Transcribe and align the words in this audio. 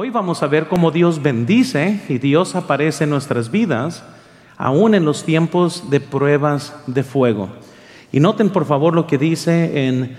Hoy 0.00 0.10
vamos 0.10 0.44
a 0.44 0.46
ver 0.46 0.68
cómo 0.68 0.92
Dios 0.92 1.20
bendice 1.22 2.00
y 2.08 2.18
Dios 2.18 2.54
aparece 2.54 3.02
en 3.02 3.10
nuestras 3.10 3.50
vidas, 3.50 4.04
aún 4.56 4.94
en 4.94 5.04
los 5.04 5.24
tiempos 5.24 5.90
de 5.90 5.98
pruebas 5.98 6.72
de 6.86 7.02
fuego. 7.02 7.48
Y 8.12 8.20
noten 8.20 8.50
por 8.50 8.64
favor 8.64 8.94
lo 8.94 9.08
que 9.08 9.18
dice 9.18 9.88
en 9.88 10.16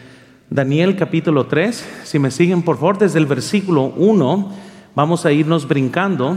Daniel 0.49 0.97
capítulo 0.97 1.45
3. 1.45 2.01
Si 2.03 2.19
me 2.19 2.29
siguen 2.29 2.63
por 2.63 2.75
favor 2.75 2.97
desde 2.97 3.19
el 3.19 3.25
versículo 3.25 3.93
1, 3.95 4.51
vamos 4.95 5.25
a 5.25 5.31
irnos 5.31 5.65
brincando. 5.65 6.35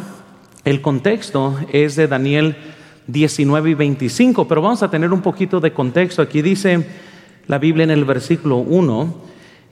El 0.64 0.80
contexto 0.80 1.59
es 1.72 1.96
de 1.96 2.06
Daniel 2.06 2.56
19 3.09 3.70
y 3.70 3.74
25, 3.74 4.46
pero 4.46 4.62
vamos 4.62 4.84
a 4.84 4.88
tener 4.93 5.12
un 5.12 5.20
poquito 5.20 5.59
de 5.59 5.72
contexto. 5.72 6.22
Aquí 6.22 6.43
dice 6.43 6.86
la 7.48 7.59
Biblia 7.59 7.82
en 7.82 7.90
el 7.90 8.04
versículo 8.04 8.59
1, 8.59 9.14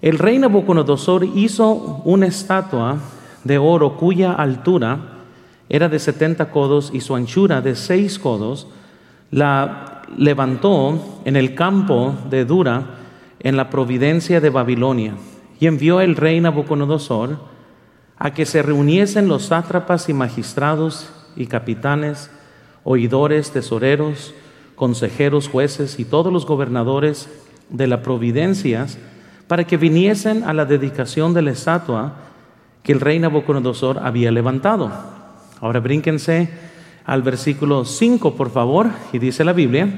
el 0.02 0.18
rey 0.18 0.40
Nabucodonosor 0.40 1.22
hizo 1.36 2.02
una 2.04 2.26
estatua 2.26 2.98
de 3.44 3.58
oro 3.58 3.96
cuya 3.96 4.32
altura 4.32 4.98
era 5.68 5.88
de 5.88 5.98
70 5.98 6.50
codos 6.50 6.90
y 6.92 7.00
su 7.00 7.14
anchura 7.14 7.60
de 7.60 7.76
6 7.76 8.18
codos, 8.18 8.66
la 9.30 10.02
levantó 10.16 11.20
en 11.24 11.36
el 11.36 11.54
campo 11.54 12.14
de 12.28 12.44
Dura 12.44 12.98
en 13.38 13.56
la 13.56 13.70
providencia 13.70 14.40
de 14.40 14.50
Babilonia 14.50 15.14
y 15.60 15.66
envió 15.66 16.00
el 16.00 16.16
rey 16.16 16.40
Nabucodonosor 16.40 17.38
a 18.18 18.34
que 18.34 18.44
se 18.46 18.62
reuniesen 18.62 19.28
los 19.28 19.44
sátrapas 19.44 20.08
y 20.08 20.14
magistrados 20.14 21.10
y 21.36 21.46
capitanes, 21.46 22.30
oidores, 22.84 23.50
tesoreros, 23.50 24.34
consejeros, 24.74 25.48
jueces 25.48 25.98
y 25.98 26.04
todos 26.04 26.32
los 26.32 26.46
gobernadores 26.46 27.28
de 27.68 27.86
las 27.86 28.00
providencias 28.00 28.98
para 29.46 29.64
que 29.64 29.76
viniesen 29.76 30.44
a 30.44 30.52
la 30.52 30.64
dedicación 30.64 31.34
de 31.34 31.42
la 31.42 31.52
estatua 31.52 32.14
que 32.82 32.92
el 32.92 33.00
rey 33.00 33.18
Nabucodonosor 33.18 33.98
había 33.98 34.30
levantado. 34.30 34.90
Ahora 35.60 35.80
brínquense 35.80 36.50
al 37.04 37.22
versículo 37.22 37.84
5, 37.84 38.34
por 38.34 38.50
favor, 38.50 38.90
y 39.12 39.18
dice 39.18 39.44
la 39.44 39.52
Biblia, 39.52 39.88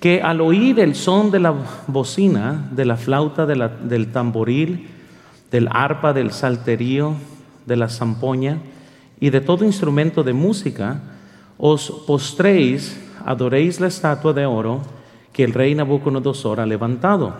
que 0.00 0.22
al 0.22 0.40
oír 0.40 0.80
el 0.80 0.94
son 0.94 1.30
de 1.30 1.40
la 1.40 1.54
bocina, 1.86 2.68
de 2.72 2.84
la 2.86 2.96
flauta, 2.96 3.46
del 3.46 4.12
tamboril, 4.12 4.88
del 5.50 5.68
arpa, 5.70 6.12
del 6.12 6.32
salterío, 6.32 7.14
de 7.66 7.76
la 7.76 7.88
zampoña 7.88 8.58
y 9.20 9.30
de 9.30 9.40
todo 9.40 9.64
instrumento 9.64 10.22
de 10.22 10.32
música, 10.32 11.02
os 11.58 11.90
postréis, 12.06 12.98
adoréis 13.26 13.80
la 13.80 13.88
estatua 13.88 14.32
de 14.32 14.46
oro 14.46 14.80
que 15.32 15.44
el 15.44 15.52
rey 15.52 15.74
Nabucodonosor 15.74 16.60
ha 16.60 16.66
levantado. 16.66 17.34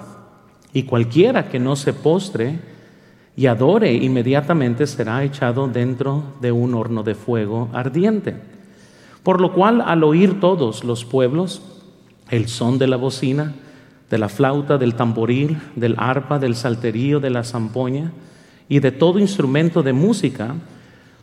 Y 0.72 0.82
cualquiera 0.82 1.48
que 1.48 1.58
no 1.58 1.74
se 1.74 1.94
postre, 1.94 2.60
y 3.36 3.47
adore, 3.47 3.92
inmediatamente 3.95 4.86
será 4.86 5.25
echado 5.25 5.69
dentro 5.69 6.23
de 6.41 6.53
un 6.53 6.75
horno 6.75 7.03
de 7.03 7.14
fuego 7.14 7.69
ardiente. 7.73 8.36
Por 9.23 9.41
lo 9.41 9.53
cual, 9.53 9.81
al 9.81 10.05
oír 10.05 10.41
todos 10.41 10.84
los 10.84 11.05
pueblos 11.05 11.62
el 12.31 12.48
son 12.48 12.78
de 12.78 12.86
la 12.86 12.97
bocina, 12.97 13.55
de 14.08 14.19
la 14.19 14.28
flauta, 14.28 14.78
del 14.78 14.95
tamboril, 14.95 15.58
del 15.77 15.95
arpa, 15.98 16.39
del 16.39 16.56
salterío, 16.56 17.20
de 17.20 17.31
la 17.31 17.45
zampoña 17.45 18.12
y 18.69 18.81
de 18.81 18.92
todo 18.92 19.19
instrumento 19.19 19.83
de 19.83 19.92
música, 19.92 20.55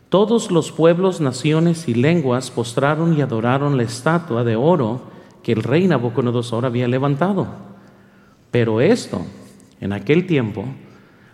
todos 0.08 0.50
los 0.50 0.72
pueblos, 0.72 1.20
naciones 1.20 1.86
y 1.88 1.94
lenguas 1.94 2.50
postraron 2.50 3.16
y 3.16 3.20
adoraron 3.20 3.76
la 3.76 3.82
estatua 3.82 4.42
de 4.42 4.56
oro 4.56 5.02
que 5.42 5.52
el 5.52 5.62
rey 5.62 5.86
Nabucodonosor 5.86 6.64
había 6.64 6.88
levantado. 6.88 7.46
Pero 8.50 8.80
esto, 8.80 9.20
en 9.80 9.92
aquel 9.92 10.26
tiempo, 10.26 10.64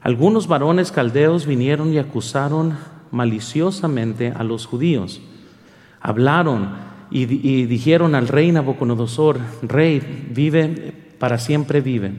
algunos 0.04 0.48
varones 0.48 0.92
caldeos 0.92 1.46
vinieron 1.46 1.90
y 1.94 1.96
acusaron 1.96 2.76
maliciosamente 3.10 4.34
a 4.36 4.44
los 4.44 4.66
judíos. 4.66 5.22
Hablaron 5.98 6.72
y, 7.10 7.24
dijeron 7.64 8.14
al 8.14 8.28
rey 8.28 8.52
Nabucodonosor, 8.52 9.38
rey, 9.62 10.28
vive, 10.30 10.92
para 11.18 11.38
siempre 11.38 11.80
vive. 11.80 12.12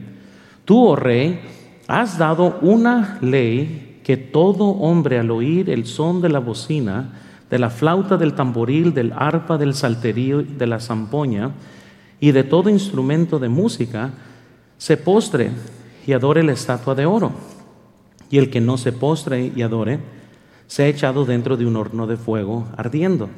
Tú, 0.64 0.84
oh 0.84 0.96
rey, 0.96 1.38
has 1.86 2.18
dado 2.18 2.58
una 2.60 3.18
ley 3.20 4.00
que 4.02 4.16
todo 4.16 4.64
hombre 4.64 5.20
al 5.20 5.30
oír 5.30 5.70
el 5.70 5.86
son 5.86 6.20
de 6.20 6.28
la 6.28 6.40
bocina, 6.40 7.12
de 7.48 7.60
la 7.60 7.70
flauta, 7.70 8.16
del 8.16 8.34
tamboril, 8.34 8.94
del 8.94 9.12
arpa, 9.14 9.58
del 9.58 9.74
salterío, 9.74 10.42
de 10.42 10.66
la 10.66 10.80
zampoña 10.80 11.52
y 12.18 12.32
de 12.32 12.42
todo 12.42 12.68
instrumento 12.68 13.38
de 13.38 13.48
música, 13.48 14.10
se 14.76 14.96
postre 14.96 15.52
y 16.04 16.14
adore 16.14 16.42
la 16.42 16.52
estatua 16.52 16.96
de 16.96 17.06
oro 17.06 17.55
y 18.30 18.38
el 18.38 18.50
que 18.50 18.60
no 18.60 18.78
se 18.78 18.92
postre 18.92 19.52
y 19.54 19.62
adore, 19.62 20.00
se 20.66 20.84
ha 20.84 20.88
echado 20.88 21.24
dentro 21.24 21.56
de 21.56 21.66
un 21.66 21.76
horno 21.76 22.06
de 22.06 22.16
fuego 22.16 22.66
ardiendo. 22.76 23.28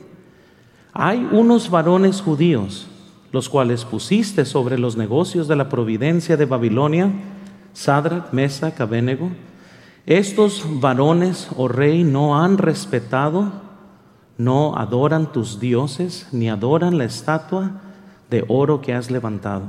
Hay 0.93 1.29
unos 1.31 1.71
varones 1.71 2.21
judíos, 2.21 2.89
los 3.33 3.49
cuales 3.49 3.85
pusiste 3.85 4.45
sobre 4.45 4.79
los 4.79 4.97
negocios 4.97 5.49
de 5.49 5.57
la 5.57 5.69
providencia 5.69 6.37
de 6.37 6.47
Babilonia, 6.47 7.13
Sadrach, 7.75 8.33
Mesa, 8.33 8.73
Abednego. 8.79 9.31
Estos 10.07 10.65
varones, 10.81 11.49
oh 11.57 11.69
rey, 11.69 12.03
no 12.03 12.43
han 12.43 12.57
respetado, 12.57 13.53
no 14.39 14.77
adoran 14.77 15.33
tus 15.33 15.61
dioses, 15.61 16.29
ni 16.33 16.49
adoran 16.49 16.97
la 16.97 17.05
estatua 17.05 17.83
de 18.31 18.45
oro 18.49 18.81
que 18.81 18.95
has 18.95 19.11
levantado. 19.11 19.67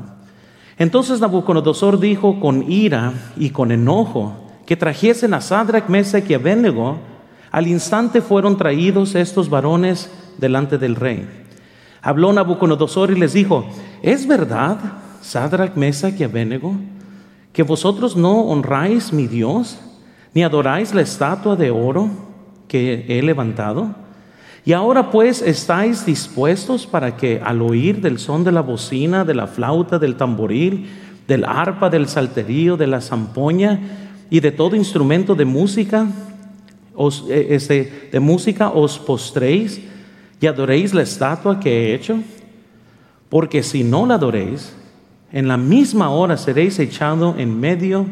Entonces 0.77 1.19
Nabucodonosor 1.19 1.99
dijo 1.99 2.39
con 2.39 2.71
ira 2.71 3.13
y 3.35 3.49
con 3.49 3.71
enojo, 3.71 4.48
que 4.69 4.77
trajesen 4.77 5.33
a 5.33 5.41
Sadrach, 5.41 5.89
Mesach 5.89 6.29
y 6.29 6.35
Abednego, 6.35 6.99
al 7.49 7.65
instante 7.65 8.21
fueron 8.21 8.55
traídos 8.55 9.15
estos 9.15 9.49
varones 9.49 10.11
delante 10.37 10.77
del 10.77 10.95
rey. 10.95 11.27
Habló 12.03 12.31
Nabucodonosor 12.31 13.09
y 13.09 13.19
les 13.19 13.33
dijo, 13.33 13.65
¿es 14.03 14.27
verdad, 14.27 14.77
Sadrach, 15.21 15.75
Mesach 15.75 16.13
y 16.19 16.23
Abednego, 16.23 16.75
que 17.51 17.63
vosotros 17.63 18.15
no 18.15 18.41
honráis 18.41 19.11
mi 19.11 19.25
Dios, 19.25 19.79
ni 20.35 20.43
adoráis 20.43 20.93
la 20.93 21.01
estatua 21.01 21.55
de 21.55 21.71
oro 21.71 22.11
que 22.67 23.05
he 23.09 23.23
levantado? 23.23 23.95
Y 24.65 24.73
ahora 24.73 25.09
pues 25.09 25.41
estáis 25.41 26.05
dispuestos 26.05 26.85
para 26.85 27.17
que 27.17 27.41
al 27.43 27.63
oír 27.63 28.01
del 28.01 28.19
son 28.19 28.43
de 28.43 28.51
la 28.51 28.61
bocina, 28.61 29.25
de 29.25 29.33
la 29.33 29.47
flauta, 29.47 29.97
del 29.97 30.15
tamboril, 30.15 30.87
del 31.27 31.43
arpa, 31.43 31.89
del 31.89 32.07
salterío, 32.07 32.77
de 32.77 32.85
la 32.85 33.01
zampoña, 33.01 33.79
y 34.29 34.39
de 34.39 34.51
todo 34.51 34.75
instrumento 34.75 35.35
de 35.35 35.45
música, 35.45 36.07
os, 36.95 37.25
eh, 37.29 37.47
este, 37.51 38.09
de 38.11 38.19
música 38.19 38.69
os 38.69 38.99
postréis 38.99 39.81
y 40.41 40.47
adoréis 40.47 40.93
la 40.93 41.01
estatua 41.01 41.59
que 41.59 41.69
he 41.69 41.95
hecho, 41.95 42.19
porque 43.29 43.63
si 43.63 43.83
no 43.83 44.05
la 44.05 44.15
adoréis, 44.15 44.73
en 45.31 45.47
la 45.47 45.57
misma 45.57 46.09
hora 46.09 46.37
seréis 46.37 46.79
echado 46.79 47.35
en 47.37 47.59
medio 47.59 48.07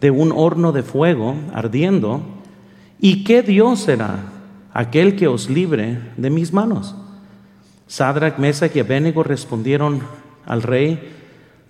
de 0.00 0.10
un 0.10 0.32
horno 0.32 0.72
de 0.72 0.82
fuego 0.82 1.36
ardiendo, 1.54 2.22
¿y 3.00 3.24
qué 3.24 3.42
Dios 3.42 3.80
será 3.80 4.32
aquel 4.72 5.16
que 5.16 5.28
os 5.28 5.48
libre 5.48 5.98
de 6.16 6.30
mis 6.30 6.52
manos? 6.52 6.94
Sadrach, 7.86 8.38
Mesach 8.38 8.74
y 8.74 8.80
Abednego 8.80 9.22
respondieron 9.22 10.00
al 10.46 10.62
rey, 10.62 10.98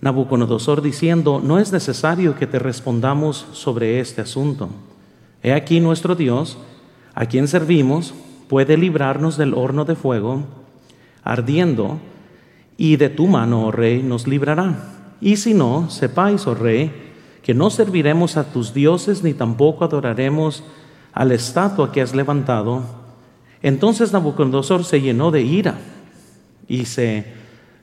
Nabucodonosor 0.03 0.81
diciendo, 0.81 1.41
no 1.41 1.59
es 1.59 1.71
necesario 1.71 2.35
que 2.35 2.45
te 2.45 2.59
respondamos 2.59 3.47
sobre 3.53 4.01
este 4.01 4.21
asunto. 4.21 4.69
He 5.41 5.53
aquí 5.53 5.79
nuestro 5.79 6.15
Dios, 6.15 6.57
a 7.15 7.25
quien 7.25 7.47
servimos, 7.47 8.13
puede 8.49 8.77
librarnos 8.77 9.37
del 9.37 9.53
horno 9.53 9.85
de 9.85 9.95
fuego 9.95 10.43
ardiendo, 11.23 11.99
y 12.77 12.97
de 12.97 13.09
tu 13.09 13.27
mano, 13.27 13.67
oh 13.67 13.71
rey, 13.71 14.03
nos 14.03 14.27
librará. 14.27 15.15
Y 15.21 15.37
si 15.37 15.53
no, 15.53 15.89
sepáis, 15.89 16.47
oh 16.47 16.55
rey, 16.55 16.91
que 17.41 17.53
no 17.53 17.69
serviremos 17.69 18.35
a 18.35 18.51
tus 18.51 18.73
dioses 18.73 19.23
ni 19.23 19.33
tampoco 19.33 19.85
adoraremos 19.85 20.63
a 21.13 21.23
la 21.23 21.35
estatua 21.35 21.91
que 21.91 22.01
has 22.01 22.13
levantado. 22.13 22.83
Entonces 23.61 24.11
Nabucodonosor 24.11 24.83
se 24.83 25.01
llenó 25.01 25.31
de 25.31 25.43
ira 25.43 25.77
y 26.67 26.85
se 26.85 27.25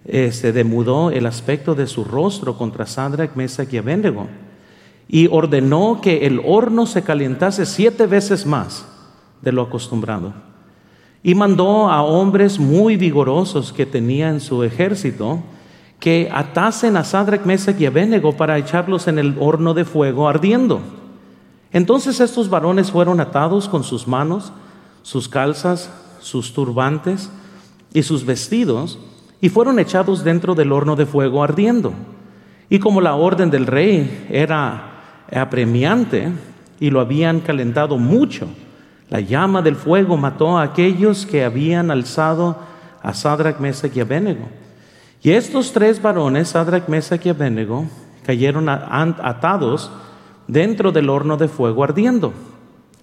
se 0.04 0.52
demudó 0.52 1.10
el 1.10 1.26
aspecto 1.26 1.74
de 1.74 1.86
su 1.86 2.04
rostro 2.04 2.56
contra 2.56 2.86
Sadrach, 2.86 3.36
Mesach 3.36 3.72
y 3.72 3.78
Abednego 3.78 4.28
y 5.12 5.26
ordenó 5.26 6.00
que 6.00 6.24
el 6.26 6.40
horno 6.44 6.86
se 6.86 7.02
calentase 7.02 7.66
siete 7.66 8.06
veces 8.06 8.46
más 8.46 8.86
de 9.42 9.50
lo 9.50 9.62
acostumbrado. 9.62 10.32
Y 11.24 11.34
mandó 11.34 11.90
a 11.90 12.02
hombres 12.02 12.60
muy 12.60 12.96
vigorosos 12.96 13.72
que 13.72 13.86
tenía 13.86 14.30
en 14.30 14.40
su 14.40 14.62
ejército 14.62 15.40
que 15.98 16.30
atasen 16.32 16.96
a 16.96 17.02
Sadrach, 17.02 17.44
Mesach 17.44 17.78
y 17.80 17.86
Abednego 17.86 18.36
para 18.36 18.56
echarlos 18.56 19.08
en 19.08 19.18
el 19.18 19.36
horno 19.40 19.74
de 19.74 19.84
fuego 19.84 20.28
ardiendo. 20.28 20.80
Entonces 21.72 22.20
estos 22.20 22.48
varones 22.48 22.92
fueron 22.92 23.18
atados 23.18 23.68
con 23.68 23.82
sus 23.82 24.06
manos, 24.06 24.52
sus 25.02 25.28
calzas, 25.28 25.90
sus 26.20 26.54
turbantes 26.54 27.30
y 27.92 28.04
sus 28.04 28.24
vestidos 28.24 28.96
y 29.40 29.48
fueron 29.48 29.78
echados 29.78 30.22
dentro 30.22 30.54
del 30.54 30.72
horno 30.72 30.96
de 30.96 31.06
fuego 31.06 31.42
ardiendo. 31.42 31.92
Y 32.68 32.78
como 32.78 33.00
la 33.00 33.14
orden 33.14 33.50
del 33.50 33.66
rey 33.66 34.26
era 34.30 35.02
apremiante 35.32 36.30
y 36.78 36.90
lo 36.90 37.00
habían 37.00 37.40
calentado 37.40 37.96
mucho, 37.98 38.48
La 39.10 39.18
llama 39.18 39.60
del 39.60 39.74
fuego 39.74 40.16
mató 40.16 40.56
a 40.56 40.62
aquellos 40.62 41.26
que 41.26 41.44
habían 41.44 41.90
alzado 41.90 42.56
a 43.02 43.12
Sadrach, 43.12 43.58
Mesach 43.58 43.96
y 43.96 44.00
Abednego. 44.00 44.48
Y 45.20 45.32
estos 45.32 45.72
tres 45.72 46.00
varones, 46.00 46.50
Sadrach, 46.50 46.88
Mesach 46.88 47.26
y 47.26 47.30
Abednego, 47.30 47.86
cayeron 48.24 48.68
atados 48.68 49.90
dentro 50.46 50.92
del 50.92 51.10
horno 51.10 51.36
de 51.36 51.48
fuego 51.48 51.82
ardiendo. 51.82 52.32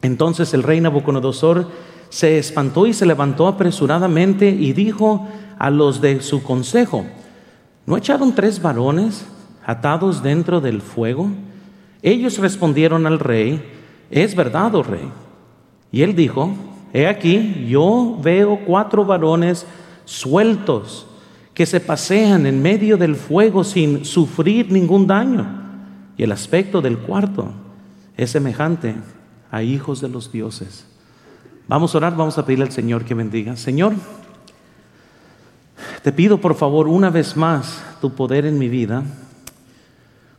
Entonces 0.01 0.53
el 0.53 0.63
rey 0.63 0.79
Nabucodonosor 0.79 1.67
se 2.07 2.37
espantó 2.37 2.87
y 2.87 2.93
se 2.93 3.05
levantó 3.05 3.47
apresuradamente 3.47 4.47
y 4.49 4.71
dijo 4.71 5.27
a 5.59 5.69
los 5.69 6.01
de 6.01 6.21
su 6.21 6.43
consejo, 6.43 7.05
¿no 7.85 7.97
echaron 7.97 8.33
tres 8.33 8.61
varones 8.61 9.25
atados 9.65 10.21
dentro 10.23 10.61
del 10.61 10.81
fuego? 10.81 11.29
Ellos 12.01 12.37
respondieron 12.37 13.07
al 13.07 13.19
rey, 13.19 13.61
es 14.09 14.35
verdad, 14.35 14.75
oh 14.75 14.83
rey. 14.83 15.09
Y 15.91 16.01
él 16.01 16.15
dijo, 16.15 16.53
he 16.93 17.07
aquí, 17.07 17.65
yo 17.67 18.17
veo 18.21 18.59
cuatro 18.65 19.05
varones 19.05 19.65
sueltos 20.05 21.07
que 21.53 21.65
se 21.65 21.79
pasean 21.79 22.45
en 22.45 22.61
medio 22.61 22.97
del 22.97 23.15
fuego 23.15 23.63
sin 23.63 24.05
sufrir 24.05 24.71
ningún 24.71 25.07
daño. 25.07 25.45
Y 26.15 26.23
el 26.23 26.31
aspecto 26.31 26.81
del 26.81 26.99
cuarto 26.99 27.51
es 28.15 28.31
semejante 28.31 28.95
a 29.51 29.63
hijos 29.63 30.01
de 30.01 30.09
los 30.09 30.31
dioses. 30.31 30.85
Vamos 31.67 31.93
a 31.93 31.97
orar, 31.97 32.15
vamos 32.15 32.37
a 32.37 32.45
pedirle 32.45 32.65
al 32.65 32.71
Señor 32.71 33.05
que 33.05 33.13
bendiga. 33.13 33.55
Señor, 33.57 33.93
te 36.03 36.11
pido 36.11 36.39
por 36.39 36.55
favor 36.55 36.87
una 36.87 37.09
vez 37.09 37.35
más 37.35 37.83
tu 38.01 38.13
poder 38.13 38.45
en 38.45 38.57
mi 38.57 38.69
vida. 38.69 39.03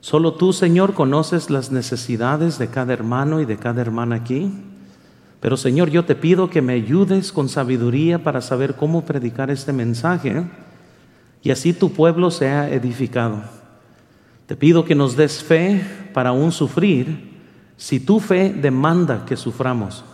Solo 0.01 0.35
tú, 0.35 0.53
Señor, 0.53 0.95
conoces 0.95 1.51
las 1.51 1.71
necesidades 1.71 2.59
de 2.59 2.69
cada 2.69 2.93
hermano 2.93 3.41
y 3.41 3.45
de 3.45 3.57
cada 3.57 3.81
hermana 3.81 4.17
aquí. 4.17 4.53
Pero 5.41 5.57
Señor, 5.57 5.91
yo 5.91 6.05
te 6.05 6.15
pido 6.15 6.51
que 6.51 6.63
me 6.63 6.73
ayudes 6.73 7.33
con 7.33 7.49
sabiduría 7.49 8.23
para 8.23 8.41
saber 8.41 8.75
cómo 8.75 9.05
predicar 9.05 9.51
este 9.51 9.73
mensaje 9.73 10.45
y 11.43 11.51
así 11.51 11.73
tu 11.73 11.93
pueblo 11.93 12.31
sea 12.31 12.71
edificado. 12.71 13.43
Te 14.47 14.57
pido 14.57 14.85
que 14.85 14.95
nos 14.95 15.17
des 15.17 15.43
fe 15.43 15.83
para 16.13 16.31
aún 16.31 16.53
sufrir 16.53 17.37
si 17.77 18.01
tu 18.01 18.19
fe 18.19 18.53
demanda 18.53 19.25
que 19.27 19.37
suframos. 19.37 20.05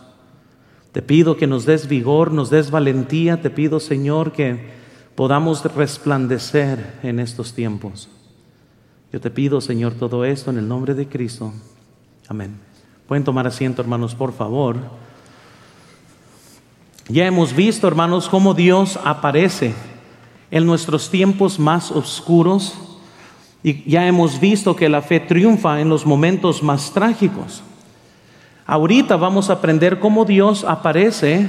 Te 0.93 1.03
pido 1.03 1.37
que 1.37 1.47
nos 1.47 1.65
des 1.65 1.88
vigor, 1.88 2.31
nos 2.32 2.50
des 2.50 2.71
valentía. 2.71 3.41
Te 3.41 3.50
pido, 3.50 3.81
Señor, 3.81 4.32
que 4.32 4.84
podamos 5.14 5.64
resplandecer 5.75 6.99
en 7.02 7.20
estos 7.20 7.52
tiempos. 7.55 8.08
Yo 9.12 9.20
te 9.20 9.31
pido, 9.31 9.61
Señor, 9.61 9.94
todo 9.94 10.25
esto 10.25 10.50
en 10.50 10.58
el 10.58 10.66
nombre 10.66 10.94
de 10.94 11.06
Cristo. 11.06 11.52
Amén. 12.28 12.58
Pueden 13.06 13.22
tomar 13.22 13.46
asiento, 13.46 13.81
hermanos, 13.81 14.14
por 14.14 14.32
favor. 14.32 14.76
Ya 17.08 17.26
hemos 17.26 17.55
visto, 17.55 17.87
hermanos, 17.87 18.28
cómo 18.28 18.55
Dios 18.55 18.99
aparece 19.05 19.75
en 20.50 20.66
nuestros 20.66 21.11
tiempos 21.11 21.58
más 21.58 21.90
oscuros 21.90 22.75
y 23.62 23.88
ya 23.88 24.06
hemos 24.06 24.40
visto 24.40 24.75
que 24.75 24.88
la 24.88 25.02
fe 25.02 25.20
triunfa 25.20 25.81
en 25.81 25.88
los 25.88 26.06
momentos 26.06 26.62
más 26.62 26.93
trágicos. 26.93 27.62
Ahorita 28.66 29.16
vamos 29.16 29.50
a 29.50 29.55
aprender 29.55 30.00
cómo 30.00 30.25
Dios 30.25 30.64
aparece 30.64 31.49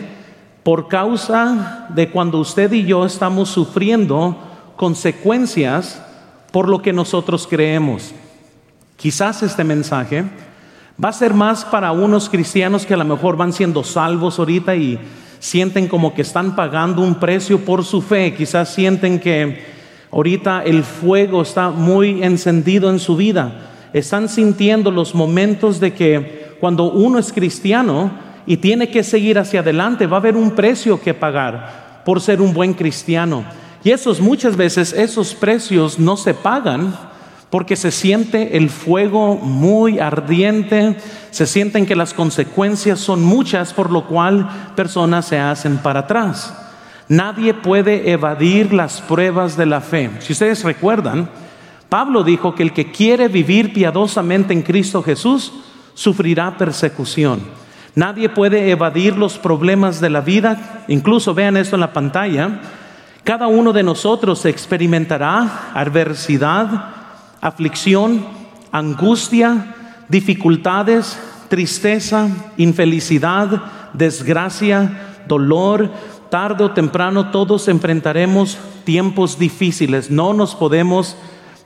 por 0.65 0.87
causa 0.87 1.85
de 1.93 2.09
cuando 2.09 2.39
usted 2.39 2.73
y 2.73 2.85
yo 2.85 3.05
estamos 3.05 3.49
sufriendo 3.49 4.35
consecuencias 4.75 6.01
por 6.51 6.67
lo 6.67 6.81
que 6.81 6.91
nosotros 6.91 7.45
creemos. 7.47 8.15
Quizás 8.97 9.43
este 9.43 9.63
mensaje 9.63 10.25
va 11.01 11.09
a 11.09 11.13
ser 11.13 11.35
más 11.35 11.63
para 11.63 11.91
unos 11.91 12.29
cristianos 12.29 12.83
que 12.83 12.95
a 12.95 12.97
lo 12.97 13.05
mejor 13.05 13.37
van 13.37 13.53
siendo 13.53 13.83
salvos 13.83 14.39
ahorita 14.39 14.75
y 14.75 14.97
sienten 15.37 15.87
como 15.87 16.15
que 16.15 16.23
están 16.23 16.55
pagando 16.55 17.03
un 17.03 17.19
precio 17.19 17.59
por 17.59 17.85
su 17.85 18.01
fe, 18.01 18.33
quizás 18.33 18.73
sienten 18.73 19.19
que 19.19 19.63
ahorita 20.11 20.63
el 20.63 20.83
fuego 20.83 21.43
está 21.43 21.69
muy 21.69 22.23
encendido 22.23 22.89
en 22.89 22.97
su 22.97 23.15
vida, 23.15 23.69
están 23.93 24.29
sintiendo 24.29 24.89
los 24.89 25.13
momentos 25.13 25.79
de 25.79 25.93
que 25.93 26.57
cuando 26.59 26.91
uno 26.91 27.19
es 27.19 27.31
cristiano 27.31 28.24
y 28.45 28.57
tiene 28.57 28.89
que 28.89 29.03
seguir 29.03 29.39
hacia 29.39 29.61
adelante, 29.61 30.07
va 30.07 30.17
a 30.17 30.19
haber 30.19 30.35
un 30.35 30.51
precio 30.51 31.01
que 31.01 31.13
pagar 31.13 32.03
por 32.05 32.21
ser 32.21 32.41
un 32.41 32.53
buen 32.53 32.73
cristiano. 32.73 33.43
Y 33.83 33.91
esos 33.91 34.19
muchas 34.19 34.55
veces, 34.55 34.93
esos 34.93 35.35
precios 35.35 35.99
no 35.99 36.17
se 36.17 36.33
pagan 36.33 36.95
porque 37.49 37.75
se 37.75 37.91
siente 37.91 38.57
el 38.57 38.69
fuego 38.69 39.35
muy 39.35 39.99
ardiente, 39.99 40.97
se 41.31 41.45
sienten 41.45 41.85
que 41.85 41.95
las 41.95 42.13
consecuencias 42.13 42.99
son 42.99 43.23
muchas, 43.23 43.73
por 43.73 43.91
lo 43.91 44.07
cual 44.07 44.73
personas 44.75 45.25
se 45.25 45.39
hacen 45.39 45.77
para 45.77 46.01
atrás. 46.01 46.53
Nadie 47.07 47.53
puede 47.53 48.11
evadir 48.11 48.73
las 48.73 49.01
pruebas 49.01 49.55
de 49.55 49.67
la 49.67 49.81
fe. 49.81 50.09
Si 50.19 50.33
ustedes 50.33 50.63
recuerdan, 50.63 51.29
Pablo 51.87 52.23
dijo 52.23 52.55
que 52.55 52.63
el 52.63 52.73
que 52.73 52.91
quiere 52.91 53.27
vivir 53.27 53.73
piadosamente 53.73 54.53
en 54.53 54.63
Cristo 54.63 55.03
Jesús 55.03 55.53
sufrirá 55.93 56.57
persecución. 56.57 57.64
Nadie 57.95 58.27
puede 58.27 58.69
evadir 58.69 59.15
los 59.15 59.37
problemas 59.37 60.01
de 60.01 60.09
la 60.09 60.19
vida. 60.19 60.83
Incluso 60.89 61.33
vean 61.33 61.55
esto 61.55 61.77
en 61.77 61.79
la 61.79 61.93
pantalla. 61.93 62.59
Cada 63.23 63.47
uno 63.47 63.71
de 63.71 63.83
nosotros 63.83 64.45
experimentará 64.45 65.71
adversidad, 65.73 66.89
aflicción, 67.39 68.25
angustia, 68.71 69.73
dificultades, 70.09 71.17
tristeza, 71.47 72.27
infelicidad, 72.57 73.63
desgracia, 73.93 75.23
dolor. 75.25 75.89
Tarde 76.29 76.65
o 76.65 76.71
temprano 76.71 77.31
todos 77.31 77.69
enfrentaremos 77.69 78.57
tiempos 78.83 79.39
difíciles. 79.39 80.11
No 80.11 80.33
nos 80.33 80.53
podemos 80.53 81.15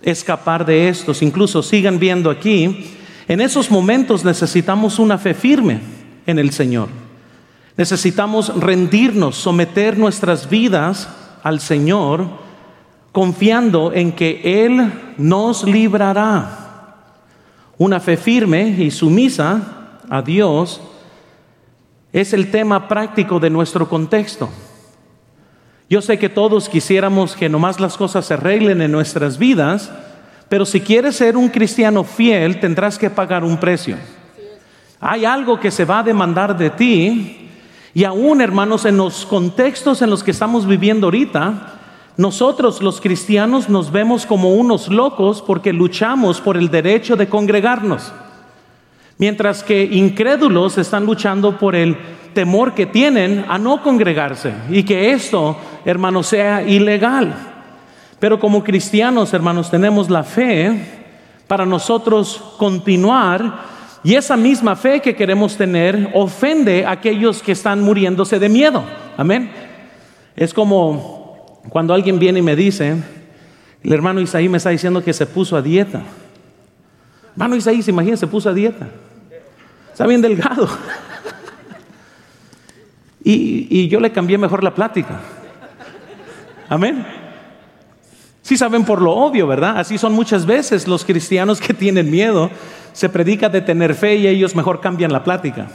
escapar 0.04 0.64
de 0.64 0.90
estos. 0.90 1.24
Incluso 1.24 1.64
sigan 1.64 1.98
viendo 1.98 2.30
aquí, 2.30 2.92
en 3.28 3.42
esos 3.42 3.72
momentos 3.72 4.24
necesitamos 4.24 5.00
una 5.00 5.18
fe 5.18 5.34
firme 5.34 5.99
en 6.30 6.40
el 6.40 6.52
Señor. 6.52 6.90
Necesitamos 7.78 8.54
rendirnos, 8.60 9.36
someter 9.36 9.98
nuestras 9.98 10.50
vidas 10.50 11.08
al 11.44 11.60
Señor 11.60 12.28
confiando 13.12 13.92
en 13.94 14.12
que 14.12 14.66
Él 14.66 14.92
nos 15.18 15.64
librará. 15.64 16.68
Una 17.78 18.00
fe 18.00 18.18
firme 18.18 18.68
y 18.68 18.92
sumisa 18.92 20.00
a 20.10 20.22
Dios 20.22 20.82
es 22.12 22.34
el 22.34 22.52
tema 22.52 22.88
práctico 22.88 23.40
de 23.40 23.50
nuestro 23.50 23.88
contexto. 23.88 24.50
Yo 25.90 26.02
sé 26.02 26.20
que 26.20 26.30
todos 26.30 26.70
quisiéramos 26.70 27.36
que 27.36 27.50
nomás 27.50 27.80
las 27.80 27.98
cosas 27.98 28.26
se 28.26 28.36
arreglen 28.36 28.82
en 28.82 28.92
nuestras 28.92 29.38
vidas, 29.38 29.92
pero 30.48 30.66
si 30.66 30.82
quieres 30.82 31.16
ser 31.16 31.36
un 31.38 31.50
cristiano 31.50 32.04
fiel 32.04 32.60
tendrás 32.60 32.98
que 32.98 33.10
pagar 33.10 33.44
un 33.44 33.58
precio. 33.58 33.98
Hay 35.02 35.24
algo 35.24 35.60
que 35.60 35.72
se 35.72 35.86
va 35.86 36.00
a 36.00 36.04
demandar 36.04 36.58
de 36.58 36.70
ti 36.70 37.50
y 37.94 38.04
aún 38.04 38.42
hermanos 38.42 38.86
en 38.86 38.98
los 38.98 39.26
contextos 39.26 40.02
en 40.02 40.10
los 40.10 40.24
que 40.24 40.32
estamos 40.32 40.68
viviendo 40.68 41.08
ahorita, 41.08 41.76
nosotros 42.18 42.82
los 42.82 43.00
cristianos 43.00 43.70
nos 43.70 43.92
vemos 43.92 44.26
como 44.26 44.54
unos 44.56 44.90
locos 44.90 45.42
porque 45.42 45.72
luchamos 45.72 46.42
por 46.42 46.58
el 46.58 46.70
derecho 46.70 47.16
de 47.16 47.30
congregarnos, 47.30 48.12
mientras 49.18 49.64
que 49.64 49.84
incrédulos 49.84 50.78
están 50.78 51.06
luchando 51.06 51.58
por 51.58 51.76
el 51.76 51.98
temor 52.34 52.74
que 52.74 52.86
tienen 52.86 53.46
a 53.48 53.58
no 53.58 53.82
congregarse 53.82 54.54
y 54.70 54.84
que 54.84 55.12
esto, 55.12 55.56
hermanos, 55.86 56.28
sea 56.28 56.62
ilegal. 56.62 57.34
Pero 58.20 58.38
como 58.38 58.66
cristianos, 58.66 59.34
hermanos, 59.34 59.72
tenemos 59.72 60.10
la 60.10 60.24
fe 60.24 61.06
para 61.48 61.66
nosotros 61.66 62.44
continuar 62.58 63.79
y 64.04 64.16
esa 64.16 64.38
misma 64.38 64.76
fe 64.76 65.02
que 65.02 65.16
queremos 65.16 65.58
tener 65.58 66.12
ofende 66.14 66.86
a 66.86 66.92
aquellos 66.92 67.44
que 67.44 67.52
están 67.52 67.82
muriéndose 67.82 68.40
de 68.40 68.48
miedo. 68.48 68.84
Amén. 69.18 69.52
Es 70.36 70.54
como 70.54 71.62
cuando 71.70 71.94
alguien 71.94 72.18
viene 72.18 72.40
y 72.40 72.42
me 72.42 72.56
dice, 72.56 72.96
el 73.84 73.94
hermano 73.94 74.22
Isaí 74.22 74.48
me 74.48 74.58
está 74.58 74.70
diciendo 74.70 75.04
que 75.04 75.12
se 75.12 75.26
puso 75.26 75.58
a 75.58 75.62
dieta. 75.62 76.02
Hermano 77.34 77.56
Isaí, 77.56 77.82
se 77.82 77.92
imagina, 77.92 78.16
se 78.16 78.28
puso 78.28 78.50
a 78.50 78.54
dieta. 78.54 78.88
Está 79.92 80.08
bien 80.08 80.22
delgado. 80.22 80.70
y, 83.24 83.68
y 83.70 83.90
yo 83.90 84.00
le 84.00 84.12
cambié 84.12 84.38
mejor 84.38 84.64
la 84.64 84.74
plática. 84.74 85.20
Amén. 86.70 87.19
Sí 88.50 88.58
saben 88.58 88.84
por 88.84 89.00
lo 89.00 89.12
obvio, 89.12 89.46
¿verdad? 89.46 89.78
Así 89.78 90.00
son 90.00 90.14
muchas 90.14 90.48
veces 90.48 90.88
los 90.88 91.06
cristianos 91.06 91.62
que 91.62 91.72
tienen 91.72 92.10
miedo. 92.10 92.50
Se 92.94 93.08
predica 93.08 93.48
de 93.48 93.62
tener 93.62 93.94
fe 93.94 94.16
y 94.16 94.26
ellos 94.26 94.56
mejor 94.56 94.82
cambian 94.82 95.14
la 95.14 95.24
plática. 95.24 95.68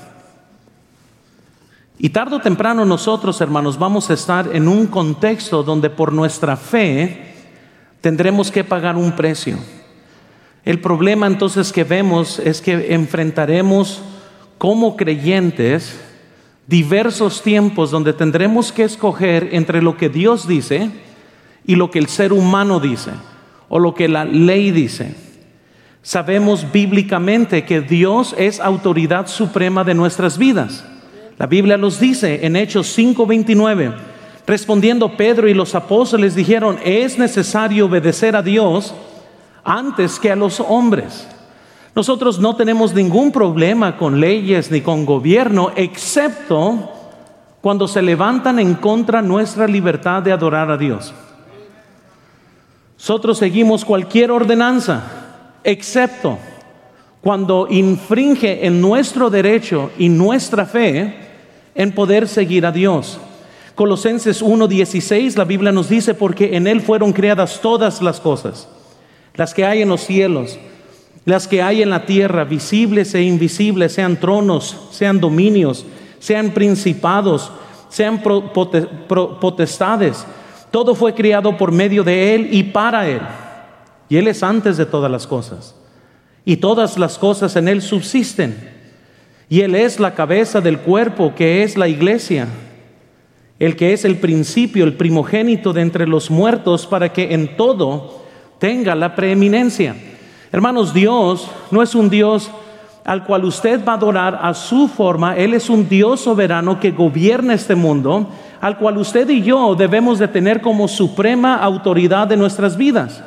Y 1.96 2.08
tarde 2.08 2.34
o 2.34 2.40
temprano 2.40 2.84
nosotros, 2.84 3.40
hermanos, 3.40 3.78
vamos 3.78 4.10
a 4.10 4.14
estar 4.14 4.50
en 4.52 4.66
un 4.66 4.88
contexto 4.88 5.62
donde 5.62 5.88
por 5.88 6.12
nuestra 6.12 6.56
fe 6.56 7.36
tendremos 8.00 8.50
que 8.50 8.64
pagar 8.64 8.96
un 8.96 9.12
precio. 9.12 9.56
El 10.64 10.80
problema 10.80 11.28
entonces 11.28 11.70
que 11.70 11.84
vemos 11.84 12.40
es 12.40 12.60
que 12.60 12.92
enfrentaremos 12.92 14.02
como 14.58 14.96
creyentes 14.96 16.00
diversos 16.66 17.40
tiempos 17.40 17.92
donde 17.92 18.12
tendremos 18.12 18.72
que 18.72 18.82
escoger 18.82 19.50
entre 19.52 19.80
lo 19.80 19.96
que 19.96 20.08
Dios 20.08 20.48
dice 20.48 20.90
y 21.66 21.76
lo 21.76 21.90
que 21.90 21.98
el 21.98 22.08
ser 22.08 22.32
humano 22.32 22.80
dice 22.80 23.10
o 23.68 23.78
lo 23.78 23.94
que 23.94 24.08
la 24.08 24.24
ley 24.24 24.70
dice. 24.70 25.14
Sabemos 26.02 26.70
bíblicamente 26.70 27.64
que 27.64 27.80
Dios 27.80 28.34
es 28.36 28.60
autoridad 28.60 29.26
suprema 29.26 29.84
de 29.84 29.94
nuestras 29.94 30.36
vidas. 30.36 30.84
La 31.38 31.46
Biblia 31.46 31.76
nos 31.76 31.98
dice 31.98 32.46
en 32.46 32.56
Hechos 32.56 32.96
5:29, 32.96 33.94
respondiendo 34.46 35.16
Pedro 35.16 35.48
y 35.48 35.54
los 35.54 35.74
apóstoles 35.74 36.34
dijeron, 36.34 36.78
es 36.84 37.18
necesario 37.18 37.86
obedecer 37.86 38.36
a 38.36 38.42
Dios 38.42 38.94
antes 39.64 40.20
que 40.20 40.30
a 40.30 40.36
los 40.36 40.60
hombres. 40.60 41.26
Nosotros 41.94 42.38
no 42.38 42.54
tenemos 42.56 42.92
ningún 42.92 43.32
problema 43.32 43.96
con 43.96 44.20
leyes 44.20 44.70
ni 44.70 44.80
con 44.80 45.06
gobierno, 45.06 45.70
excepto 45.74 46.90
cuando 47.60 47.88
se 47.88 48.02
levantan 48.02 48.58
en 48.58 48.74
contra 48.74 49.22
nuestra 49.22 49.66
libertad 49.66 50.22
de 50.22 50.32
adorar 50.32 50.70
a 50.70 50.76
Dios. 50.76 51.14
Nosotros 53.04 53.36
seguimos 53.36 53.84
cualquier 53.84 54.30
ordenanza, 54.30 55.02
excepto 55.62 56.38
cuando 57.20 57.66
infringe 57.68 58.66
en 58.66 58.80
nuestro 58.80 59.28
derecho 59.28 59.90
y 59.98 60.08
nuestra 60.08 60.64
fe 60.64 61.14
en 61.74 61.92
poder 61.92 62.26
seguir 62.26 62.64
a 62.64 62.72
Dios. 62.72 63.18
Colosenses 63.74 64.40
1:16, 64.40 65.36
la 65.36 65.44
Biblia 65.44 65.70
nos 65.70 65.90
dice, 65.90 66.14
porque 66.14 66.56
en 66.56 66.66
Él 66.66 66.80
fueron 66.80 67.12
creadas 67.12 67.60
todas 67.60 68.00
las 68.00 68.20
cosas, 68.20 68.68
las 69.34 69.52
que 69.52 69.66
hay 69.66 69.82
en 69.82 69.90
los 69.90 70.00
cielos 70.00 70.58
las 71.26 71.46
que 71.46 71.62
hay 71.62 71.82
en 71.82 71.90
la 71.90 72.06
tierra, 72.06 72.44
visibles 72.44 73.14
e 73.14 73.22
invisibles, 73.22 73.92
sean 73.92 74.18
tronos, 74.18 74.88
sean 74.90 75.20
dominios, 75.20 75.84
sean 76.20 76.52
principados, 76.52 77.52
sean 77.90 78.22
potestades. 78.22 80.24
Todo 80.74 80.96
fue 80.96 81.14
criado 81.14 81.56
por 81.56 81.70
medio 81.70 82.02
de 82.02 82.34
Él 82.34 82.48
y 82.50 82.64
para 82.64 83.08
Él. 83.08 83.20
Y 84.08 84.16
Él 84.16 84.26
es 84.26 84.42
antes 84.42 84.76
de 84.76 84.84
todas 84.84 85.08
las 85.08 85.24
cosas. 85.24 85.76
Y 86.44 86.56
todas 86.56 86.98
las 86.98 87.16
cosas 87.16 87.54
en 87.54 87.68
Él 87.68 87.80
subsisten. 87.80 88.72
Y 89.48 89.60
Él 89.60 89.76
es 89.76 90.00
la 90.00 90.16
cabeza 90.16 90.60
del 90.60 90.80
cuerpo 90.80 91.32
que 91.36 91.62
es 91.62 91.76
la 91.76 91.86
iglesia. 91.86 92.48
El 93.60 93.76
que 93.76 93.92
es 93.92 94.04
el 94.04 94.16
principio, 94.16 94.84
el 94.84 94.94
primogénito 94.94 95.72
de 95.72 95.82
entre 95.82 96.08
los 96.08 96.28
muertos, 96.28 96.88
para 96.88 97.12
que 97.12 97.32
en 97.32 97.56
todo 97.56 98.24
tenga 98.58 98.96
la 98.96 99.14
preeminencia. 99.14 99.94
Hermanos, 100.50 100.92
Dios 100.92 101.48
no 101.70 101.84
es 101.84 101.94
un 101.94 102.10
Dios 102.10 102.50
al 103.04 103.24
cual 103.24 103.44
usted 103.44 103.84
va 103.84 103.92
a 103.92 103.96
adorar 103.96 104.38
a 104.42 104.54
su 104.54 104.88
forma. 104.88 105.36
Él 105.36 105.54
es 105.54 105.68
un 105.68 105.88
Dios 105.88 106.20
soberano 106.20 106.80
que 106.80 106.90
gobierna 106.90 107.54
este 107.54 107.74
mundo, 107.74 108.28
al 108.60 108.78
cual 108.78 108.96
usted 108.96 109.28
y 109.28 109.42
yo 109.42 109.74
debemos 109.74 110.18
de 110.18 110.28
tener 110.28 110.62
como 110.62 110.88
suprema 110.88 111.56
autoridad 111.56 112.26
de 112.26 112.36
nuestras 112.36 112.76
vidas. 112.76 113.22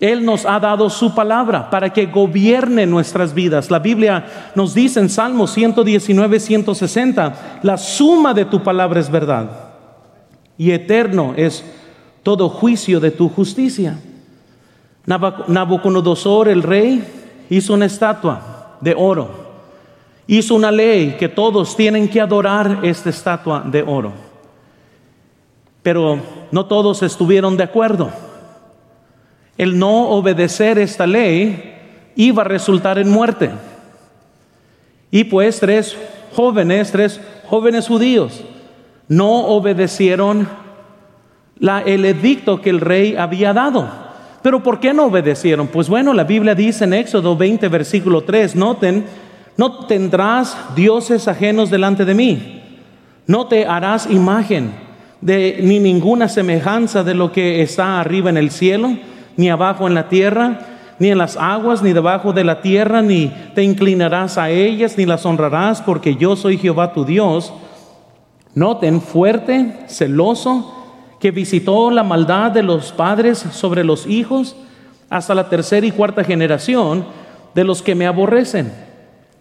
Él 0.00 0.24
nos 0.24 0.46
ha 0.46 0.60
dado 0.60 0.90
su 0.90 1.14
palabra 1.14 1.70
para 1.70 1.90
que 1.90 2.06
gobierne 2.06 2.86
nuestras 2.86 3.34
vidas. 3.34 3.70
La 3.70 3.80
Biblia 3.80 4.50
nos 4.54 4.74
dice 4.74 5.00
en 5.00 5.08
Salmos 5.08 5.52
119, 5.52 6.38
160, 6.38 7.60
la 7.62 7.76
suma 7.76 8.32
de 8.34 8.44
tu 8.44 8.62
palabra 8.62 9.00
es 9.00 9.10
verdad 9.10 9.50
y 10.56 10.70
eterno 10.70 11.34
es 11.36 11.64
todo 12.22 12.48
juicio 12.48 13.00
de 13.00 13.10
tu 13.10 13.28
justicia. 13.28 13.98
Nabucodonosor, 15.06 16.48
el 16.48 16.62
rey, 16.62 17.02
hizo 17.48 17.74
una 17.74 17.86
estatua 17.86 18.57
de 18.80 18.94
oro. 18.96 19.48
Hizo 20.26 20.54
una 20.54 20.70
ley 20.70 21.16
que 21.18 21.28
todos 21.28 21.76
tienen 21.76 22.08
que 22.08 22.20
adorar 22.20 22.80
esta 22.82 23.10
estatua 23.10 23.62
de 23.64 23.82
oro. 23.82 24.12
Pero 25.82 26.20
no 26.50 26.66
todos 26.66 27.02
estuvieron 27.02 27.56
de 27.56 27.64
acuerdo. 27.64 28.10
El 29.56 29.78
no 29.78 30.10
obedecer 30.10 30.78
esta 30.78 31.06
ley 31.06 31.76
iba 32.14 32.42
a 32.42 32.46
resultar 32.46 32.98
en 32.98 33.08
muerte. 33.08 33.50
Y 35.10 35.24
pues 35.24 35.60
tres 35.60 35.96
jóvenes, 36.34 36.92
tres 36.92 37.20
jóvenes 37.48 37.88
judíos, 37.88 38.44
no 39.08 39.46
obedecieron 39.46 40.48
la, 41.58 41.80
el 41.80 42.04
edicto 42.04 42.60
que 42.60 42.70
el 42.70 42.80
rey 42.80 43.16
había 43.16 43.52
dado. 43.52 44.07
Pero 44.42 44.62
¿por 44.62 44.78
qué 44.78 44.94
no 44.94 45.06
obedecieron? 45.06 45.66
Pues 45.66 45.88
bueno, 45.88 46.12
la 46.12 46.24
Biblia 46.24 46.54
dice 46.54 46.84
en 46.84 46.94
Éxodo 46.94 47.36
20, 47.36 47.68
versículo 47.68 48.22
3, 48.22 48.54
noten, 48.54 49.04
no 49.56 49.86
tendrás 49.86 50.56
dioses 50.76 51.26
ajenos 51.26 51.70
delante 51.70 52.04
de 52.04 52.14
mí, 52.14 52.62
no 53.26 53.46
te 53.46 53.66
harás 53.66 54.08
imagen 54.08 54.72
de 55.20 55.58
ni 55.62 55.80
ninguna 55.80 56.28
semejanza 56.28 57.02
de 57.02 57.14
lo 57.14 57.32
que 57.32 57.62
está 57.62 58.00
arriba 58.00 58.30
en 58.30 58.36
el 58.36 58.50
cielo, 58.50 58.96
ni 59.36 59.50
abajo 59.50 59.88
en 59.88 59.94
la 59.94 60.08
tierra, 60.08 60.60
ni 61.00 61.10
en 61.10 61.18
las 61.18 61.36
aguas, 61.36 61.82
ni 61.82 61.92
debajo 61.92 62.32
de 62.32 62.44
la 62.44 62.60
tierra, 62.60 63.02
ni 63.02 63.32
te 63.54 63.62
inclinarás 63.62 64.38
a 64.38 64.50
ellas, 64.50 64.96
ni 64.96 65.06
las 65.06 65.26
honrarás, 65.26 65.82
porque 65.82 66.16
yo 66.16 66.36
soy 66.36 66.58
Jehová 66.58 66.92
tu 66.92 67.04
Dios. 67.04 67.52
Noten, 68.54 69.00
fuerte, 69.00 69.74
celoso, 69.88 70.77
que 71.20 71.30
visitó 71.30 71.90
la 71.90 72.02
maldad 72.02 72.52
de 72.52 72.62
los 72.62 72.92
padres 72.92 73.38
sobre 73.38 73.84
los 73.84 74.06
hijos 74.06 74.56
hasta 75.10 75.34
la 75.34 75.48
tercera 75.48 75.86
y 75.86 75.90
cuarta 75.90 76.22
generación 76.22 77.04
de 77.54 77.64
los 77.64 77.82
que 77.82 77.94
me 77.94 78.06
aborrecen. 78.06 78.72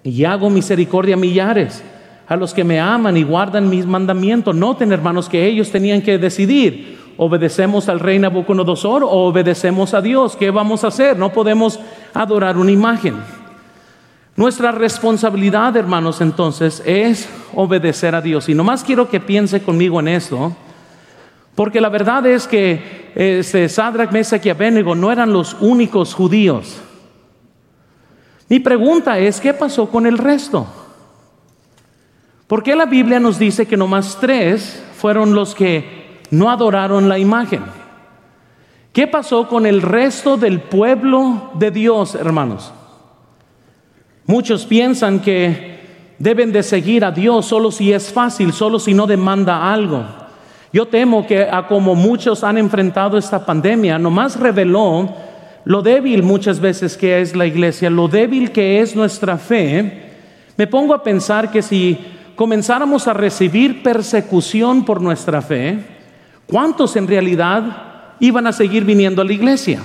Y 0.03 0.23
hago 0.23 0.49
misericordia 0.49 1.15
a 1.15 1.19
millares, 1.19 1.83
a 2.27 2.35
los 2.35 2.53
que 2.53 2.63
me 2.63 2.79
aman 2.79 3.17
y 3.17 3.23
guardan 3.23 3.69
mis 3.69 3.85
mandamientos. 3.85 4.55
Noten, 4.55 4.91
hermanos, 4.91 5.29
que 5.29 5.45
ellos 5.45 5.69
tenían 5.69 6.01
que 6.01 6.17
decidir, 6.17 6.97
¿obedecemos 7.17 7.89
al 7.89 7.99
rey 7.99 8.17
Nabucodonosor 8.17 9.03
o 9.03 9.27
obedecemos 9.27 9.93
a 9.93 10.01
Dios? 10.01 10.35
¿Qué 10.35 10.49
vamos 10.49 10.83
a 10.83 10.87
hacer? 10.87 11.17
No 11.17 11.31
podemos 11.31 11.79
adorar 12.13 12.57
una 12.57 12.71
imagen. 12.71 13.15
Nuestra 14.35 14.71
responsabilidad, 14.71 15.75
hermanos, 15.75 16.21
entonces, 16.21 16.81
es 16.85 17.27
obedecer 17.55 18.15
a 18.15 18.21
Dios. 18.21 18.47
Y 18.49 18.53
nomás 18.53 18.83
quiero 18.83 19.09
que 19.09 19.19
piense 19.19 19.61
conmigo 19.61 19.99
en 19.99 20.09
esto. 20.09 20.55
Porque 21.57 21.81
la 21.81 21.89
verdad 21.89 22.23
es 22.27 22.47
que 22.47 23.09
este, 23.15 23.67
Sadrach, 23.67 24.11
Mesach 24.11 24.45
y 24.45 24.51
Abednego 24.51 24.93
no 24.93 25.11
eran 25.11 25.33
los 25.33 25.57
únicos 25.59 26.13
judíos. 26.13 26.79
Mi 28.47 28.59
pregunta 28.59 29.17
es, 29.17 29.41
¿qué 29.41 29.55
pasó 29.55 29.89
con 29.89 30.05
el 30.05 30.19
resto? 30.19 30.67
¿Por 32.45 32.61
qué 32.61 32.75
la 32.75 32.85
Biblia 32.85 33.19
nos 33.19 33.39
dice 33.39 33.65
que 33.65 33.75
nomás 33.75 34.19
tres 34.21 34.83
fueron 34.97 35.33
los 35.33 35.55
que 35.55 36.19
no 36.29 36.51
adoraron 36.51 37.09
la 37.09 37.17
imagen? 37.17 37.63
¿Qué 38.93 39.07
pasó 39.07 39.47
con 39.47 39.65
el 39.65 39.81
resto 39.81 40.37
del 40.37 40.59
pueblo 40.59 41.49
de 41.55 41.71
Dios, 41.71 42.13
hermanos? 42.13 42.71
Muchos 44.27 44.67
piensan 44.67 45.21
que 45.21 45.79
deben 46.19 46.51
de 46.51 46.61
seguir 46.61 47.03
a 47.03 47.09
Dios 47.09 47.47
solo 47.47 47.71
si 47.71 47.91
es 47.93 48.13
fácil, 48.13 48.53
solo 48.53 48.77
si 48.77 48.93
no 48.93 49.07
demanda 49.07 49.73
algo. 49.73 50.05
Yo 50.73 50.87
temo 50.87 51.25
que 51.25 51.43
a 51.43 51.67
como 51.67 51.95
muchos 51.95 52.43
han 52.43 52.57
enfrentado 52.57 53.17
esta 53.17 53.45
pandemia, 53.45 53.97
nomás 53.97 54.39
reveló 54.39 55.09
lo 55.67 55.81
débil 55.81 56.23
muchas 56.23 56.61
veces 56.61 56.95
que 56.95 57.19
es 57.19 57.35
la 57.35 57.45
iglesia, 57.45 57.89
lo 57.89 58.07
débil 58.07 58.53
que 58.53 58.79
es 58.79 58.95
nuestra 58.95 59.37
fe. 59.37 60.03
Me 60.55 60.65
pongo 60.65 60.93
a 60.93 61.03
pensar 61.03 61.51
que 61.51 61.61
si 61.61 61.97
comenzáramos 62.37 63.05
a 63.07 63.13
recibir 63.13 63.83
persecución 63.83 64.85
por 64.85 65.01
nuestra 65.01 65.41
fe, 65.41 65.77
¿cuántos 66.45 66.95
en 66.95 67.05
realidad 67.05 68.13
iban 68.21 68.47
a 68.47 68.53
seguir 68.53 68.85
viniendo 68.85 69.21
a 69.21 69.25
la 69.25 69.33
iglesia? 69.33 69.81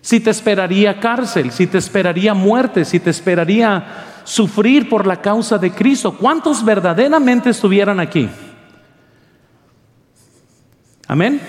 Si 0.00 0.20
te 0.20 0.30
esperaría 0.30 1.00
cárcel, 1.00 1.50
si 1.50 1.66
te 1.66 1.78
esperaría 1.78 2.32
muerte, 2.32 2.84
si 2.84 3.00
te 3.00 3.10
esperaría 3.10 3.84
sufrir 4.22 4.88
por 4.88 5.08
la 5.08 5.20
causa 5.20 5.58
de 5.58 5.72
Cristo, 5.72 6.16
¿cuántos 6.16 6.64
verdaderamente 6.64 7.50
estuvieran 7.50 7.98
aquí? 7.98 8.28
Amén. 11.10 11.40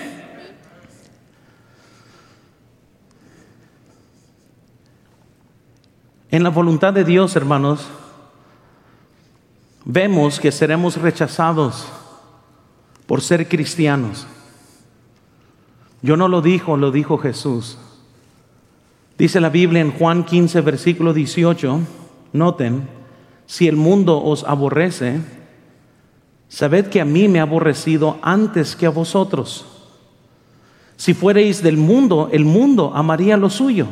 En 6.32 6.42
la 6.42 6.48
voluntad 6.48 6.92
de 6.92 7.04
Dios, 7.04 7.36
hermanos, 7.36 7.86
vemos 9.84 10.40
que 10.40 10.50
seremos 10.50 10.96
rechazados 10.96 11.86
por 13.06 13.20
ser 13.20 13.48
cristianos. 13.48 14.26
Yo 16.00 16.16
no 16.16 16.26
lo 16.26 16.42
dijo, 16.42 16.76
lo 16.76 16.90
dijo 16.90 17.18
Jesús. 17.18 17.78
Dice 19.16 19.40
la 19.40 19.50
Biblia 19.50 19.80
en 19.80 19.92
Juan 19.92 20.24
15, 20.24 20.60
versículo 20.62 21.14
18, 21.14 21.78
noten, 22.32 22.88
si 23.46 23.68
el 23.68 23.76
mundo 23.76 24.24
os 24.24 24.42
aborrece, 24.42 25.20
Sabed 26.52 26.88
que 26.88 27.00
a 27.00 27.06
mí 27.06 27.28
me 27.28 27.40
ha 27.40 27.44
aborrecido 27.44 28.18
antes 28.20 28.76
que 28.76 28.84
a 28.84 28.90
vosotros. 28.90 29.64
Si 30.98 31.14
fuereis 31.14 31.62
del 31.62 31.78
mundo, 31.78 32.28
el 32.30 32.44
mundo 32.44 32.92
amaría 32.94 33.38
lo 33.38 33.48
suyo. 33.48 33.86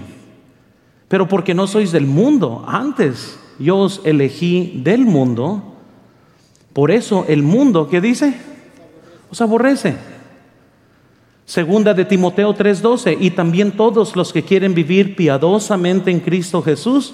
Pero 1.09 1.26
porque 1.26 1.55
no 1.55 1.67
sois 1.67 1.90
del 1.90 2.05
mundo, 2.05 2.62
antes 2.69 3.40
yo 3.59 3.79
os 3.79 4.02
elegí 4.05 4.83
del 4.85 5.07
mundo, 5.07 5.67
Por 6.75 6.93
eso 6.93 7.25
el 7.29 7.43
mundo, 7.43 7.88
¿qué 7.88 8.00
dice? 8.00 8.33
Os 9.29 9.40
aborrece. 9.40 9.97
Segunda 11.47 11.95
de 11.95 12.05
Timoteo 12.05 12.55
3:12, 12.55 13.17
y 13.19 13.31
también 13.31 13.73
todos 13.73 14.14
los 14.14 14.33
que 14.33 14.45
quieren 14.45 14.73
vivir 14.73 15.17
piadosamente 15.17 16.12
en 16.12 16.21
Cristo 16.21 16.62
Jesús 16.62 17.12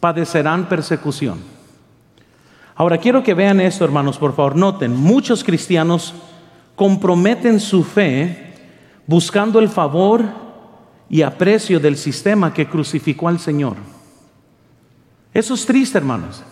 padecerán 0.00 0.68
persecución. 0.68 1.55
Ahora 2.76 2.98
quiero 2.98 3.22
que 3.22 3.32
vean 3.32 3.58
esto, 3.60 3.84
hermanos, 3.84 4.18
por 4.18 4.34
favor, 4.34 4.54
noten, 4.54 4.94
muchos 4.94 5.42
cristianos 5.42 6.14
comprometen 6.74 7.58
su 7.58 7.82
fe 7.82 8.52
buscando 9.06 9.58
el 9.58 9.70
favor 9.70 10.22
y 11.08 11.22
aprecio 11.22 11.80
del 11.80 11.96
sistema 11.96 12.52
que 12.52 12.68
crucificó 12.68 13.28
al 13.28 13.38
Señor. 13.38 13.76
Eso 15.32 15.54
es 15.54 15.64
triste, 15.64 15.96
hermanos. 15.96 16.44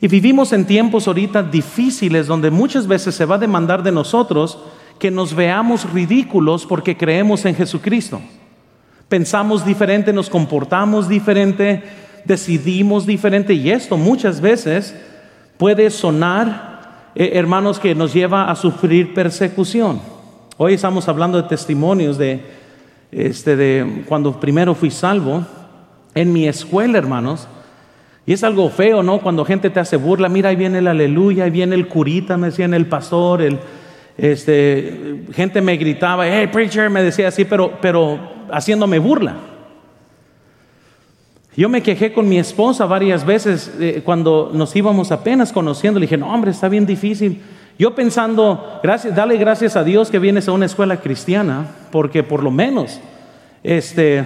Y 0.00 0.08
vivimos 0.08 0.52
en 0.52 0.66
tiempos 0.66 1.06
ahorita 1.06 1.42
difíciles 1.42 2.26
donde 2.26 2.50
muchas 2.50 2.86
veces 2.86 3.14
se 3.14 3.24
va 3.24 3.36
a 3.36 3.38
demandar 3.38 3.82
de 3.82 3.92
nosotros 3.92 4.58
que 4.98 5.10
nos 5.10 5.34
veamos 5.34 5.92
ridículos 5.92 6.64
porque 6.64 6.96
creemos 6.96 7.44
en 7.44 7.56
Jesucristo. 7.56 8.20
Pensamos 9.08 9.64
diferente, 9.64 10.12
nos 10.12 10.30
comportamos 10.30 11.08
diferente, 11.08 11.82
decidimos 12.24 13.06
diferente 13.06 13.54
y 13.54 13.70
esto 13.70 13.96
muchas 13.96 14.40
veces 14.40 14.94
puede 15.56 15.90
sonar, 15.90 17.10
eh, 17.14 17.32
hermanos, 17.34 17.78
que 17.78 17.94
nos 17.94 18.12
lleva 18.12 18.50
a 18.50 18.56
sufrir 18.56 19.14
persecución. 19.14 20.00
Hoy 20.56 20.74
estamos 20.74 21.08
hablando 21.08 21.40
de 21.40 21.48
testimonios 21.48 22.18
de, 22.18 22.40
este, 23.10 23.56
de 23.56 24.04
cuando 24.08 24.38
primero 24.38 24.74
fui 24.74 24.90
salvo 24.90 25.44
en 26.14 26.32
mi 26.32 26.46
escuela, 26.46 26.98
hermanos. 26.98 27.48
Y 28.24 28.32
es 28.32 28.44
algo 28.44 28.70
feo, 28.70 29.02
¿no? 29.02 29.18
Cuando 29.18 29.44
gente 29.44 29.70
te 29.70 29.80
hace 29.80 29.96
burla, 29.96 30.28
mira, 30.28 30.50
ahí 30.50 30.56
viene 30.56 30.78
el 30.78 30.86
aleluya, 30.86 31.44
ahí 31.44 31.50
viene 31.50 31.74
el 31.74 31.88
curita, 31.88 32.36
me 32.36 32.48
decían 32.48 32.72
el 32.72 32.86
pastor, 32.86 33.42
el, 33.42 33.58
este, 34.16 35.24
gente 35.32 35.60
me 35.60 35.76
gritaba, 35.76 36.26
hey, 36.28 36.48
preacher, 36.52 36.90
me 36.90 37.02
decía 37.02 37.28
así, 37.28 37.44
pero, 37.44 37.78
pero 37.80 38.18
haciéndome 38.52 38.98
burla. 38.98 39.34
Yo 41.54 41.68
me 41.68 41.82
quejé 41.82 42.14
con 42.14 42.28
mi 42.28 42.38
esposa 42.38 42.86
varias 42.86 43.26
veces 43.26 43.70
eh, 43.78 44.00
cuando 44.04 44.50
nos 44.54 44.74
íbamos 44.74 45.12
apenas 45.12 45.52
conociendo. 45.52 46.00
Le 46.00 46.06
dije, 46.06 46.16
no, 46.16 46.32
hombre, 46.32 46.50
está 46.50 46.68
bien 46.68 46.86
difícil. 46.86 47.42
Yo 47.78 47.94
pensando, 47.94 48.80
gracias, 48.82 49.14
dale 49.14 49.36
gracias 49.36 49.76
a 49.76 49.84
Dios 49.84 50.10
que 50.10 50.18
vienes 50.18 50.48
a 50.48 50.52
una 50.52 50.66
escuela 50.66 50.98
cristiana, 50.98 51.66
porque 51.90 52.22
por 52.22 52.42
lo 52.42 52.50
menos, 52.50 53.00
este, 53.62 54.24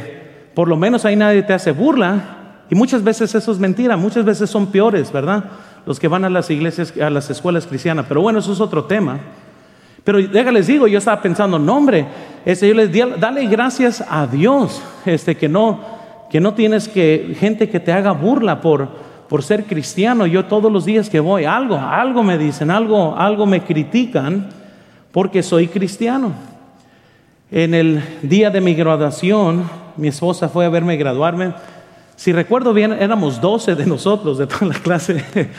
por 0.55 0.69
lo 0.69 0.77
menos 0.77 1.05
ahí 1.05 1.17
nadie 1.17 1.43
te 1.43 1.53
hace 1.53 1.73
burla. 1.73 2.63
Y 2.71 2.77
muchas 2.77 3.03
veces 3.03 3.35
eso 3.35 3.51
es 3.51 3.59
mentira, 3.59 3.97
muchas 3.97 4.25
veces 4.25 4.49
son 4.49 4.67
peores, 4.67 5.11
¿verdad? 5.13 5.45
Los 5.85 5.99
que 5.99 6.09
van 6.09 6.25
a 6.25 6.31
las 6.31 6.49
iglesias, 6.51 6.95
a 7.01 7.11
las 7.11 7.29
escuelas 7.31 7.67
cristianas. 7.67 8.07
Pero 8.09 8.21
bueno, 8.21 8.39
eso 8.39 8.53
es 8.53 8.61
otro 8.61 8.85
tema. 8.85 9.19
Pero 10.05 10.19
déjales 10.19 10.69
digo, 10.69 10.87
yo 10.87 10.99
estaba 10.99 11.21
pensando, 11.21 11.59
no 11.59 11.77
hombre, 11.77 12.07
este, 12.45 12.69
yo 12.69 12.75
les 12.75 12.93
di, 12.93 13.03
dale 13.19 13.47
gracias 13.47 14.05
a 14.09 14.29
Dios, 14.29 14.81
este, 15.05 15.37
que 15.37 15.49
no, 15.49 15.96
que 16.37 16.41
no 16.43 16.53
tienes 16.53 16.87
que 16.87 17.35
gente 17.41 17.71
que 17.71 17.81
te 17.81 17.91
haga 17.93 18.13
burla 18.13 18.61
por, 18.61 18.89
por 19.27 19.43
ser 19.43 19.65
cristiano. 19.65 20.27
Yo 20.27 20.45
todos 20.45 20.71
los 20.71 20.85
días 20.85 21.09
que 21.09 21.19
voy, 21.19 21.47
algo, 21.47 21.79
algo 21.79 22.23
me 22.23 22.37
dicen, 22.37 22.71
algo, 22.71 23.17
algo 23.17 23.47
me 23.47 23.63
critican 23.63 24.51
porque 25.13 25.43
soy 25.43 25.67
cristiano. 25.69 26.35
En 27.51 27.73
el 27.73 28.03
día 28.21 28.51
de 28.51 28.61
mi 28.61 28.75
graduación, 28.75 29.65
mi 29.97 30.09
esposa 30.09 30.51
fue 30.51 30.67
a 30.67 30.69
verme 30.69 30.99
graduarme. 30.99 31.55
Si 32.17 32.35
recuerdo 32.35 32.75
bien, 32.75 32.93
éramos 32.93 33.41
12 33.41 33.75
de 33.75 33.87
nosotros, 33.87 34.37
de 34.37 34.47
toda 34.47 34.67
la 34.67 34.79
clase. 34.79 35.25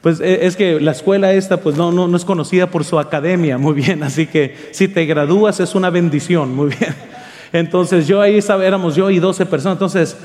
Pues 0.00 0.20
e, 0.20 0.44
es 0.44 0.56
que 0.56 0.80
la 0.80 0.90
escuela 0.90 1.32
esta 1.32 1.58
pues 1.58 1.76
no, 1.76 1.92
no, 1.92 2.14
es 2.14 2.24
conocida 2.26 2.66
por 2.66 2.84
su 2.84 2.98
academia, 2.98 3.56
muy 3.56 3.72
bien, 3.72 4.02
así 4.02 4.26
que 4.26 4.54
si 4.72 4.86
te 4.86 5.06
gradúas 5.06 5.60
es 5.60 5.74
una 5.74 5.88
bendición, 5.88 6.54
muy 6.54 6.70
bien. 6.78 7.13
Entonces 7.54 8.08
yo 8.08 8.20
ahí 8.20 8.38
estaba, 8.38 8.66
éramos 8.66 8.96
yo 8.96 9.10
y 9.10 9.20
12 9.20 9.46
personas, 9.46 9.76
entonces, 9.76 10.16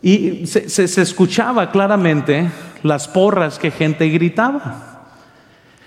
y 0.00 0.46
se, 0.46 1.02
escuchaba 1.02 1.70
claramente 1.70 2.50
las 2.82 3.06
porras 3.06 3.58
que 3.58 3.70
gente 3.70 4.08
gritaba. 4.08 5.02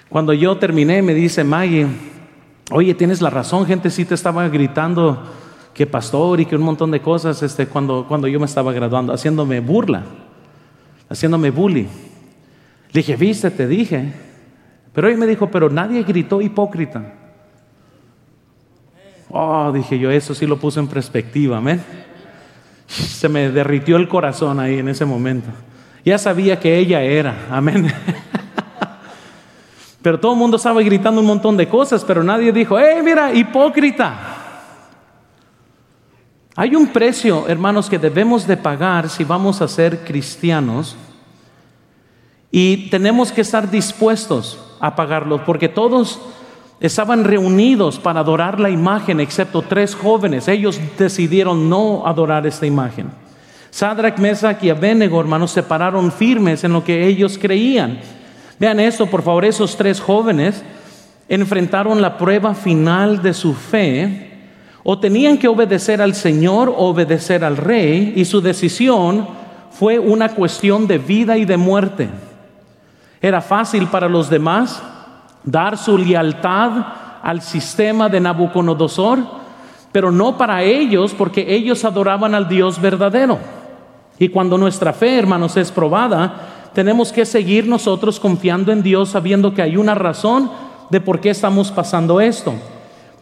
Cuando 0.09 0.31
yo 0.31 0.55
terminé 0.59 1.01
me 1.01 1.15
dice 1.15 1.43
Maggie, 1.43 1.87
oye, 2.69 2.93
tienes 2.93 3.19
la 3.19 3.31
razón, 3.31 3.65
gente 3.65 3.89
sí 3.89 4.05
te 4.05 4.13
estaba 4.13 4.47
gritando 4.47 5.23
que 5.73 5.87
pastor 5.87 6.39
y 6.39 6.45
que 6.45 6.55
un 6.55 6.61
montón 6.61 6.91
de 6.91 7.01
cosas 7.01 7.41
este, 7.41 7.65
cuando, 7.65 8.05
cuando 8.07 8.27
yo 8.27 8.39
me 8.39 8.45
estaba 8.45 8.71
graduando, 8.71 9.11
haciéndome 9.11 9.61
burla, 9.61 10.03
haciéndome 11.09 11.49
bully. 11.49 11.87
Le 12.91 12.99
dije, 12.99 13.15
viste, 13.15 13.49
te 13.49 13.65
dije. 13.65 14.13
Pero 14.93 15.09
él 15.09 15.17
me 15.17 15.25
dijo, 15.25 15.49
pero 15.49 15.67
nadie 15.67 16.03
gritó 16.03 16.41
hipócrita. 16.41 17.24
Oh, 19.29 19.71
dije 19.73 19.97
yo, 19.97 20.11
eso 20.11 20.35
sí 20.35 20.45
lo 20.45 20.57
puse 20.57 20.79
en 20.79 20.87
perspectiva, 20.87 21.57
amén. 21.57 21.83
Se 22.87 23.27
me 23.27 23.49
derritió 23.49 23.97
el 23.97 24.07
corazón 24.07 24.59
ahí 24.59 24.79
en 24.79 24.89
ese 24.89 25.05
momento. 25.05 25.49
Ya 26.03 26.17
sabía 26.17 26.59
que 26.59 26.77
ella 26.77 27.01
era, 27.01 27.47
amén. 27.49 27.91
Pero 30.01 30.19
todo 30.19 30.33
el 30.33 30.37
mundo 30.37 30.57
estaba 30.57 30.83
gritando 30.83 31.19
un 31.19 31.25
montón 31.25 31.57
de 31.57 31.67
cosas, 31.67 32.05
pero 32.05 32.23
nadie 32.23 32.51
dijo, 32.51 32.77
hey, 32.77 33.01
mira, 33.03 33.33
hipócrita. 33.33 34.37
Hay 36.55 36.75
un 36.75 36.89
precio, 36.89 37.47
hermanos, 37.47 37.89
que 37.89 37.97
debemos 37.97 38.45
de 38.45 38.55
pagar 38.55 39.09
si 39.09 39.23
vamos 39.23 39.63
a 39.63 39.67
ser 39.67 40.05
cristianos 40.05 40.95
y 42.51 42.87
tenemos 42.91 43.31
que 43.31 43.41
estar 43.41 43.71
dispuestos 43.71 44.59
a 44.79 44.95
pagarlo, 44.95 45.43
porque 45.43 45.67
todos 45.67 46.21
estaban 46.79 47.23
reunidos 47.23 47.99
para 47.99 48.19
adorar 48.19 48.59
la 48.59 48.69
imagen, 48.69 49.19
excepto 49.19 49.61
tres 49.61 49.95
jóvenes. 49.95 50.47
Ellos 50.47 50.79
decidieron 50.97 51.69
no 51.69 52.05
adorar 52.05 52.45
esta 52.45 52.65
imagen. 52.65 53.09
Sadrach, 53.71 54.17
Mesach 54.17 54.63
y 54.63 54.69
Abednego, 54.69 55.19
hermanos, 55.19 55.51
se 55.51 55.63
pararon 55.63 56.11
firmes 56.11 56.63
en 56.63 56.73
lo 56.73 56.83
que 56.83 57.05
ellos 57.05 57.37
creían. 57.37 57.99
Vean 58.59 58.79
esto, 58.79 59.05
por 59.05 59.21
favor, 59.21 59.43
esos 59.43 59.75
tres 59.75 59.99
jóvenes 59.99 60.63
enfrentaron 61.27 62.01
la 62.01 62.17
prueba 62.17 62.53
final 62.53 63.21
de 63.21 63.33
su 63.33 63.53
fe. 63.53 64.31
O 64.83 64.99
tenían 64.99 65.37
que 65.37 65.47
obedecer 65.47 66.01
al 66.01 66.13
Señor 66.13 66.69
o 66.69 66.87
obedecer 66.87 67.43
al 67.43 67.57
rey, 67.57 68.13
y 68.15 68.23
su 68.25 68.39
decisión 68.39 69.27
fue 69.71 69.99
una 69.99 70.29
cuestión 70.29 70.87
de 70.87 70.97
vida 70.97 71.37
y 71.37 71.45
de 71.45 71.57
muerte. 71.57 72.07
Era 73.21 73.41
fácil 73.41 73.87
para 73.87 74.07
los 74.07 74.29
demás 74.29 74.81
dar 75.45 75.77
su 75.77 75.97
lealtad 75.97 76.71
al 77.21 77.41
sistema 77.41 78.09
de 78.09 78.19
Nabucodonosor, 78.19 79.19
pero 79.91 80.11
no 80.11 80.37
para 80.37 80.63
ellos 80.63 81.13
porque 81.13 81.55
ellos 81.55 81.85
adoraban 81.85 82.35
al 82.35 82.47
Dios 82.47 82.81
verdadero. 82.81 83.39
Y 84.19 84.29
cuando 84.29 84.57
nuestra 84.57 84.93
fe, 84.93 85.17
hermanos, 85.17 85.55
es 85.57 85.71
probada, 85.71 86.69
tenemos 86.73 87.11
que 87.11 87.25
seguir 87.25 87.67
nosotros 87.67 88.19
confiando 88.19 88.71
en 88.71 88.83
Dios 88.83 89.09
sabiendo 89.09 89.53
que 89.53 89.61
hay 89.61 89.77
una 89.77 89.95
razón 89.95 90.51
de 90.89 91.01
por 91.01 91.19
qué 91.19 91.29
estamos 91.29 91.71
pasando 91.71 92.19
esto. 92.19 92.53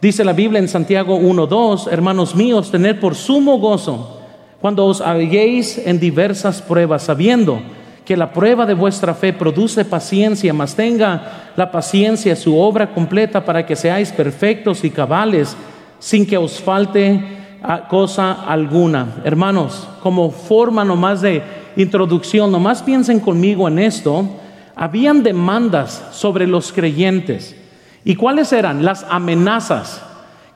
Dice 0.00 0.24
la 0.24 0.32
Biblia 0.32 0.58
en 0.58 0.68
Santiago 0.68 1.18
1.2, 1.18 1.88
hermanos 1.90 2.34
míos, 2.34 2.70
tener 2.70 3.00
por 3.00 3.14
sumo 3.14 3.58
gozo 3.58 4.20
cuando 4.60 4.86
os 4.86 5.00
halléis 5.00 5.78
en 5.78 6.00
diversas 6.00 6.60
pruebas, 6.62 7.04
sabiendo 7.04 7.60
que 8.04 8.16
la 8.16 8.32
prueba 8.32 8.66
de 8.66 8.74
vuestra 8.74 9.14
fe 9.14 9.32
produce 9.32 9.84
paciencia, 9.84 10.52
mas 10.52 10.74
tenga 10.74 11.52
la 11.56 11.70
paciencia 11.70 12.36
su 12.36 12.56
obra 12.56 12.92
completa 12.92 13.44
para 13.44 13.64
que 13.64 13.76
seáis 13.76 14.12
perfectos 14.12 14.84
y 14.84 14.90
cabales, 14.90 15.56
sin 15.98 16.26
que 16.26 16.36
os 16.36 16.60
falte 16.60 17.22
ah, 17.62 17.88
cosa 17.88 18.44
alguna. 18.46 19.06
Hermanos, 19.24 19.88
como 20.02 20.30
forma 20.30 20.84
nomás 20.84 21.22
de 21.22 21.42
introducción, 21.76 22.52
nomás 22.52 22.82
piensen 22.82 23.20
conmigo 23.20 23.68
en 23.68 23.78
esto, 23.78 24.28
habían 24.76 25.22
demandas 25.22 26.04
sobre 26.12 26.46
los 26.46 26.72
creyentes. 26.72 27.56
¿Y 28.04 28.16
cuáles 28.16 28.52
eran? 28.52 28.84
Las 28.84 29.06
amenazas 29.08 30.02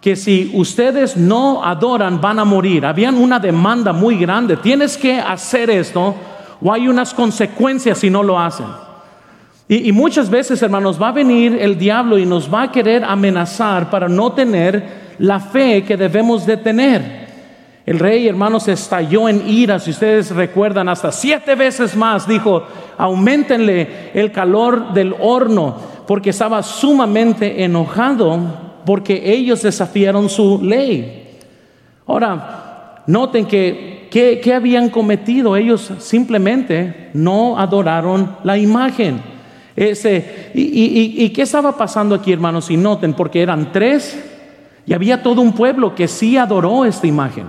que 0.00 0.16
si 0.16 0.50
ustedes 0.54 1.16
no 1.16 1.64
adoran 1.64 2.20
van 2.20 2.38
a 2.38 2.44
morir. 2.44 2.86
Habían 2.86 3.16
una 3.16 3.38
demanda 3.38 3.92
muy 3.92 4.16
grande. 4.16 4.56
Tienes 4.56 4.96
que 4.96 5.18
hacer 5.18 5.70
esto 5.70 6.14
o 6.60 6.72
hay 6.72 6.88
unas 6.88 7.14
consecuencias 7.14 7.98
si 7.98 8.10
no 8.10 8.22
lo 8.22 8.38
hacen. 8.38 8.66
Y, 9.70 9.92
muchas 9.92 10.30
veces, 10.30 10.62
hermanos, 10.62 11.00
va 11.00 11.08
a 11.08 11.12
venir 11.12 11.58
el 11.60 11.76
diablo 11.76 12.16
y 12.16 12.24
nos 12.24 12.52
va 12.52 12.62
a 12.62 12.72
querer 12.72 13.04
amenazar 13.04 13.90
para 13.90 14.08
no 14.08 14.32
tener 14.32 15.08
la 15.18 15.40
fe 15.40 15.84
que 15.84 15.96
debemos 15.96 16.46
de 16.46 16.56
tener. 16.56 17.28
El 17.84 17.98
rey, 17.98 18.28
hermanos, 18.28 18.66
estalló 18.66 19.28
en 19.28 19.46
ira, 19.46 19.78
si 19.78 19.90
ustedes 19.90 20.30
recuerdan, 20.30 20.88
hasta 20.88 21.12
siete 21.12 21.54
veces 21.54 21.94
más 21.94 22.26
dijo, 22.26 22.62
aumentenle 22.96 24.10
el 24.14 24.32
calor 24.32 24.94
del 24.94 25.14
horno, 25.20 25.76
porque 26.06 26.30
estaba 26.30 26.62
sumamente 26.62 27.62
enojado 27.62 28.68
porque 28.88 29.20
ellos 29.22 29.60
desafiaron 29.60 30.30
su 30.30 30.62
ley. 30.62 31.36
Ahora, 32.06 32.67
noten 33.08 33.46
que 33.46 33.98
¿qué, 34.10 34.54
habían 34.54 34.88
cometido? 34.88 35.56
Ellos 35.56 35.92
simplemente 35.98 37.10
no 37.14 37.58
adoraron 37.58 38.36
la 38.44 38.56
imagen. 38.56 39.20
Ese, 39.76 40.50
y, 40.54 41.24
y, 41.24 41.30
qué 41.30 41.42
estaba 41.42 41.76
pasando 41.76 42.14
aquí, 42.14 42.32
hermanos? 42.32 42.70
Y 42.70 42.76
noten, 42.76 43.14
porque 43.14 43.42
eran 43.42 43.70
tres 43.70 44.18
y 44.86 44.92
había 44.92 45.22
todo 45.22 45.40
un 45.40 45.52
pueblo 45.52 45.94
que 45.94 46.08
sí 46.08 46.36
adoró 46.36 46.84
esta 46.84 47.06
imagen. 47.06 47.46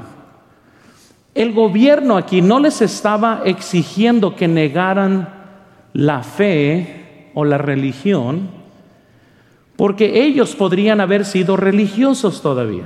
El 1.34 1.54
gobierno 1.54 2.17
aquí 2.17 2.41
no 2.41 2.60
les 2.60 2.82
estaba 2.82 3.41
exigiendo 3.45 4.36
que 4.36 4.48
negaran 4.48 5.30
la 5.93 6.22
fe 6.22 7.32
o 7.34 7.45
la 7.45 7.58
religión, 7.58 8.50
porque 9.76 10.24
ellos 10.24 10.56
podrían 10.56 11.02
haber 11.02 11.26
sido 11.26 11.56
religiosos 11.58 12.41
todavía. 12.41 12.86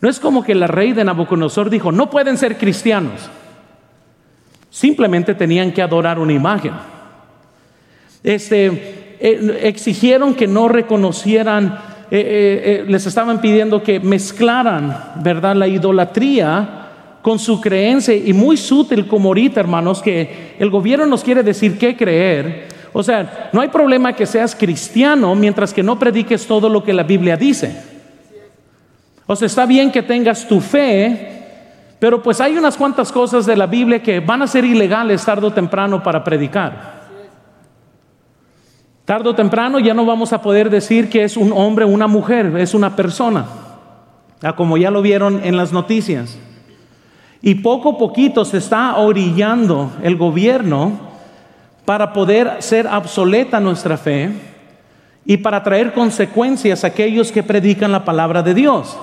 No 0.00 0.08
es 0.08 0.20
como 0.20 0.44
que 0.44 0.54
la 0.54 0.68
rey 0.68 0.92
de 0.92 1.04
Nabucodonosor 1.04 1.70
dijo, 1.70 1.90
no 1.90 2.08
pueden 2.08 2.38
ser 2.38 2.56
cristianos. 2.56 3.28
Simplemente 4.70 5.34
tenían 5.34 5.72
que 5.72 5.82
adorar 5.82 6.18
una 6.18 6.32
imagen. 6.32 6.72
Este, 8.22 9.16
eh, 9.20 9.60
exigieron 9.62 10.34
que 10.34 10.46
no 10.46 10.68
reconocieran, 10.68 11.78
eh, 12.10 12.82
eh, 12.82 12.84
les 12.86 13.06
estaban 13.06 13.40
pidiendo 13.40 13.82
que 13.82 13.98
mezclaran, 13.98 15.14
¿verdad?, 15.16 15.56
la 15.56 15.66
idolatría 15.66 16.74
con 17.22 17.40
su 17.40 17.60
creencia 17.60 18.14
y 18.14 18.32
muy 18.32 18.56
sutil 18.56 19.08
como 19.08 19.30
ahorita, 19.30 19.58
hermanos, 19.58 20.00
que 20.00 20.54
el 20.58 20.70
gobierno 20.70 21.06
nos 21.06 21.24
quiere 21.24 21.42
decir 21.42 21.76
qué 21.76 21.96
creer. 21.96 22.68
O 22.92 23.02
sea, 23.02 23.50
no 23.52 23.60
hay 23.60 23.68
problema 23.68 24.14
que 24.14 24.26
seas 24.26 24.54
cristiano 24.54 25.34
mientras 25.34 25.74
que 25.74 25.82
no 25.82 25.98
prediques 25.98 26.46
todo 26.46 26.68
lo 26.68 26.84
que 26.84 26.92
la 26.92 27.02
Biblia 27.02 27.36
dice. 27.36 27.97
O 29.30 29.36
sea, 29.36 29.44
está 29.44 29.66
bien 29.66 29.92
que 29.92 30.02
tengas 30.02 30.48
tu 30.48 30.58
fe, 30.58 31.42
pero 31.98 32.22
pues 32.22 32.40
hay 32.40 32.56
unas 32.56 32.78
cuantas 32.78 33.12
cosas 33.12 33.44
de 33.44 33.54
la 33.56 33.66
Biblia 33.66 34.02
que 34.02 34.20
van 34.20 34.40
a 34.40 34.46
ser 34.46 34.64
ilegales 34.64 35.22
tarde 35.22 35.46
o 35.46 35.52
temprano 35.52 36.02
para 36.02 36.24
predicar. 36.24 36.98
Tarde 39.04 39.28
o 39.28 39.34
temprano 39.34 39.78
ya 39.80 39.92
no 39.92 40.06
vamos 40.06 40.32
a 40.32 40.40
poder 40.40 40.70
decir 40.70 41.10
que 41.10 41.24
es 41.24 41.36
un 41.36 41.52
hombre 41.52 41.84
o 41.84 41.88
una 41.88 42.06
mujer, 42.06 42.56
es 42.56 42.72
una 42.72 42.96
persona, 42.96 43.44
ah, 44.42 44.56
como 44.56 44.78
ya 44.78 44.90
lo 44.90 45.02
vieron 45.02 45.44
en 45.44 45.58
las 45.58 45.74
noticias. 45.74 46.38
Y 47.42 47.56
poco 47.56 47.90
a 47.90 47.98
poquito 47.98 48.46
se 48.46 48.56
está 48.56 48.96
orillando 48.96 49.92
el 50.02 50.16
gobierno 50.16 50.92
para 51.84 52.14
poder 52.14 52.62
ser 52.62 52.86
obsoleta 52.86 53.60
nuestra 53.60 53.98
fe 53.98 54.32
y 55.26 55.36
para 55.36 55.62
traer 55.62 55.92
consecuencias 55.92 56.82
a 56.82 56.86
aquellos 56.86 57.30
que 57.30 57.42
predican 57.42 57.92
la 57.92 58.06
palabra 58.06 58.42
de 58.42 58.54
Dios. 58.54 58.96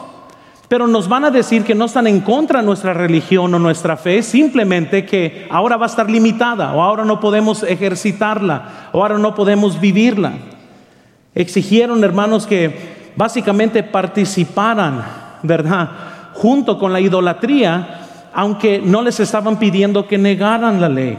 Pero 0.67 0.87
nos 0.87 1.07
van 1.07 1.25
a 1.25 1.31
decir 1.31 1.63
que 1.63 1.75
no 1.75 1.85
están 1.85 2.07
en 2.07 2.21
contra 2.21 2.61
de 2.61 2.65
nuestra 2.65 2.93
religión 2.93 3.53
o 3.53 3.59
nuestra 3.59 3.97
fe, 3.97 4.23
simplemente 4.23 5.05
que 5.05 5.47
ahora 5.49 5.77
va 5.77 5.85
a 5.85 5.89
estar 5.89 6.09
limitada 6.09 6.73
o 6.73 6.81
ahora 6.81 7.05
no 7.05 7.19
podemos 7.19 7.63
ejercitarla 7.63 8.89
o 8.91 9.01
ahora 9.01 9.17
no 9.17 9.35
podemos 9.35 9.79
vivirla. 9.79 10.33
Exigieron, 11.35 12.03
hermanos, 12.03 12.47
que 12.47 13.11
básicamente 13.15 13.83
participaran, 13.83 15.05
¿verdad? 15.43 15.89
Junto 16.33 16.79
con 16.79 16.91
la 16.91 16.99
idolatría 16.99 18.01
aunque 18.37 18.81
no 18.83 19.01
les 19.01 19.21
estaban 19.21 19.57
pidiendo 19.57 20.07
que 20.07 20.17
negaran 20.17 20.81
la 20.81 20.89
ley. 20.89 21.17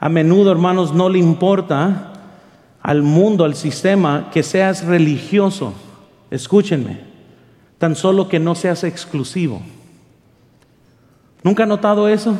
A 0.00 0.08
menudo, 0.08 0.50
hermanos, 0.50 0.92
no 0.92 1.08
le 1.08 1.20
importa 1.20 2.12
al 2.82 3.02
mundo, 3.02 3.44
al 3.44 3.54
sistema, 3.54 4.28
que 4.32 4.42
seas 4.42 4.84
religioso. 4.84 5.72
Escúchenme, 6.28 6.98
tan 7.78 7.94
solo 7.96 8.28
que 8.28 8.38
no 8.38 8.54
seas 8.54 8.84
exclusivo. 8.84 9.60
¿Nunca 11.42 11.64
ha 11.64 11.66
notado 11.66 12.08
eso? 12.08 12.36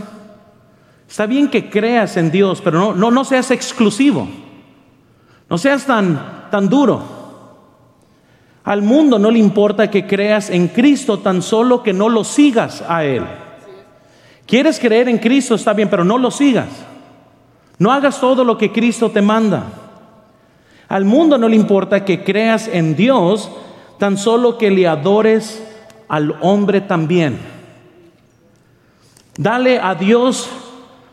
Está 1.09 1.27
bien 1.27 1.49
que 1.49 1.70
creas 1.70 2.16
en 2.16 2.31
Dios, 2.31 2.61
pero 2.62 2.79
no, 2.79 2.94
no, 2.94 3.11
no 3.11 3.25
seas 3.25 3.51
exclusivo. 3.51 4.29
No 5.49 5.59
seas 5.59 5.85
tan, 5.87 6.49
tan 6.51 6.68
duro. 6.68 7.03
Al 8.64 8.83
mundo 8.83 9.18
no 9.18 9.31
le 9.31 9.38
importa 9.38 9.90
que 9.90 10.07
creas 10.07 10.51
en 10.51 10.68
Cristo, 10.68 11.20
tan 11.20 11.40
solo 11.40 11.83
que 11.85 11.92
no 11.92 12.09
lo 12.09 12.25
sigas 12.25 12.83
a 12.88 13.05
Él. 13.05 13.25
¿Quieres 14.44 14.81
creer 14.81 15.09
en 15.09 15.18
Cristo? 15.18 15.55
Está 15.55 15.72
bien, 15.72 15.88
pero 15.88 16.05
no 16.05 16.18
lo 16.18 16.33
sigas. 16.33 16.68
No 17.79 17.92
hagas 17.92 18.20
todo 18.20 18.42
lo 18.42 18.59
que 18.59 18.72
Cristo 18.72 19.11
te 19.11 19.22
manda. 19.22 19.66
Al 20.88 21.05
mundo 21.05 21.38
no 21.38 21.49
le 21.49 21.57
importa 21.57 22.05
que 22.05 22.25
creas 22.25 22.68
en 22.68 22.96
Dios, 22.96 23.51
tan 23.98 24.18
solo 24.18 24.59
que 24.59 24.70
le 24.70 24.87
adores 24.87 25.62
al 26.09 26.37
hombre 26.40 26.80
también. 26.80 27.38
Dale 29.37 29.78
a 29.78 29.94
Dios 29.94 30.48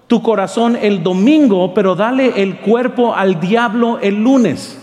tu 0.08 0.22
corazón 0.22 0.78
el 0.82 1.04
domingo, 1.04 1.74
pero 1.74 1.96
dale 1.96 2.42
el 2.42 2.60
cuerpo 2.60 3.16
al 3.16 3.40
diablo 3.40 4.00
el 4.00 4.24
lunes. 4.24 4.80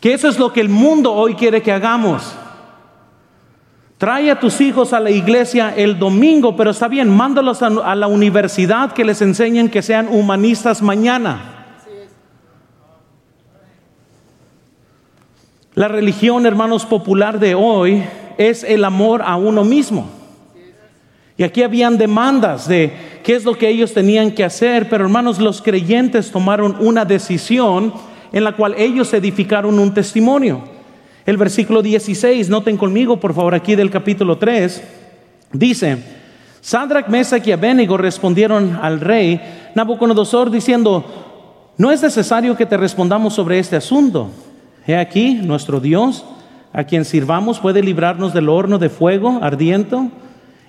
Que 0.00 0.14
eso 0.14 0.28
es 0.28 0.38
lo 0.38 0.52
que 0.52 0.60
el 0.60 0.68
mundo 0.68 1.12
hoy 1.12 1.34
quiere 1.34 1.62
que 1.62 1.72
hagamos. 1.72 2.36
Trae 3.98 4.32
a 4.32 4.40
tus 4.40 4.60
hijos 4.60 4.92
a 4.92 4.98
la 4.98 5.12
iglesia 5.12 5.72
el 5.76 5.96
domingo, 5.96 6.56
pero 6.56 6.72
está 6.72 6.88
bien, 6.88 7.08
mándalos 7.08 7.62
a, 7.62 7.94
la 7.94 8.08
universidad 8.08 8.92
que 8.92 9.04
les 9.04 9.22
enseñen 9.22 9.68
que 9.68 9.80
sean 9.80 10.08
humanistas 10.08 10.82
mañana. 10.82 11.51
La 15.74 15.88
religión, 15.88 16.44
hermanos, 16.44 16.84
popular 16.84 17.38
de 17.38 17.54
hoy 17.54 18.02
es 18.36 18.62
el 18.62 18.84
amor 18.84 19.22
a 19.24 19.36
uno 19.36 19.64
mismo. 19.64 20.06
Y 21.38 21.44
aquí 21.44 21.62
habían 21.62 21.96
demandas 21.96 22.68
de 22.68 22.92
qué 23.22 23.34
es 23.34 23.44
lo 23.44 23.56
que 23.56 23.70
ellos 23.70 23.94
tenían 23.94 24.32
que 24.32 24.44
hacer, 24.44 24.90
pero 24.90 25.04
hermanos, 25.04 25.38
los 25.38 25.62
creyentes 25.62 26.30
tomaron 26.30 26.76
una 26.78 27.06
decisión 27.06 27.94
en 28.32 28.44
la 28.44 28.52
cual 28.52 28.74
ellos 28.76 29.14
edificaron 29.14 29.78
un 29.78 29.94
testimonio. 29.94 30.62
El 31.24 31.38
versículo 31.38 31.80
16, 31.80 32.50
noten 32.50 32.76
conmigo 32.76 33.18
por 33.18 33.32
favor 33.32 33.54
aquí 33.54 33.74
del 33.74 33.90
capítulo 33.90 34.36
3, 34.36 34.82
dice, 35.52 35.96
Sadrach, 36.60 37.08
Mesach 37.08 37.46
y 37.46 37.52
Abednego 37.52 37.96
respondieron 37.96 38.78
al 38.82 39.00
rey 39.00 39.40
Nabucodonosor 39.74 40.50
diciendo, 40.50 41.72
no 41.78 41.90
es 41.90 42.02
necesario 42.02 42.54
que 42.56 42.66
te 42.66 42.76
respondamos 42.76 43.32
sobre 43.32 43.58
este 43.58 43.76
asunto. 43.76 44.30
He 44.86 44.96
aquí, 44.96 45.34
nuestro 45.34 45.80
Dios, 45.80 46.24
a 46.72 46.84
quien 46.84 47.04
sirvamos, 47.04 47.60
puede 47.60 47.82
librarnos 47.82 48.32
del 48.32 48.48
horno 48.48 48.78
de 48.78 48.88
fuego 48.88 49.38
ardiente 49.42 49.96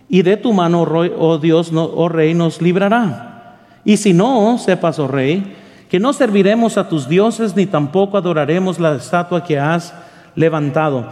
y 0.10 0.22
de 0.22 0.38
tu 0.38 0.54
mano, 0.54 0.82
oh 0.84 1.38
Dios, 1.38 1.72
oh 1.74 2.10
rey, 2.10 2.34
nos 2.34 2.62
librará. 2.62 3.58
Y 3.86 3.98
si 3.98 4.14
no, 4.14 4.58
sepas, 4.58 5.00
oh 5.00 5.08
rey, 5.08 5.56
que 5.90 6.00
no 6.00 6.14
serviremos 6.14 6.78
a 6.78 6.90
tus 6.90 7.08
dioses 7.08 7.56
ni 7.56 7.66
tampoco 7.66 8.18
adoraremos 8.18 8.80
la 8.80 8.96
estatua 8.96 9.44
que 9.44 9.60
has 9.60 9.94
levantado. 10.36 11.08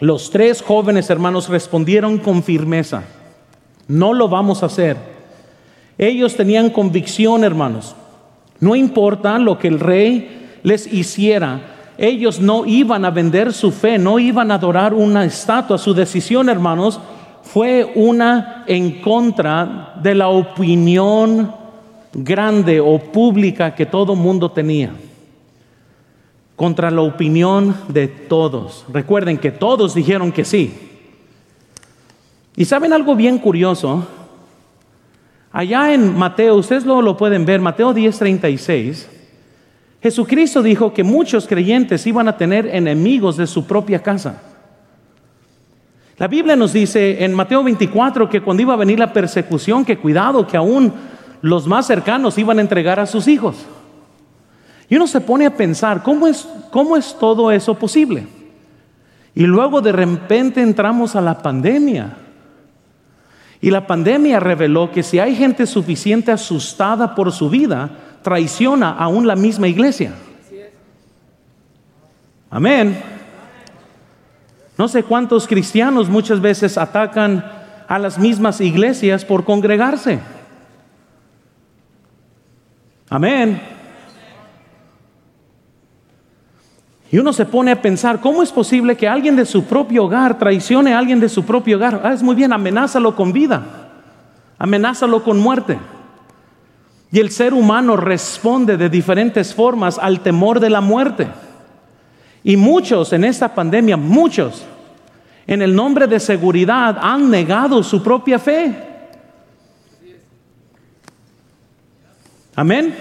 Los 0.00 0.30
tres 0.30 0.62
jóvenes 0.62 1.08
hermanos 1.08 1.48
respondieron 1.48 2.18
con 2.18 2.42
firmeza, 2.42 3.04
no 3.88 4.12
lo 4.12 4.28
vamos 4.28 4.62
a 4.62 4.66
hacer. 4.66 4.96
Ellos 5.98 6.36
tenían 6.36 6.68
convicción, 6.70 7.44
hermanos. 7.44 7.94
No 8.60 8.74
importa 8.74 9.38
lo 9.38 9.58
que 9.58 9.68
el 9.68 9.80
rey 9.80 10.58
les 10.62 10.92
hiciera, 10.92 11.75
ellos 11.98 12.40
no 12.40 12.66
iban 12.66 13.04
a 13.04 13.10
vender 13.10 13.52
su 13.52 13.70
fe, 13.70 13.98
no 13.98 14.18
iban 14.18 14.50
a 14.50 14.54
adorar 14.54 14.92
una 14.92 15.24
estatua. 15.24 15.78
Su 15.78 15.94
decisión, 15.94 16.48
hermanos, 16.48 17.00
fue 17.42 17.92
una 17.94 18.64
en 18.66 19.00
contra 19.00 19.94
de 20.02 20.14
la 20.14 20.28
opinión 20.28 21.52
grande 22.12 22.80
o 22.80 22.98
pública 22.98 23.74
que 23.74 23.86
todo 23.86 24.14
mundo 24.14 24.50
tenía 24.50 24.92
contra 26.56 26.90
la 26.90 27.02
opinión 27.02 27.76
de 27.88 28.08
todos. 28.08 28.84
Recuerden 28.92 29.36
que 29.38 29.52
todos 29.52 29.94
dijeron 29.94 30.32
que 30.32 30.44
sí. 30.44 30.72
Y 32.56 32.64
saben 32.64 32.94
algo 32.94 33.14
bien 33.14 33.38
curioso. 33.38 34.06
Allá 35.52 35.92
en 35.92 36.16
Mateo, 36.16 36.56
ustedes 36.56 36.86
lo, 36.86 37.16
pueden 37.16 37.44
ver, 37.44 37.60
Mateo 37.60 37.94
10:36, 37.94 39.06
Jesucristo 40.06 40.62
dijo 40.62 40.94
que 40.94 41.02
muchos 41.02 41.48
creyentes 41.48 42.06
iban 42.06 42.28
a 42.28 42.36
tener 42.36 42.68
enemigos 42.68 43.36
de 43.36 43.48
su 43.48 43.66
propia 43.66 44.04
casa. 44.04 44.40
La 46.16 46.28
Biblia 46.28 46.54
nos 46.54 46.72
dice 46.72 47.24
en 47.24 47.34
Mateo 47.34 47.64
24 47.64 48.28
que 48.28 48.40
cuando 48.40 48.62
iba 48.62 48.74
a 48.74 48.76
venir 48.76 49.00
la 49.00 49.12
persecución, 49.12 49.84
que 49.84 49.98
cuidado, 49.98 50.46
que 50.46 50.56
aún 50.56 50.92
los 51.42 51.66
más 51.66 51.88
cercanos 51.88 52.38
iban 52.38 52.58
a 52.58 52.60
entregar 52.60 53.00
a 53.00 53.06
sus 53.06 53.26
hijos. 53.26 53.56
Y 54.88 54.94
uno 54.94 55.08
se 55.08 55.20
pone 55.20 55.44
a 55.44 55.56
pensar, 55.56 56.04
¿cómo 56.04 56.28
es, 56.28 56.48
cómo 56.70 56.96
es 56.96 57.16
todo 57.18 57.50
eso 57.50 57.74
posible? 57.74 58.28
Y 59.34 59.42
luego 59.42 59.80
de 59.80 59.90
repente 59.90 60.62
entramos 60.62 61.16
a 61.16 61.20
la 61.20 61.42
pandemia. 61.42 62.16
Y 63.60 63.72
la 63.72 63.88
pandemia 63.88 64.38
reveló 64.38 64.92
que 64.92 65.02
si 65.02 65.18
hay 65.18 65.34
gente 65.34 65.66
suficiente 65.66 66.30
asustada 66.30 67.16
por 67.16 67.32
su 67.32 67.50
vida, 67.50 67.90
traiciona 68.26 68.90
aún 68.90 69.24
la 69.24 69.36
misma 69.36 69.68
iglesia. 69.68 70.12
Amén. 72.50 73.00
No 74.76 74.88
sé 74.88 75.04
cuántos 75.04 75.46
cristianos 75.46 76.08
muchas 76.08 76.40
veces 76.40 76.76
atacan 76.76 77.48
a 77.86 78.00
las 78.00 78.18
mismas 78.18 78.60
iglesias 78.60 79.24
por 79.24 79.44
congregarse. 79.44 80.18
Amén. 83.08 83.62
Y 87.12 87.18
uno 87.18 87.32
se 87.32 87.44
pone 87.44 87.70
a 87.70 87.80
pensar, 87.80 88.20
¿cómo 88.20 88.42
es 88.42 88.50
posible 88.50 88.96
que 88.96 89.06
alguien 89.06 89.36
de 89.36 89.46
su 89.46 89.66
propio 89.66 90.06
hogar 90.06 90.36
traicione 90.36 90.94
a 90.94 90.98
alguien 90.98 91.20
de 91.20 91.28
su 91.28 91.44
propio 91.44 91.76
hogar? 91.76 92.00
Ah, 92.02 92.12
es 92.12 92.24
muy 92.24 92.34
bien, 92.34 92.52
amenázalo 92.52 93.14
con 93.14 93.32
vida, 93.32 93.62
amenázalo 94.58 95.22
con 95.22 95.38
muerte. 95.38 95.78
Y 97.10 97.20
el 97.20 97.30
ser 97.30 97.54
humano 97.54 97.96
responde 97.96 98.76
de 98.76 98.88
diferentes 98.88 99.54
formas 99.54 99.98
al 99.98 100.20
temor 100.20 100.60
de 100.60 100.70
la 100.70 100.80
muerte. 100.80 101.28
Y 102.42 102.56
muchos 102.56 103.12
en 103.12 103.24
esta 103.24 103.54
pandemia, 103.54 103.96
muchos, 103.96 104.64
en 105.46 105.62
el 105.62 105.74
nombre 105.74 106.06
de 106.06 106.20
seguridad, 106.20 106.98
han 107.00 107.30
negado 107.30 107.82
su 107.82 108.02
propia 108.02 108.38
fe. 108.38 108.74
Amén. 112.54 112.94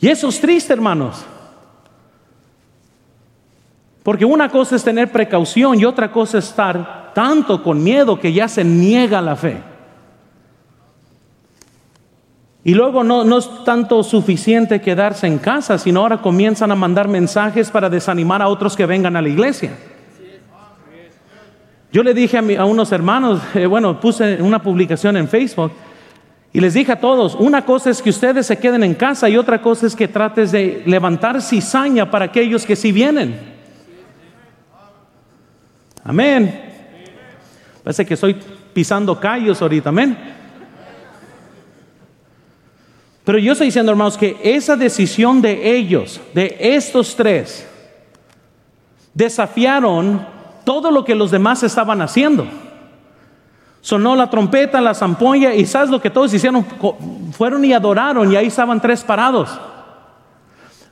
Y 0.00 0.08
eso 0.08 0.28
es 0.28 0.40
triste, 0.40 0.72
hermanos. 0.72 1.24
Porque 4.02 4.24
una 4.24 4.48
cosa 4.48 4.76
es 4.76 4.84
tener 4.84 5.12
precaución 5.12 5.78
y 5.78 5.84
otra 5.84 6.10
cosa 6.10 6.38
es 6.38 6.46
estar 6.46 7.12
tanto 7.14 7.62
con 7.62 7.82
miedo 7.82 8.18
que 8.18 8.32
ya 8.32 8.48
se 8.48 8.64
niega 8.64 9.20
la 9.20 9.36
fe. 9.36 9.58
Y 12.64 12.74
luego 12.74 13.04
no, 13.04 13.24
no, 13.24 13.38
es 13.38 13.48
tanto 13.64 14.02
suficiente 14.02 14.80
quedarse 14.80 15.26
en 15.26 15.38
casa, 15.38 15.78
sino 15.78 16.00
ahora 16.00 16.20
comienzan 16.20 16.72
a 16.72 16.74
mandar 16.74 17.08
mensajes 17.08 17.70
para 17.70 17.88
desanimar 17.88 18.42
a 18.42 18.48
otros 18.48 18.76
que 18.76 18.84
vengan 18.84 19.16
a 19.16 19.22
la 19.22 19.28
iglesia. 19.28 19.70
Yo 21.90 22.02
le 22.02 22.12
dije 22.12 22.38
a, 22.58 22.64
unos 22.64 22.92
hermanos, 22.92 23.40
eh, 23.54 23.66
bueno, 23.66 23.98
puse 23.98 24.42
una 24.42 24.60
publicación 24.60 25.16
en 25.16 25.28
Facebook 25.28 25.72
y 26.52 26.60
les 26.60 26.74
dije 26.74 26.92
a 26.92 27.00
todos, 27.00 27.34
una 27.34 27.64
cosa 27.64 27.90
es 27.90 28.02
que 28.02 28.10
ustedes 28.10 28.46
se 28.46 28.58
queden 28.58 28.82
en 28.82 28.94
casa 28.94 29.28
y 29.28 29.36
otra 29.36 29.62
cosa 29.62 29.86
es 29.86 29.96
que 29.96 30.08
trates 30.08 30.52
de 30.52 30.82
levantar 30.84 31.40
cizaña 31.40 32.10
para 32.10 32.26
aquellos 32.26 32.66
que 32.66 32.76
sí 32.76 32.92
vienen. 32.92 33.38
Amén. 36.04 36.60
Parece 37.82 38.04
que 38.04 38.14
estoy 38.14 38.36
pisando 38.74 39.18
callos 39.18 39.62
ahorita, 39.62 39.88
amén. 39.88 40.37
Pero 43.28 43.38
yo 43.40 43.52
estoy 43.52 43.66
diciendo, 43.66 43.92
hermanos, 43.92 44.16
que 44.16 44.40
esa 44.42 44.74
decisión 44.74 45.42
de 45.42 45.76
ellos, 45.76 46.18
de 46.32 46.56
estos 46.58 47.14
tres, 47.14 47.68
desafiaron 49.12 50.26
todo 50.64 50.90
lo 50.90 51.04
que 51.04 51.14
los 51.14 51.30
demás 51.30 51.62
estaban 51.62 52.00
haciendo. 52.00 52.46
Sonó 53.82 54.16
la 54.16 54.30
trompeta, 54.30 54.80
la 54.80 54.94
zampolla 54.94 55.52
y 55.52 55.66
sabes 55.66 55.90
lo 55.90 56.00
que 56.00 56.08
todos 56.08 56.32
hicieron, 56.32 56.64
fueron 57.32 57.62
y 57.66 57.74
adoraron 57.74 58.32
y 58.32 58.36
ahí 58.36 58.46
estaban 58.46 58.80
tres 58.80 59.04
parados. 59.04 59.60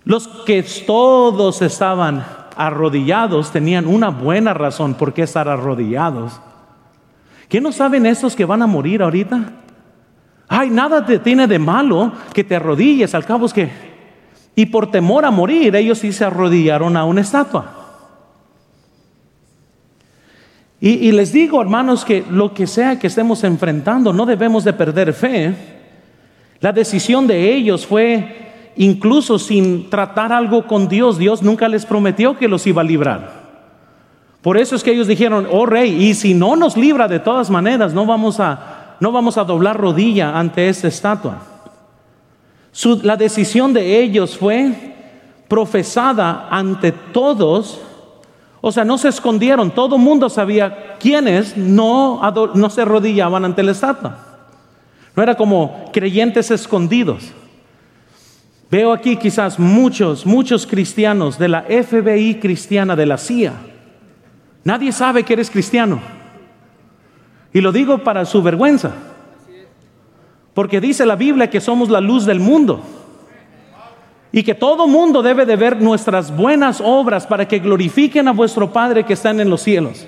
Los 0.04 0.28
que 0.44 0.62
todos 0.86 1.62
estaban 1.62 2.22
arrodillados 2.54 3.50
tenían 3.50 3.86
una 3.86 4.10
buena 4.10 4.52
razón 4.52 4.92
por 4.92 5.14
qué 5.14 5.22
estar 5.22 5.48
arrodillados. 5.48 6.38
¿Qué 7.48 7.62
no 7.62 7.72
saben 7.72 8.04
esos 8.04 8.36
que 8.36 8.44
van 8.44 8.60
a 8.60 8.66
morir 8.66 9.02
ahorita? 9.02 9.52
Ay, 10.48 10.70
nada 10.70 11.04
te 11.04 11.18
tiene 11.18 11.46
de 11.46 11.58
malo 11.58 12.12
que 12.32 12.44
te 12.44 12.56
arrodilles, 12.56 13.14
al 13.14 13.24
cabo 13.24 13.46
es 13.46 13.52
que... 13.52 13.86
Y 14.58 14.66
por 14.66 14.90
temor 14.90 15.24
a 15.26 15.30
morir, 15.30 15.76
ellos 15.76 15.98
sí 15.98 16.12
se 16.12 16.24
arrodillaron 16.24 16.96
a 16.96 17.04
una 17.04 17.20
estatua. 17.20 17.76
Y, 20.80 21.10
les 21.12 21.32
digo, 21.32 21.60
hermanos, 21.60 22.04
que 22.04 22.24
lo 22.30 22.54
que 22.54 22.66
sea 22.66 22.98
que 22.98 23.06
estemos 23.06 23.42
enfrentando, 23.44 24.12
no 24.12 24.24
debemos 24.24 24.62
de 24.62 24.72
perder 24.72 25.12
fe. 25.14 25.54
La 26.60 26.72
decisión 26.72 27.26
de 27.26 27.54
ellos 27.54 27.86
fue, 27.86 28.72
incluso 28.76 29.38
sin 29.38 29.90
tratar 29.90 30.32
algo 30.32 30.66
con 30.66 30.86
Dios, 30.86 31.18
Dios 31.18 31.42
nunca 31.42 31.68
les 31.68 31.84
prometió 31.86 32.38
que 32.38 32.48
los 32.48 32.66
iba 32.66 32.82
a 32.82 32.84
librar. 32.84 33.46
Por 34.42 34.58
eso 34.58 34.76
es 34.76 34.84
que 34.84 34.92
ellos 34.92 35.08
dijeron, 35.08 35.48
oh 35.50 35.66
rey, 35.66 35.92
y 36.04 36.14
si 36.14 36.34
no 36.34 36.56
nos 36.56 36.76
libra 36.76 37.08
de 37.08 37.20
todas 37.20 37.50
maneras, 37.50 37.92
no 37.92 38.06
vamos 38.06 38.38
a, 38.38 38.75
no 39.00 39.12
vamos 39.12 39.38
a 39.38 39.44
doblar 39.44 39.76
rodilla 39.76 40.38
ante 40.38 40.68
esta 40.68 40.88
estatua. 40.88 41.38
la 43.02 43.16
decisión 43.16 43.72
de 43.72 44.00
ellos 44.00 44.36
fue 44.36 44.94
profesada 45.48 46.48
ante 46.50 46.92
todos 46.92 47.80
o 48.60 48.72
sea, 48.72 48.84
no 48.84 48.98
se 48.98 49.10
escondieron, 49.10 49.70
todo 49.70 49.94
el 49.94 50.02
mundo 50.02 50.28
sabía 50.28 50.96
quiénes 50.98 51.56
no, 51.56 52.20
no 52.54 52.68
se 52.68 52.82
arrodillaban 52.82 53.44
ante 53.44 53.62
la 53.62 53.70
estatua. 53.70 54.18
No 55.14 55.22
era 55.22 55.36
como 55.36 55.84
creyentes 55.92 56.50
escondidos. 56.50 57.32
Veo 58.68 58.92
aquí 58.92 59.18
quizás 59.18 59.60
muchos, 59.60 60.26
muchos 60.26 60.66
cristianos 60.66 61.38
de 61.38 61.48
la 61.48 61.62
FBI 61.62 62.40
cristiana, 62.40 62.96
de 62.96 63.06
la 63.06 63.18
CIA. 63.18 63.52
Nadie 64.64 64.90
sabe 64.90 65.22
que 65.22 65.34
eres 65.34 65.48
cristiano. 65.48 66.00
Y 67.56 67.62
lo 67.62 67.72
digo 67.72 67.96
para 67.96 68.26
su 68.26 68.42
vergüenza. 68.42 68.90
Porque 70.52 70.78
dice 70.78 71.06
la 71.06 71.16
Biblia 71.16 71.48
que 71.48 71.62
somos 71.62 71.88
la 71.88 72.02
luz 72.02 72.26
del 72.26 72.38
mundo 72.38 72.82
y 74.30 74.42
que 74.42 74.54
todo 74.54 74.86
mundo 74.86 75.22
debe 75.22 75.46
de 75.46 75.56
ver 75.56 75.80
nuestras 75.80 76.36
buenas 76.36 76.82
obras 76.84 77.26
para 77.26 77.48
que 77.48 77.58
glorifiquen 77.58 78.28
a 78.28 78.32
vuestro 78.32 78.70
Padre 78.74 79.04
que 79.04 79.14
está 79.14 79.30
en 79.30 79.48
los 79.48 79.62
cielos. 79.62 80.06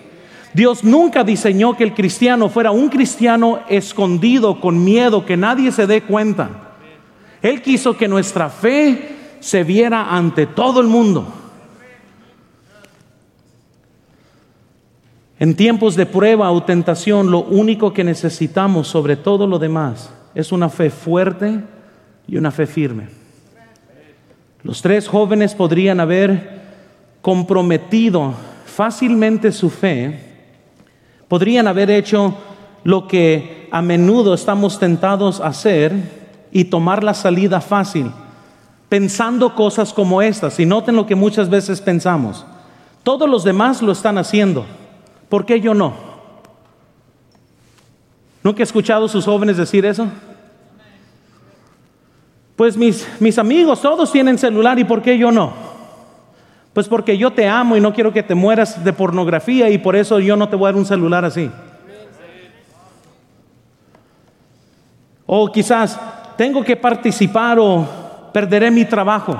Dios 0.52 0.84
nunca 0.84 1.24
diseñó 1.24 1.74
que 1.74 1.84
el 1.84 1.94
cristiano 1.94 2.50
fuera 2.50 2.70
un 2.70 2.90
cristiano 2.90 3.60
escondido, 3.70 4.60
con 4.60 4.84
miedo, 4.84 5.24
que 5.24 5.38
nadie 5.38 5.72
se 5.72 5.86
dé 5.86 6.02
cuenta. 6.02 6.50
Él 7.40 7.62
quiso 7.62 7.96
que 7.96 8.08
nuestra 8.08 8.50
fe 8.50 9.16
se 9.40 9.64
viera 9.64 10.14
ante 10.14 10.44
todo 10.44 10.82
el 10.82 10.86
mundo. 10.86 11.32
En 15.40 15.54
tiempos 15.54 15.94
de 15.94 16.04
prueba 16.04 16.50
o 16.50 16.64
tentación, 16.64 17.30
lo 17.30 17.40
único 17.40 17.92
que 17.92 18.02
necesitamos 18.02 18.88
sobre 18.88 19.16
todo 19.16 19.46
lo 19.46 19.58
demás 19.58 20.10
es 20.34 20.50
una 20.50 20.68
fe 20.68 20.90
fuerte 20.90 21.60
y 22.26 22.36
una 22.36 22.50
fe 22.50 22.66
firme. 22.66 23.08
Los 24.64 24.82
tres 24.82 25.06
jóvenes 25.06 25.54
podrían 25.54 26.00
haber 26.00 26.58
comprometido 27.22 28.34
fácilmente 28.66 29.52
su 29.52 29.70
fe, 29.70 30.20
podrían 31.28 31.68
haber 31.68 31.90
hecho 31.90 32.36
lo 32.82 33.06
que 33.06 33.68
a 33.70 33.80
menudo 33.80 34.34
estamos 34.34 34.78
tentados 34.78 35.40
a 35.40 35.48
hacer 35.48 35.92
y 36.50 36.64
tomar 36.64 37.04
la 37.04 37.14
salida 37.14 37.60
fácil, 37.60 38.10
pensando 38.88 39.54
cosas 39.54 39.92
como 39.92 40.20
estas. 40.20 40.58
Y 40.58 40.66
noten 40.66 40.96
lo 40.96 41.06
que 41.06 41.14
muchas 41.14 41.48
veces 41.48 41.80
pensamos. 41.80 42.44
Todos 43.04 43.28
los 43.28 43.44
demás 43.44 43.82
lo 43.82 43.92
están 43.92 44.18
haciendo. 44.18 44.64
¿Por 45.28 45.44
qué 45.44 45.60
yo 45.60 45.74
no? 45.74 45.94
¿Nunca 48.42 48.60
he 48.60 48.64
escuchado 48.64 49.06
a 49.06 49.08
sus 49.08 49.24
jóvenes 49.24 49.56
decir 49.56 49.84
eso? 49.84 50.06
Pues 52.56 52.76
mis, 52.76 53.06
mis 53.20 53.38
amigos 53.38 53.80
todos 53.80 54.10
tienen 54.10 54.38
celular 54.38 54.78
y 54.78 54.84
¿por 54.84 55.02
qué 55.02 55.18
yo 55.18 55.30
no? 55.30 55.52
Pues 56.72 56.88
porque 56.88 57.18
yo 57.18 57.32
te 57.32 57.48
amo 57.48 57.76
y 57.76 57.80
no 57.80 57.92
quiero 57.92 58.12
que 58.12 58.22
te 58.22 58.34
mueras 58.34 58.84
de 58.84 58.92
pornografía 58.92 59.68
y 59.70 59.78
por 59.78 59.96
eso 59.96 60.18
yo 60.20 60.36
no 60.36 60.48
te 60.48 60.56
voy 60.56 60.66
a 60.66 60.72
dar 60.72 60.76
un 60.76 60.86
celular 60.86 61.24
así. 61.24 61.50
O 65.26 65.52
quizás 65.52 66.00
tengo 66.36 66.64
que 66.64 66.76
participar 66.76 67.58
o 67.58 67.86
perderé 68.32 68.70
mi 68.70 68.84
trabajo. 68.84 69.36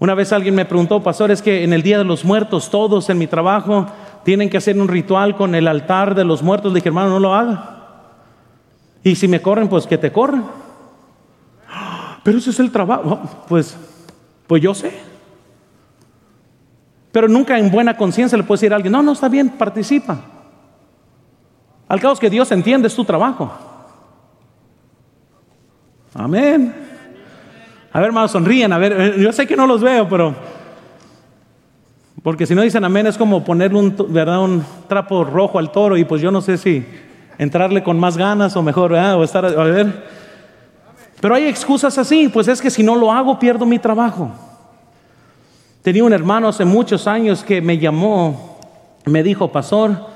Una 0.00 0.14
vez 0.14 0.32
alguien 0.32 0.54
me 0.54 0.64
preguntó, 0.64 1.02
pastor, 1.02 1.30
es 1.30 1.42
que 1.42 1.64
en 1.64 1.72
el 1.72 1.82
Día 1.82 1.98
de 1.98 2.04
los 2.04 2.24
Muertos 2.24 2.70
todos 2.70 3.10
en 3.10 3.18
mi 3.18 3.26
trabajo 3.26 3.86
tienen 4.24 4.48
que 4.48 4.58
hacer 4.58 4.78
un 4.80 4.88
ritual 4.88 5.36
con 5.36 5.54
el 5.54 5.66
altar 5.66 6.14
de 6.14 6.24
los 6.24 6.42
muertos. 6.42 6.72
Le 6.72 6.76
dije, 6.76 6.90
hermano, 6.90 7.10
no 7.10 7.18
lo 7.18 7.34
haga. 7.34 7.78
Y 9.02 9.14
si 9.16 9.26
me 9.26 9.40
corren, 9.40 9.68
pues 9.68 9.86
que 9.86 9.98
te 9.98 10.12
corren. 10.12 10.44
Pero 12.22 12.38
ese 12.38 12.50
es 12.50 12.60
el 12.60 12.70
trabajo. 12.70 13.20
Pues, 13.48 13.76
pues 14.46 14.62
yo 14.62 14.74
sé. 14.74 14.92
Pero 17.10 17.26
nunca 17.26 17.58
en 17.58 17.70
buena 17.70 17.96
conciencia 17.96 18.36
le 18.36 18.44
puedes 18.44 18.60
decir 18.60 18.72
a 18.72 18.76
alguien, 18.76 18.92
no, 18.92 19.02
no, 19.02 19.12
está 19.12 19.28
bien, 19.28 19.48
participa. 19.48 20.20
Al 21.88 22.00
cabo 22.00 22.12
es 22.12 22.20
que 22.20 22.30
Dios 22.30 22.52
entiende, 22.52 22.86
es 22.86 22.94
tu 22.94 23.04
trabajo. 23.04 23.50
Amén. 26.14 26.74
A 27.98 28.00
ver, 28.00 28.10
hermanos, 28.10 28.30
sonríen. 28.30 28.72
A 28.72 28.78
ver, 28.78 28.92
eh, 28.96 29.14
yo 29.18 29.32
sé 29.32 29.44
que 29.44 29.56
no 29.56 29.66
los 29.66 29.80
veo, 29.80 30.08
pero. 30.08 30.32
Porque 32.22 32.46
si 32.46 32.54
no 32.54 32.62
dicen 32.62 32.84
amén, 32.84 33.08
es 33.08 33.18
como 33.18 33.42
ponerle 33.42 33.76
un, 33.76 33.96
¿verdad? 34.10 34.40
un 34.40 34.64
trapo 34.86 35.24
rojo 35.24 35.58
al 35.58 35.72
toro 35.72 35.96
y 35.96 36.04
pues 36.04 36.22
yo 36.22 36.30
no 36.30 36.40
sé 36.40 36.58
si 36.58 36.86
entrarle 37.38 37.82
con 37.82 37.98
más 37.98 38.16
ganas 38.16 38.54
o 38.54 38.62
mejor, 38.62 38.92
O 38.92 39.24
estar, 39.24 39.44
a 39.44 39.64
ver. 39.64 40.04
Pero 41.20 41.34
hay 41.34 41.46
excusas 41.46 41.98
así, 41.98 42.28
pues 42.28 42.46
es 42.46 42.62
que 42.62 42.70
si 42.70 42.84
no 42.84 42.94
lo 42.94 43.10
hago 43.10 43.36
pierdo 43.36 43.66
mi 43.66 43.80
trabajo. 43.80 44.30
Tenía 45.82 46.04
un 46.04 46.12
hermano 46.12 46.46
hace 46.46 46.64
muchos 46.64 47.08
años 47.08 47.42
que 47.42 47.60
me 47.60 47.78
llamó, 47.78 48.60
me 49.06 49.24
dijo, 49.24 49.50
pastor, 49.50 50.06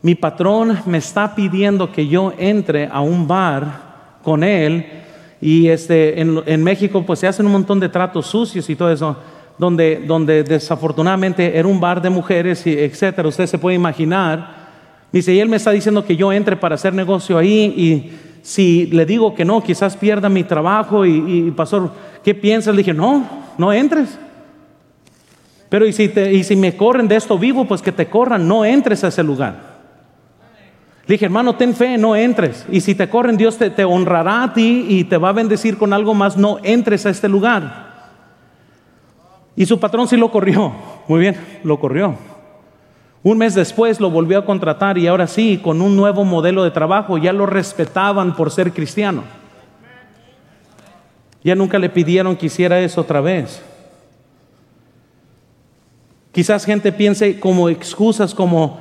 mi 0.00 0.14
patrón 0.14 0.78
me 0.86 0.98
está 0.98 1.34
pidiendo 1.34 1.90
que 1.90 2.06
yo 2.06 2.32
entre 2.38 2.86
a 2.86 3.00
un 3.00 3.26
bar 3.26 4.20
con 4.22 4.44
él 4.44 5.05
Y 5.40 5.68
este, 5.68 6.20
en, 6.20 6.64
México 6.64 7.04
pues 7.06 7.20
se 7.20 7.26
hacen 7.26 7.46
un 7.46 7.52
montón 7.52 7.78
de 7.78 7.88
tratos 7.88 8.26
sucios 8.26 8.68
y 8.70 8.76
todo 8.76 8.90
eso, 8.90 9.16
donde, 9.58 10.02
donde 10.06 10.42
desafortunadamente 10.42 11.56
era 11.58 11.68
un 11.68 11.80
bar 11.80 12.00
de 12.00 12.10
mujeres, 12.10 12.66
y 12.66 12.72
etcétera. 12.72 13.28
Usted 13.28 13.46
se 13.46 13.58
puede 13.58 13.76
imaginar. 13.76 14.66
Dice, 15.12 15.32
y 15.32 15.40
él 15.40 15.48
me 15.48 15.56
está 15.56 15.70
diciendo 15.70 16.04
que 16.04 16.16
yo 16.16 16.32
entre 16.32 16.56
para 16.56 16.74
hacer 16.74 16.94
negocio 16.94 17.38
ahí 17.38 17.74
y 17.76 18.10
si 18.42 18.86
le 18.86 19.04
digo 19.04 19.34
que 19.34 19.44
no, 19.44 19.62
quizás 19.62 19.96
pierda 19.96 20.28
mi 20.28 20.44
trabajo 20.44 21.04
y, 21.04 21.50
pastor, 21.56 21.90
¿qué 22.22 22.34
piensas? 22.34 22.74
Le 22.74 22.82
dije, 22.82 22.94
no, 22.94 23.28
no 23.58 23.72
entres. 23.72 24.18
Pero 25.68 25.84
y 25.84 25.92
si, 25.92 26.04
y 26.04 26.44
si 26.44 26.54
me 26.54 26.76
corren 26.76 27.08
de 27.08 27.16
esto 27.16 27.36
vivo, 27.38 27.64
pues 27.64 27.82
que 27.82 27.90
te 27.90 28.06
corran, 28.06 28.46
no 28.46 28.64
entres 28.64 29.02
a 29.02 29.08
ese 29.08 29.24
lugar. 29.24 29.75
Le 31.06 31.14
dije, 31.14 31.26
hermano, 31.26 31.54
ten 31.54 31.74
fe, 31.74 31.96
no 31.96 32.16
entres. 32.16 32.66
Y 32.70 32.80
si 32.80 32.94
te 32.94 33.08
corren, 33.08 33.36
Dios 33.36 33.56
te, 33.56 33.70
te, 33.70 33.84
honrará 33.84 34.42
a 34.42 34.52
ti 34.52 34.86
y 34.88 35.04
te 35.04 35.16
va 35.16 35.28
a 35.28 35.32
bendecir 35.32 35.78
con 35.78 35.92
algo 35.92 36.14
más, 36.14 36.36
no 36.36 36.58
entres 36.64 37.06
a 37.06 37.10
este 37.10 37.28
lugar. 37.28 37.86
Y 39.54 39.66
su 39.66 39.78
patrón 39.78 40.08
sí 40.08 40.16
lo 40.16 40.30
corrió. 40.30 40.72
Muy 41.08 41.20
bien, 41.20 41.36
lo 41.62 41.78
corrió. 41.78 42.16
Un 43.22 43.38
mes 43.38 43.54
después 43.54 44.00
lo 44.00 44.10
volvió 44.10 44.38
a 44.38 44.44
contratar 44.44 44.98
y 44.98 45.06
ahora 45.06 45.26
sí, 45.26 45.60
con 45.62 45.80
un 45.80 45.96
nuevo 45.96 46.24
modelo 46.24 46.62
de 46.62 46.70
trabajo, 46.70 47.18
ya 47.18 47.32
lo 47.32 47.46
respetaban 47.46 48.36
por 48.36 48.50
ser 48.50 48.72
cristiano. 48.72 49.24
Ya 51.42 51.54
nunca 51.54 51.78
le 51.78 51.88
pidieron 51.88 52.36
que 52.36 52.46
hiciera 52.46 52.80
eso 52.80 53.00
otra 53.00 53.20
vez. 53.20 53.62
Quizás 56.32 56.64
gente 56.64 56.92
piense 56.92 57.40
como 57.40 57.68
excusas 57.68 58.34
como, 58.34 58.78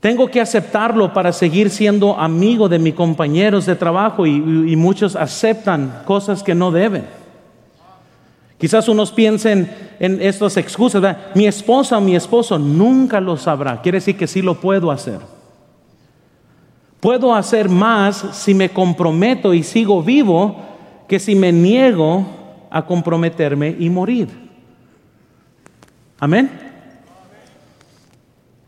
tengo 0.00 0.28
que 0.28 0.40
aceptarlo 0.40 1.12
para 1.12 1.32
seguir 1.32 1.70
siendo 1.70 2.18
amigo 2.18 2.68
de 2.68 2.78
mis 2.78 2.94
compañeros 2.94 3.66
de 3.66 3.74
trabajo 3.74 4.26
y, 4.26 4.76
muchos 4.76 5.16
aceptan 5.16 6.02
cosas 6.04 6.42
que 6.42 6.54
no 6.54 6.70
deben. 6.70 7.04
Quizás 8.58 8.88
unos 8.88 9.12
piensen 9.12 9.70
en 9.98 10.20
estas 10.22 10.56
excusas, 10.56 11.16
mi 11.34 11.46
esposa 11.46 11.98
o 11.98 12.00
mi 12.00 12.16
esposo 12.16 12.58
nunca 12.58 13.20
lo 13.20 13.36
sabrá, 13.36 13.82
quiere 13.82 13.98
decir 13.98 14.16
que 14.16 14.26
sí 14.26 14.42
lo 14.42 14.60
puedo 14.60 14.90
hacer. 14.90 15.20
Puedo 17.00 17.34
hacer 17.34 17.68
más 17.68 18.24
si 18.32 18.54
me 18.54 18.70
comprometo 18.70 19.54
y 19.54 19.62
sigo 19.62 20.02
vivo 20.02 20.56
que 21.08 21.18
si 21.18 21.34
me 21.34 21.52
niego 21.52 22.26
a 22.70 22.84
comprometerme 22.84 23.76
y 23.78 23.90
morir. 23.90 24.28
Amén. 26.18 26.65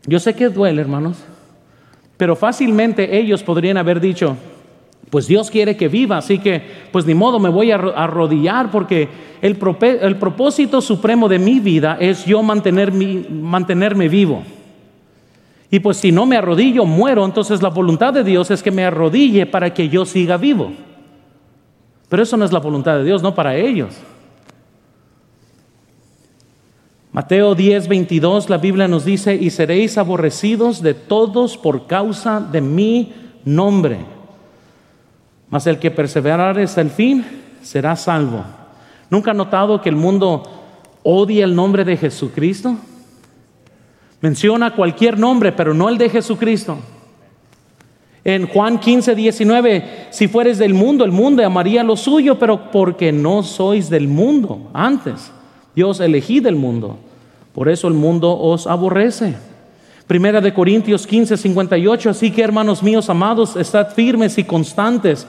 Yo 0.07 0.19
sé 0.21 0.35
que 0.35 0.49
duele, 0.49 0.81
hermanos, 0.81 1.19
pero 2.17 2.35
fácilmente 2.37 3.19
ellos 3.19 3.43
podrían 3.43 3.77
haber 3.77 4.01
dicho, 4.01 4.37
pues 5.11 5.27
Dios 5.27 5.51
quiere 5.51 5.77
que 5.77 5.89
viva, 5.89 6.19
así 6.19 6.39
que 6.39 6.63
pues 6.93 7.07
ni 7.07 7.15
modo 7.15 7.39
me 7.39 7.49
voy 7.49 7.71
a 7.71 7.77
arrodillar 7.77 8.71
porque 8.71 9.09
el, 9.41 9.59
el 10.01 10.17
propósito 10.17 10.81
supremo 10.81 11.29
de 11.29 11.39
mi 11.39 11.61
vida 11.61 11.97
es 12.01 12.25
yo 12.25 12.43
mantener 12.43 12.93
mi, 12.93 13.27
mantenerme 13.31 14.09
vivo. 14.09 14.43
Y 15.71 15.81
pues 15.81 15.99
si 15.99 16.13
no 16.13 16.25
me 16.25 16.37
arrodillo, 16.37 16.85
muero, 16.87 17.25
entonces 17.25 17.63
la 17.63 17.69
voluntad 17.69 18.13
de 18.13 18.25
Dios 18.25 18.51
es 18.51 18.63
que 18.63 18.71
me 18.71 18.85
arrodille 18.85 19.47
para 19.47 19.73
que 19.75 19.89
yo 19.89 20.07
siga 20.07 20.37
vivo. 20.37 20.73
Pero 22.09 22.23
eso 22.23 22.37
no 22.37 22.45
es 22.45 22.53
la 22.53 22.59
voluntad 22.59 22.97
de 22.97 23.05
Dios, 23.05 23.23
no 23.23 23.35
para 23.35 23.55
ellos. 23.55 23.95
Mateo 27.19 27.57
10, 27.57 27.89
22, 27.89 28.49
la 28.49 28.59
Biblia 28.59 28.87
nos 28.87 29.05
dice, 29.05 29.35
y 29.35 29.51
seréis 29.51 29.99
aborrecidos 29.99 30.81
de 30.83 30.95
todos 30.95 31.59
por 31.59 31.89
causa 31.89 32.39
de 32.39 32.61
mi 32.61 33.13
nombre. 33.45 33.99
Mas 35.51 35.67
el 35.67 35.81
que 35.81 35.91
perseverar 35.91 36.57
hasta 36.61 36.81
el 36.81 36.91
fin 36.91 37.25
será 37.61 37.97
salvo. 37.97 38.45
¿Nunca 39.11 39.33
ha 39.33 39.35
notado 39.35 39.81
que 39.81 39.89
el 39.89 39.97
mundo 39.97 40.45
odia 41.03 41.45
el 41.45 41.57
nombre 41.57 41.85
de 41.85 41.97
Jesucristo? 41.97 42.77
Menciona 44.21 44.77
cualquier 44.77 45.19
nombre, 45.19 45.51
pero 45.51 45.75
no 45.75 45.89
el 45.89 45.99
de 45.99 46.11
Jesucristo. 46.11 46.79
En 48.23 48.47
Juan 48.47 48.79
15, 48.79 49.17
19, 49.17 50.07
si 50.11 50.29
fueres 50.29 50.57
del 50.59 50.73
mundo, 50.73 51.05
el 51.05 51.11
mundo 51.11 51.45
amaría 51.45 51.83
lo 51.83 51.97
suyo, 51.97 52.39
pero 52.39 52.71
porque 52.71 53.11
no 53.11 53.43
sois 53.43 53.91
del 53.91 54.07
mundo. 54.07 54.71
Antes, 54.73 55.33
Dios 55.75 55.99
elegí 55.99 56.39
del 56.39 56.55
mundo. 56.55 57.01
Por 57.59 57.68
eso 57.68 57.88
el 57.88 57.94
mundo 57.94 58.38
os 58.38 58.68
aborrece. 58.68 59.35
Primera 60.07 60.40
de 60.40 60.55
Corintios 60.55 61.09
15, 61.09 61.37
58. 61.37 62.11
Así 62.11 62.31
que, 62.31 62.40
hermanos 62.40 62.85
míos 62.85 63.11
amados, 63.11 63.57
estad 63.57 63.92
firmes 63.94 64.38
y 64.38 64.44
constantes, 64.44 65.27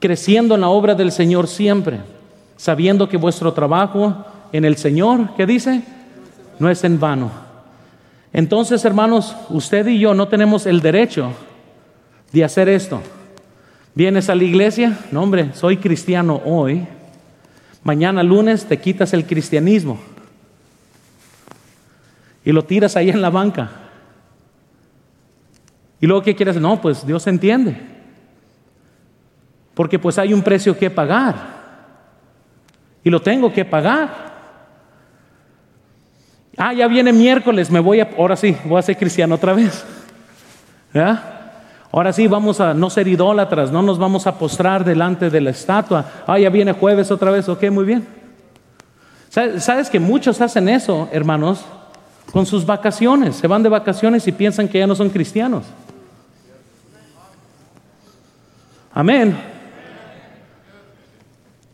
creciendo 0.00 0.54
en 0.54 0.62
la 0.62 0.70
obra 0.70 0.94
del 0.94 1.12
Señor 1.12 1.46
siempre, 1.46 2.00
sabiendo 2.56 3.10
que 3.10 3.18
vuestro 3.18 3.52
trabajo 3.52 4.24
en 4.52 4.64
el 4.64 4.78
Señor, 4.78 5.34
¿qué 5.36 5.44
dice? 5.44 5.82
No 6.58 6.70
es 6.70 6.82
en 6.82 6.98
vano. 6.98 7.30
Entonces, 8.32 8.82
hermanos, 8.86 9.36
usted 9.50 9.86
y 9.86 9.98
yo 9.98 10.14
no 10.14 10.28
tenemos 10.28 10.64
el 10.64 10.80
derecho 10.80 11.32
de 12.32 12.42
hacer 12.42 12.70
esto. 12.70 13.02
¿Vienes 13.94 14.30
a 14.30 14.34
la 14.34 14.44
iglesia? 14.44 14.98
No, 15.12 15.22
hombre, 15.22 15.50
soy 15.52 15.76
cristiano 15.76 16.40
hoy. 16.46 16.86
Mañana 17.84 18.22
lunes 18.22 18.64
te 18.64 18.80
quitas 18.80 19.12
el 19.12 19.26
cristianismo 19.26 19.98
y 22.46 22.52
lo 22.52 22.64
tiras 22.64 22.94
ahí 22.96 23.10
en 23.10 23.20
la 23.20 23.28
banca. 23.28 23.68
Y 26.00 26.06
luego, 26.06 26.22
¿qué 26.22 26.36
quieres? 26.36 26.60
No, 26.60 26.80
pues 26.80 27.04
Dios 27.04 27.26
entiende. 27.26 27.76
Porque 29.74 29.98
pues 29.98 30.16
hay 30.16 30.32
un 30.32 30.42
precio 30.42 30.78
que 30.78 30.88
pagar. 30.88 31.34
Y 33.02 33.10
lo 33.10 33.20
tengo 33.20 33.52
que 33.52 33.64
pagar. 33.64 34.26
Ah, 36.56 36.72
ya 36.72 36.86
viene 36.86 37.12
miércoles, 37.12 37.68
me 37.68 37.80
voy 37.80 37.98
a, 37.98 38.10
ahora 38.16 38.36
sí, 38.36 38.56
voy 38.64 38.78
a 38.78 38.82
ser 38.82 38.96
cristiano 38.96 39.34
otra 39.34 39.52
vez. 39.52 39.84
¿Ya? 40.94 41.50
Ahora 41.90 42.12
sí, 42.12 42.28
vamos 42.28 42.60
a 42.60 42.74
no 42.74 42.90
ser 42.90 43.08
idólatras, 43.08 43.72
no 43.72 43.82
nos 43.82 43.98
vamos 43.98 44.28
a 44.28 44.38
postrar 44.38 44.84
delante 44.84 45.30
de 45.30 45.40
la 45.40 45.50
estatua. 45.50 46.04
Ah, 46.28 46.38
ya 46.38 46.48
viene 46.48 46.70
jueves 46.70 47.10
otra 47.10 47.32
vez, 47.32 47.48
ok, 47.48 47.64
muy 47.72 47.84
bien. 47.84 48.06
¿Sabes 49.58 49.90
que 49.90 49.98
muchos 49.98 50.40
hacen 50.40 50.68
eso, 50.68 51.08
hermanos? 51.10 51.66
Con 52.32 52.46
sus 52.46 52.66
vacaciones, 52.66 53.36
se 53.36 53.46
van 53.46 53.62
de 53.62 53.68
vacaciones 53.68 54.26
y 54.28 54.32
piensan 54.32 54.68
que 54.68 54.78
ya 54.78 54.86
no 54.86 54.94
son 54.94 55.10
cristianos. 55.10 55.64
Amén. 58.92 59.36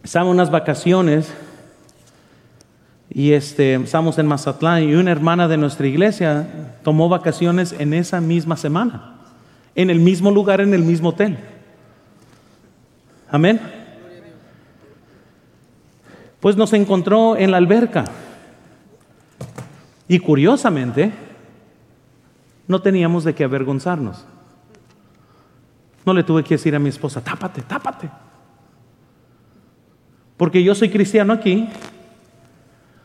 Estamos 0.03 0.33
unas 0.33 0.51
vacaciones 0.51 1.33
y 3.09 3.33
este, 3.33 3.75
estamos 3.75 4.19
en 4.19 4.27
Mazatlán 4.27 4.83
y 4.83 4.95
una 4.95 5.13
hermana 5.13 5.49
de 5.49 5.57
nuestra 5.57 5.87
iglesia 5.87 6.77
tomó 6.83 7.09
vacaciones 7.09 7.75
en 7.79 7.95
esa 7.95 8.21
misma 8.21 8.57
semana 8.57 9.13
en 9.75 9.91
el 9.91 10.01
mismo 10.01 10.31
lugar, 10.31 10.61
en 10.61 10.75
el 10.75 10.83
mismo 10.83 11.11
hotel. 11.11 11.39
Amén. 13.31 13.61
Pues 16.41 16.57
nos 16.57 16.73
encontró 16.73 17.37
en 17.37 17.51
la 17.51 17.57
alberca. 17.57 18.05
Y 20.13 20.19
curiosamente, 20.19 21.11
no 22.69 22.83
teníamos 22.83 23.25
de 23.25 23.35
qué 23.35 23.45
avergonzarnos. 23.45 24.27
No 26.05 26.13
le 26.13 26.23
tuve 26.23 26.45
que 26.45 26.57
decir 26.57 26.77
a 26.77 26.79
mi 26.79 26.91
esposa, 26.91 27.25
tápate, 27.25 27.63
tápate. 27.63 28.11
Porque 30.37 30.63
yo 30.63 30.75
soy 30.75 30.91
cristiano 30.91 31.33
aquí, 31.33 31.67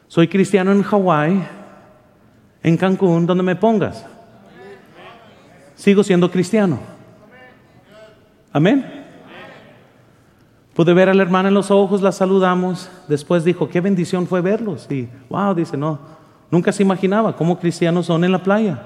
soy 0.09 0.27
cristiano 0.27 0.73
en 0.73 0.83
Hawái, 0.83 1.47
en 2.61 2.75
Cancún, 2.75 3.25
donde 3.25 3.43
me 3.43 3.55
pongas 3.55 4.05
sigo 5.77 6.03
siendo 6.03 6.29
cristiano. 6.29 6.79
Amén. 8.51 8.85
Pude 10.73 10.93
ver 10.93 11.07
a 11.07 11.13
la 11.13 11.23
hermana 11.23 11.47
en 11.47 11.55
los 11.55 11.71
ojos, 11.71 12.01
la 12.01 12.11
saludamos. 12.11 12.89
Después 13.07 13.45
dijo, 13.45 13.69
qué 13.69 13.79
bendición 13.79 14.27
fue 14.27 14.41
verlos. 14.41 14.91
Y 14.91 15.07
wow, 15.29 15.55
dice, 15.55 15.77
no, 15.77 16.16
nunca 16.51 16.71
se 16.71 16.83
imaginaba 16.83 17.35
cómo 17.35 17.59
cristianos 17.59 18.05
son 18.05 18.23
en 18.23 18.31
la 18.31 18.43
playa. 18.43 18.81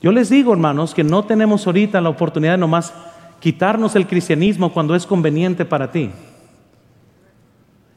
Yo 0.00 0.12
les 0.12 0.30
digo, 0.30 0.52
hermanos, 0.52 0.94
que 0.94 1.02
no 1.02 1.24
tenemos 1.24 1.66
ahorita 1.66 2.00
la 2.00 2.08
oportunidad 2.08 2.52
de 2.52 2.58
nomás 2.58 2.94
quitarnos 3.40 3.96
el 3.96 4.06
cristianismo 4.06 4.72
cuando 4.72 4.94
es 4.94 5.06
conveniente 5.06 5.64
para 5.64 5.90
ti. 5.90 6.10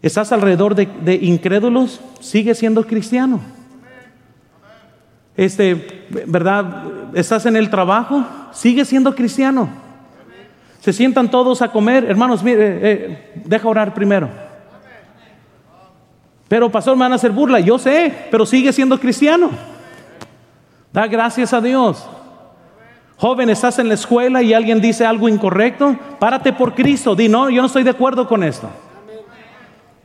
¿Estás 0.01 0.31
alrededor 0.31 0.73
de, 0.73 1.15
incrédulos? 1.15 2.01
Sigue 2.19 2.55
siendo 2.55 2.85
cristiano 2.87 3.39
este, 5.35 6.07
¿verdad? 6.27 6.83
¿Estás 7.13 7.45
en 7.45 7.55
el 7.55 7.69
trabajo? 7.69 8.25
Sigue 8.51 8.85
siendo 8.85 9.15
cristiano. 9.15 9.69
Se 10.81 10.93
sientan 10.93 11.29
todos 11.29 11.61
a 11.61 11.71
comer, 11.71 12.05
hermanos, 12.05 12.43
mire, 12.43 12.79
eh, 12.81 13.31
deja 13.45 13.67
orar 13.67 13.93
primero. 13.93 14.29
Pero 16.51 16.69
pastor, 16.69 16.97
me 16.97 17.05
van 17.05 17.13
a 17.13 17.15
hacer 17.15 17.31
burla, 17.31 17.61
yo 17.61 17.79
sé, 17.79 18.13
pero 18.29 18.45
sigue 18.45 18.73
siendo 18.73 18.99
cristiano. 18.99 19.51
Da 20.91 21.07
gracias 21.07 21.53
a 21.53 21.61
Dios. 21.61 22.05
Joven, 23.15 23.49
estás 23.49 23.79
en 23.79 23.87
la 23.87 23.93
escuela 23.93 24.41
y 24.41 24.53
alguien 24.53 24.81
dice 24.81 25.05
algo 25.05 25.29
incorrecto, 25.29 25.97
párate 26.19 26.51
por 26.51 26.75
Cristo, 26.75 27.15
di, 27.15 27.29
no, 27.29 27.49
yo 27.49 27.61
no 27.61 27.67
estoy 27.67 27.83
de 27.83 27.91
acuerdo 27.91 28.27
con 28.27 28.43
esto. 28.43 28.69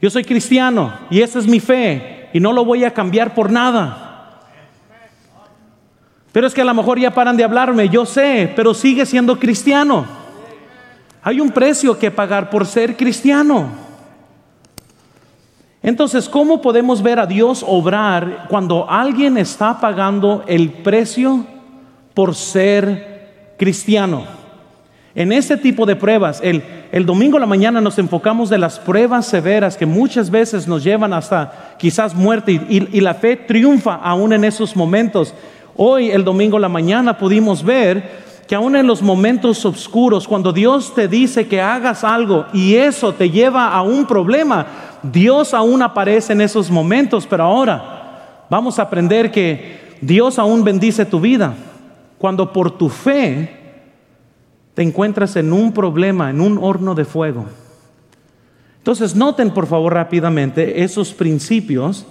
Yo 0.00 0.08
soy 0.08 0.22
cristiano 0.22 0.96
y 1.10 1.20
esa 1.20 1.40
es 1.40 1.48
mi 1.48 1.58
fe 1.58 2.30
y 2.32 2.38
no 2.38 2.52
lo 2.52 2.64
voy 2.64 2.84
a 2.84 2.94
cambiar 2.94 3.34
por 3.34 3.50
nada. 3.50 4.44
Pero 6.30 6.46
es 6.46 6.54
que 6.54 6.62
a 6.62 6.64
lo 6.64 6.74
mejor 6.74 7.00
ya 7.00 7.12
paran 7.12 7.36
de 7.36 7.42
hablarme, 7.42 7.88
yo 7.88 8.06
sé, 8.06 8.52
pero 8.54 8.72
sigue 8.72 9.04
siendo 9.04 9.36
cristiano. 9.36 10.06
Hay 11.24 11.40
un 11.40 11.50
precio 11.50 11.98
que 11.98 12.12
pagar 12.12 12.50
por 12.50 12.66
ser 12.66 12.96
cristiano. 12.96 13.85
Entonces, 15.86 16.28
¿cómo 16.28 16.60
podemos 16.60 17.00
ver 17.00 17.20
a 17.20 17.26
Dios 17.26 17.64
obrar 17.64 18.48
cuando 18.48 18.90
alguien 18.90 19.38
está 19.38 19.78
pagando 19.78 20.42
el 20.48 20.68
precio 20.70 21.46
por 22.12 22.34
ser 22.34 23.54
cristiano? 23.56 24.24
En 25.14 25.30
este 25.30 25.56
tipo 25.56 25.86
de 25.86 25.94
pruebas, 25.94 26.40
el, 26.42 26.64
el 26.90 27.06
domingo 27.06 27.36
a 27.36 27.40
la 27.40 27.46
mañana 27.46 27.80
nos 27.80 28.00
enfocamos 28.00 28.50
de 28.50 28.58
las 28.58 28.80
pruebas 28.80 29.26
severas 29.26 29.76
que 29.76 29.86
muchas 29.86 30.28
veces 30.28 30.66
nos 30.66 30.82
llevan 30.82 31.12
hasta 31.12 31.76
quizás 31.78 32.16
muerte 32.16 32.50
y, 32.50 32.88
y 32.90 33.00
la 33.00 33.14
fe 33.14 33.36
triunfa 33.36 33.94
aún 33.94 34.32
en 34.32 34.42
esos 34.42 34.74
momentos. 34.74 35.34
Hoy, 35.76 36.10
el 36.10 36.24
domingo, 36.24 36.58
la 36.58 36.68
mañana, 36.68 37.16
pudimos 37.16 37.62
ver 37.62 38.26
que 38.48 38.54
aún 38.54 38.76
en 38.76 38.86
los 38.86 39.02
momentos 39.02 39.64
oscuros, 39.64 40.26
cuando 40.26 40.52
Dios 40.52 40.94
te 40.94 41.08
dice 41.08 41.48
que 41.48 41.60
hagas 41.60 42.04
algo 42.04 42.46
y 42.52 42.76
eso 42.76 43.12
te 43.12 43.30
lleva 43.30 43.72
a 43.72 43.82
un 43.82 44.06
problema, 44.06 44.66
Dios 45.12 45.54
aún 45.54 45.82
aparece 45.82 46.32
en 46.32 46.40
esos 46.40 46.70
momentos, 46.70 47.26
pero 47.26 47.44
ahora 47.44 48.46
vamos 48.50 48.78
a 48.78 48.82
aprender 48.82 49.30
que 49.30 49.96
Dios 50.00 50.38
aún 50.38 50.64
bendice 50.64 51.04
tu 51.04 51.20
vida. 51.20 51.54
Cuando 52.18 52.52
por 52.52 52.70
tu 52.70 52.88
fe 52.88 53.56
te 54.74 54.82
encuentras 54.82 55.36
en 55.36 55.52
un 55.52 55.72
problema, 55.72 56.30
en 56.30 56.40
un 56.40 56.58
horno 56.58 56.94
de 56.94 57.04
fuego. 57.04 57.46
Entonces 58.78 59.16
noten 59.16 59.50
por 59.50 59.66
favor 59.66 59.94
rápidamente 59.94 60.82
esos 60.84 61.12
principios 61.12 62.06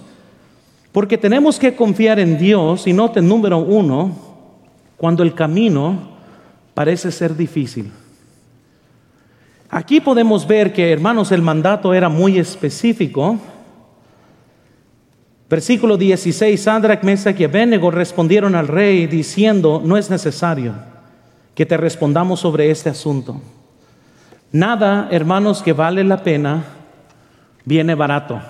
porque 0.92 1.18
tenemos 1.18 1.58
que 1.58 1.74
confiar 1.76 2.18
en 2.18 2.38
Dios 2.38 2.86
y 2.86 2.92
noten 2.92 3.28
número 3.28 3.58
uno, 3.58 4.16
cuando 4.96 5.22
el 5.22 5.34
camino 5.34 6.16
parece 6.72 7.12
ser 7.12 7.36
difícil. 7.36 7.92
Aquí 9.70 10.00
podemos 10.00 10.46
ver 10.46 10.72
que, 10.72 10.92
hermanos, 10.92 11.32
el 11.32 11.42
mandato 11.42 11.92
era 11.92 12.08
muy 12.08 12.38
específico. 12.38 13.38
Versículo 15.48 15.96
16, 15.96 16.60
Sadrach, 16.60 17.02
Mesach 17.02 17.38
y 17.38 17.44
Abednego 17.44 17.90
respondieron 17.90 18.54
al 18.54 18.68
rey 18.68 19.06
diciendo, 19.06 19.80
no 19.84 19.96
es 19.96 20.10
necesario 20.10 20.74
que 21.54 21.66
te 21.66 21.76
respondamos 21.76 22.40
sobre 22.40 22.70
este 22.70 22.90
asunto. 22.90 23.40
Nada, 24.52 25.08
hermanos, 25.10 25.62
que 25.62 25.72
vale 25.72 26.04
la 26.04 26.22
pena 26.22 26.64
viene 27.64 27.94
barato. 27.94 28.40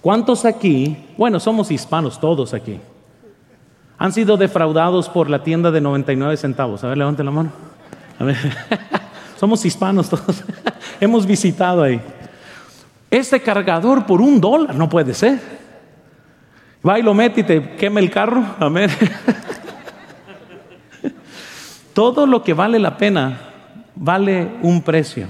¿Cuántos 0.00 0.44
aquí, 0.44 0.96
bueno, 1.16 1.40
somos 1.40 1.70
hispanos 1.70 2.20
todos 2.20 2.54
aquí, 2.54 2.78
han 3.96 4.12
sido 4.12 4.36
defraudados 4.36 5.08
por 5.08 5.30
la 5.30 5.42
tienda 5.42 5.70
de 5.70 5.80
99 5.80 6.36
centavos? 6.36 6.84
A 6.84 6.88
ver, 6.88 6.98
levanten 6.98 7.26
la 7.26 7.32
mano. 7.32 7.52
A 8.18 8.24
ver. 8.24 8.36
somos 9.44 9.62
hispanos 9.66 10.08
todos. 10.08 10.42
Hemos 11.00 11.26
visitado 11.26 11.82
ahí. 11.82 12.00
Este 13.10 13.42
cargador 13.42 14.06
por 14.06 14.22
un 14.22 14.40
dólar 14.40 14.74
no 14.74 14.88
puede 14.88 15.12
ser. 15.12 15.38
Va 16.86 16.98
y 16.98 17.02
lo 17.02 17.12
mete 17.12 17.42
y 17.42 17.44
te 17.44 17.76
quema 17.76 18.00
el 18.00 18.10
carro. 18.10 18.42
Amén. 18.58 18.88
Todo 21.92 22.26
lo 22.26 22.42
que 22.42 22.54
vale 22.54 22.78
la 22.78 22.96
pena 22.96 23.38
vale 23.94 24.50
un 24.62 24.80
precio. 24.80 25.26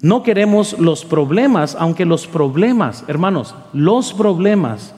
No 0.00 0.22
queremos 0.22 0.78
los 0.78 1.04
problemas, 1.04 1.76
aunque 1.80 2.04
los 2.04 2.28
problemas, 2.28 3.04
hermanos, 3.08 3.56
los 3.72 4.14
problemas 4.14 4.94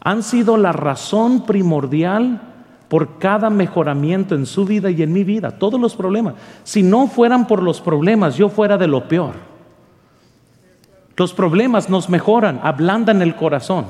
han 0.00 0.24
sido 0.24 0.56
la 0.56 0.72
razón 0.72 1.46
primordial 1.46 2.51
por 2.92 3.16
cada 3.16 3.48
mejoramiento 3.48 4.34
en 4.34 4.44
su 4.44 4.66
vida 4.66 4.90
y 4.90 5.02
en 5.02 5.14
mi 5.14 5.24
vida, 5.24 5.52
todos 5.52 5.80
los 5.80 5.96
problemas. 5.96 6.34
Si 6.62 6.82
no 6.82 7.06
fueran 7.06 7.46
por 7.46 7.62
los 7.62 7.80
problemas, 7.80 8.36
yo 8.36 8.50
fuera 8.50 8.76
de 8.76 8.86
lo 8.86 9.08
peor. 9.08 9.32
Los 11.16 11.32
problemas 11.32 11.88
nos 11.88 12.10
mejoran, 12.10 12.60
ablandan 12.62 13.22
el 13.22 13.34
corazón. 13.34 13.86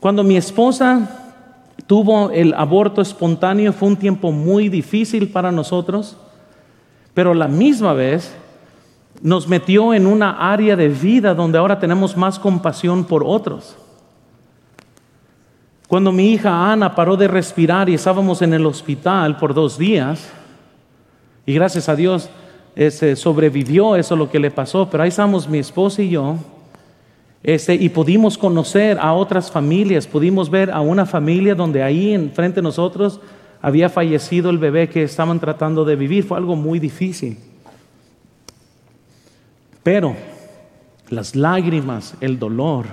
Cuando 0.00 0.24
mi 0.24 0.36
esposa 0.36 1.08
tuvo 1.86 2.30
el 2.30 2.54
aborto 2.54 3.00
espontáneo 3.00 3.72
fue 3.72 3.86
un 3.86 3.96
tiempo 3.98 4.32
muy 4.32 4.68
difícil 4.68 5.28
para 5.28 5.52
nosotros, 5.52 6.16
pero 7.14 7.34
la 7.34 7.46
misma 7.46 7.92
vez 7.92 8.34
nos 9.22 9.46
metió 9.46 9.94
en 9.94 10.08
una 10.08 10.52
área 10.52 10.74
de 10.74 10.88
vida 10.88 11.34
donde 11.34 11.58
ahora 11.58 11.78
tenemos 11.78 12.16
más 12.16 12.36
compasión 12.40 13.04
por 13.04 13.22
otros. 13.24 13.76
Cuando 15.88 16.12
mi 16.12 16.32
hija 16.32 16.72
Ana 16.72 16.94
paró 16.94 17.16
de 17.16 17.28
respirar 17.28 17.88
y 17.88 17.94
estábamos 17.94 18.40
en 18.42 18.54
el 18.54 18.64
hospital 18.64 19.36
por 19.36 19.52
dos 19.52 19.78
días, 19.78 20.30
y 21.46 21.52
gracias 21.52 21.88
a 21.88 21.96
Dios 21.96 22.30
ese, 22.74 23.16
sobrevivió 23.16 23.94
eso 23.96 24.16
lo 24.16 24.30
que 24.30 24.38
le 24.38 24.50
pasó, 24.50 24.88
pero 24.88 25.02
ahí 25.02 25.10
estamos 25.10 25.48
mi 25.48 25.58
esposa 25.58 26.02
y 26.02 26.10
yo, 26.10 26.36
ese, 27.42 27.74
y 27.74 27.90
pudimos 27.90 28.38
conocer 28.38 28.98
a 28.98 29.12
otras 29.12 29.50
familias, 29.50 30.06
pudimos 30.06 30.48
ver 30.48 30.70
a 30.70 30.80
una 30.80 31.04
familia 31.04 31.54
donde 31.54 31.82
ahí 31.82 32.14
enfrente 32.14 32.56
de 32.56 32.62
nosotros 32.62 33.20
había 33.60 33.90
fallecido 33.90 34.48
el 34.48 34.58
bebé 34.58 34.88
que 34.88 35.02
estaban 35.02 35.38
tratando 35.38 35.84
de 35.84 35.96
vivir, 35.96 36.24
fue 36.24 36.38
algo 36.38 36.56
muy 36.56 36.78
difícil. 36.78 37.38
Pero 39.82 40.16
las 41.10 41.36
lágrimas, 41.36 42.14
el 42.22 42.38
dolor, 42.38 42.86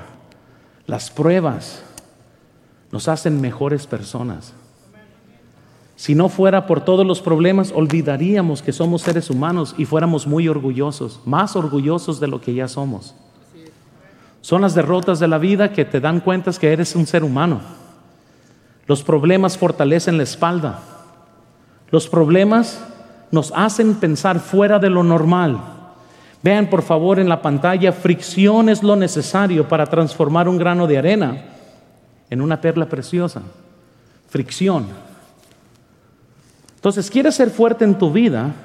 las 0.85 1.09
pruebas 1.09 1.83
nos 2.91 3.07
hacen 3.07 3.39
mejores 3.39 3.87
personas. 3.87 4.53
Si 5.95 6.15
no 6.15 6.29
fuera 6.29 6.65
por 6.65 6.81
todos 6.81 7.05
los 7.05 7.21
problemas, 7.21 7.71
olvidaríamos 7.75 8.61
que 8.61 8.73
somos 8.73 9.03
seres 9.03 9.29
humanos 9.29 9.75
y 9.77 9.85
fuéramos 9.85 10.25
muy 10.25 10.47
orgullosos, 10.47 11.19
más 11.25 11.55
orgullosos 11.55 12.19
de 12.19 12.27
lo 12.27 12.41
que 12.41 12.53
ya 12.53 12.67
somos. 12.67 13.13
Son 14.41 14.61
las 14.61 14.73
derrotas 14.73 15.19
de 15.19 15.27
la 15.27 15.37
vida 15.37 15.71
que 15.71 15.85
te 15.85 15.99
dan 15.99 16.19
cuenta 16.19 16.51
que 16.53 16.73
eres 16.73 16.95
un 16.95 17.05
ser 17.05 17.23
humano. 17.23 17.61
Los 18.87 19.03
problemas 19.03 19.57
fortalecen 19.57 20.17
la 20.17 20.23
espalda. 20.23 20.79
Los 21.91 22.07
problemas 22.07 22.83
nos 23.29 23.53
hacen 23.55 23.93
pensar 23.95 24.39
fuera 24.39 24.79
de 24.79 24.89
lo 24.89 25.03
normal. 25.03 25.61
Vean 26.41 26.67
por 26.67 26.81
favor 26.81 27.19
en 27.19 27.29
la 27.29 27.43
pantalla, 27.43 27.91
fricción 27.91 28.69
es 28.69 28.81
lo 28.81 28.95
necesario 28.95 29.67
para 29.67 29.85
transformar 29.85 30.49
un 30.49 30.57
grano 30.57 30.87
de 30.87 30.97
arena 30.97 31.45
en 32.31 32.41
una 32.41 32.59
perla 32.59 32.87
preciosa. 32.87 33.43
Fricción. 34.27 34.87
Entonces, 36.73 37.11
¿quieres 37.11 37.35
ser 37.35 37.51
fuerte 37.51 37.85
en 37.85 37.99
tu 37.99 38.11
vida? 38.11 38.55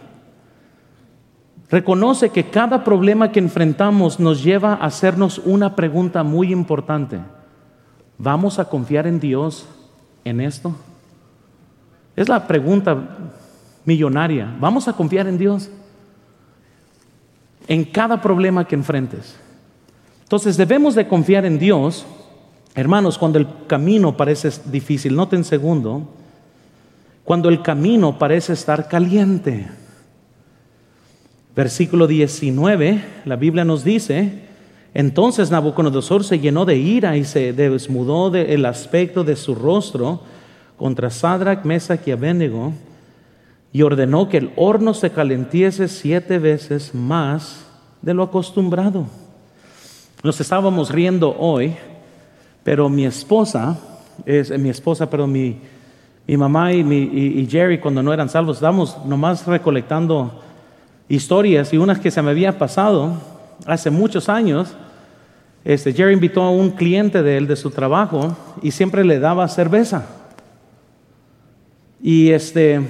Reconoce 1.68 2.30
que 2.30 2.48
cada 2.48 2.82
problema 2.82 3.30
que 3.30 3.40
enfrentamos 3.40 4.18
nos 4.18 4.42
lleva 4.42 4.72
a 4.72 4.86
hacernos 4.86 5.38
una 5.44 5.76
pregunta 5.76 6.22
muy 6.22 6.50
importante. 6.50 7.20
¿Vamos 8.16 8.58
a 8.58 8.64
confiar 8.64 9.06
en 9.06 9.20
Dios 9.20 9.68
en 10.24 10.40
esto? 10.40 10.74
Es 12.14 12.30
la 12.30 12.46
pregunta 12.46 12.96
millonaria. 13.84 14.56
¿Vamos 14.58 14.88
a 14.88 14.94
confiar 14.94 15.26
en 15.26 15.36
Dios? 15.36 15.70
en 17.68 17.84
cada 17.84 18.20
problema 18.20 18.66
que 18.66 18.74
enfrentes. 18.74 19.36
Entonces 20.22 20.56
debemos 20.56 20.94
de 20.94 21.06
confiar 21.06 21.44
en 21.44 21.58
Dios, 21.58 22.06
hermanos, 22.76 23.18
cuando 23.18 23.38
el 23.38 23.48
camino 23.66 24.16
parece 24.16 24.50
difícil. 24.66 25.16
Noten 25.16 25.42
segundo, 25.42 26.08
cuando 27.24 27.48
el 27.48 27.62
camino 27.62 28.18
parece 28.18 28.52
estar 28.52 28.88
caliente. 28.88 29.66
Versículo 31.56 32.06
19, 32.06 33.02
la 33.24 33.36
Biblia 33.36 33.64
nos 33.64 33.82
dice, 33.82 34.44
entonces 34.94 35.50
Nabucodonosor 35.50 36.22
se 36.22 36.38
llenó 36.38 36.64
de 36.64 36.76
ira 36.76 37.16
y 37.16 37.24
se 37.24 37.52
desmudó 37.52 38.32
el 38.34 38.64
aspecto 38.66 39.24
de 39.24 39.34
su 39.34 39.54
rostro 39.54 40.20
contra 40.76 41.10
Sadrach, 41.10 41.64
Mesach 41.64 42.06
y 42.06 42.12
Abednego 42.12 42.72
y 43.72 43.82
ordenó 43.82 44.28
que 44.28 44.38
el 44.38 44.52
horno 44.56 44.94
se 44.94 45.10
calentiese 45.10 45.88
siete 45.88 46.38
veces 46.38 46.94
más 46.94 47.66
de 48.00 48.14
lo 48.14 48.22
acostumbrado. 48.22 49.06
Nos 50.22 50.40
estábamos 50.40 50.90
riendo 50.90 51.36
hoy, 51.38 51.76
pero 52.66 52.88
mi 52.88 53.06
esposa, 53.06 53.78
es, 54.24 54.50
mi 54.58 54.70
esposa, 54.70 55.08
pero 55.08 55.28
mi, 55.28 55.56
mi 56.26 56.36
mamá 56.36 56.72
y, 56.72 56.82
mi, 56.82 56.96
y, 56.98 57.46
Jerry 57.48 57.78
cuando 57.78 58.02
no 58.02 58.12
eran 58.12 58.28
salvos, 58.28 58.56
estábamos 58.56 59.06
nomás 59.06 59.46
recolectando 59.46 60.42
historias 61.08 61.72
y 61.72 61.78
unas 61.78 62.00
que 62.00 62.10
se 62.10 62.20
me 62.22 62.32
había 62.32 62.58
pasado 62.58 63.22
hace 63.66 63.88
muchos 63.88 64.28
años. 64.28 64.74
Este, 65.64 65.92
Jerry 65.92 66.14
invitó 66.14 66.42
a 66.42 66.50
un 66.50 66.70
cliente 66.70 67.22
de 67.22 67.36
él 67.36 67.46
de 67.46 67.54
su 67.54 67.70
trabajo 67.70 68.36
y 68.60 68.72
siempre 68.72 69.04
le 69.04 69.20
daba 69.20 69.46
cerveza. 69.46 70.04
Y 72.02 72.32
este, 72.32 72.80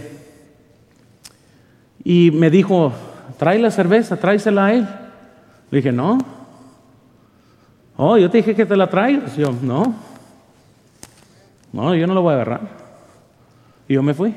y 2.02 2.30
me 2.30 2.48
dijo, 2.48 2.94
trae 3.38 3.58
la 3.58 3.70
cerveza, 3.70 4.16
tráesela 4.16 4.64
a 4.64 4.72
él. 4.72 4.88
Le 5.70 5.76
dije, 5.76 5.92
no. 5.92 6.35
Oh, 7.96 8.16
yo 8.18 8.30
te 8.30 8.38
dije 8.38 8.54
que 8.54 8.66
te 8.66 8.76
la 8.76 8.88
traigas. 8.88 9.36
Yo, 9.36 9.52
no. 9.62 9.94
No, 11.72 11.94
yo 11.94 12.06
no 12.06 12.14
lo 12.14 12.22
voy 12.22 12.32
a 12.32 12.36
agarrar. 12.36 12.60
Y 13.88 13.94
yo 13.94 14.02
me 14.02 14.14
fui. 14.14 14.34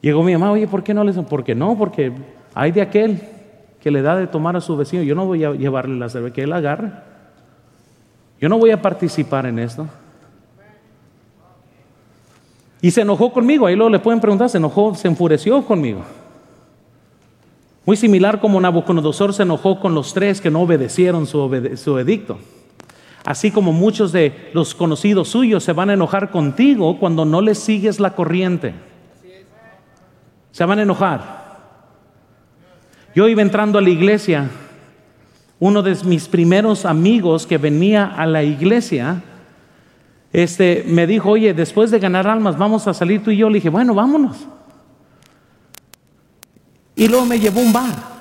Llegó 0.00 0.22
mi 0.22 0.32
mamá, 0.32 0.52
oye, 0.52 0.68
¿por 0.68 0.82
qué 0.82 0.94
no 0.94 1.02
le 1.02 1.12
¿Por 1.12 1.42
qué 1.42 1.54
no? 1.54 1.76
Porque 1.76 2.12
hay 2.54 2.70
de 2.72 2.82
aquel 2.82 3.20
que 3.80 3.90
le 3.90 4.02
da 4.02 4.16
de 4.16 4.26
tomar 4.26 4.56
a 4.56 4.60
su 4.60 4.76
vecino. 4.76 5.02
Yo 5.02 5.14
no 5.14 5.26
voy 5.26 5.44
a 5.44 5.52
llevarle 5.52 5.96
la 5.96 6.08
cerveza, 6.08 6.34
que 6.34 6.42
él 6.42 6.52
agarre. 6.52 6.92
Yo 8.40 8.48
no 8.48 8.58
voy 8.58 8.70
a 8.70 8.80
participar 8.80 9.46
en 9.46 9.58
esto. 9.58 9.86
Y 12.80 12.90
se 12.90 13.00
enojó 13.00 13.32
conmigo, 13.32 13.66
ahí 13.66 13.74
luego 13.74 13.90
le 13.90 13.98
pueden 13.98 14.20
preguntar, 14.20 14.48
se 14.48 14.58
enojó, 14.58 14.94
se 14.94 15.08
enfureció 15.08 15.64
conmigo. 15.64 16.02
Muy 17.86 17.96
similar 17.96 18.40
como 18.40 18.60
Nabucodonosor 18.60 19.32
se 19.32 19.44
enojó 19.44 19.78
con 19.78 19.94
los 19.94 20.12
tres 20.12 20.40
que 20.40 20.50
no 20.50 20.62
obedecieron 20.62 21.24
su, 21.24 21.72
su 21.76 21.98
edicto. 21.98 22.38
Así 23.24 23.52
como 23.52 23.72
muchos 23.72 24.10
de 24.10 24.50
los 24.52 24.74
conocidos 24.74 25.28
suyos 25.28 25.62
se 25.62 25.72
van 25.72 25.90
a 25.90 25.94
enojar 25.94 26.32
contigo 26.32 26.98
cuando 26.98 27.24
no 27.24 27.40
les 27.40 27.60
sigues 27.60 28.00
la 28.00 28.16
corriente. 28.16 28.74
Se 30.50 30.64
van 30.64 30.80
a 30.80 30.82
enojar. 30.82 31.46
Yo 33.14 33.28
iba 33.28 33.40
entrando 33.40 33.78
a 33.78 33.82
la 33.82 33.90
iglesia, 33.90 34.50
uno 35.60 35.80
de 35.80 35.96
mis 36.04 36.26
primeros 36.26 36.84
amigos 36.84 37.46
que 37.46 37.56
venía 37.56 38.04
a 38.04 38.26
la 38.26 38.42
iglesia, 38.42 39.22
este, 40.32 40.84
me 40.88 41.06
dijo, 41.06 41.30
oye, 41.30 41.54
después 41.54 41.92
de 41.92 42.00
ganar 42.00 42.26
almas, 42.26 42.58
vamos 42.58 42.88
a 42.88 42.94
salir 42.94 43.22
tú 43.22 43.30
y 43.30 43.36
yo. 43.36 43.48
Le 43.48 43.54
dije, 43.54 43.70
bueno, 43.70 43.94
vámonos. 43.94 44.48
Y 46.96 47.06
luego 47.08 47.26
me 47.26 47.38
llevó 47.38 47.60
a 47.60 47.62
un 47.62 47.72
bar. 47.72 48.16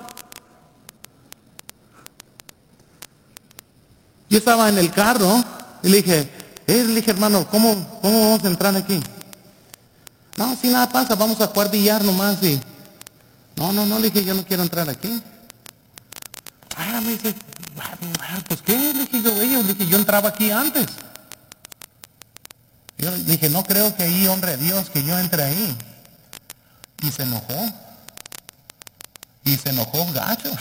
Yo 4.30 4.38
estaba 4.38 4.68
en 4.70 4.78
el 4.78 4.92
carro 4.92 5.44
y 5.82 5.90
le 5.90 5.98
dije, 5.98 6.30
eh, 6.68 6.84
le 6.84 6.96
dije, 6.96 7.12
hermano, 7.12 7.48
¿cómo, 7.50 8.00
¿cómo 8.02 8.22
vamos 8.22 8.44
a 8.44 8.48
entrar 8.48 8.76
aquí? 8.76 9.02
No, 10.36 10.58
si 10.58 10.68
nada 10.68 10.90
pasa, 10.90 11.16
vamos 11.16 11.40
a 11.40 11.48
jugar 11.48 11.72
billar 11.72 12.04
nomás 12.04 12.44
y... 12.44 12.60
No, 13.56 13.72
no, 13.72 13.86
no, 13.86 13.98
le 13.98 14.10
dije, 14.10 14.26
yo 14.26 14.34
no 14.34 14.44
quiero 14.46 14.64
entrar 14.64 14.90
aquí. 14.90 15.24
Ah, 16.76 17.00
me 17.00 17.12
dice, 17.12 17.34
pues 18.50 18.62
qué, 18.62 18.78
le 18.78 19.06
dije 19.06 19.22
yo, 19.22 19.64
le 19.64 19.74
dije, 19.74 19.88
yo 19.88 19.98
entraba 19.98 20.30
aquí 20.30 20.52
antes. 20.52 20.88
Yo 22.98 23.12
dije, 23.20 23.50
no 23.50 23.64
creo 23.64 23.96
que 23.96 24.04
ahí, 24.04 24.28
hombre 24.28 24.54
a 24.54 24.58
Dios, 24.58 24.90
que 24.90 25.04
yo 25.04 25.18
entre 25.18 25.44
ahí. 25.44 25.78
Y 27.02 27.12
se 27.12 27.24
enojó. 27.24 27.74
Y 29.46 29.56
se 29.56 29.70
enojó 29.70 30.12
gacho. 30.12 30.52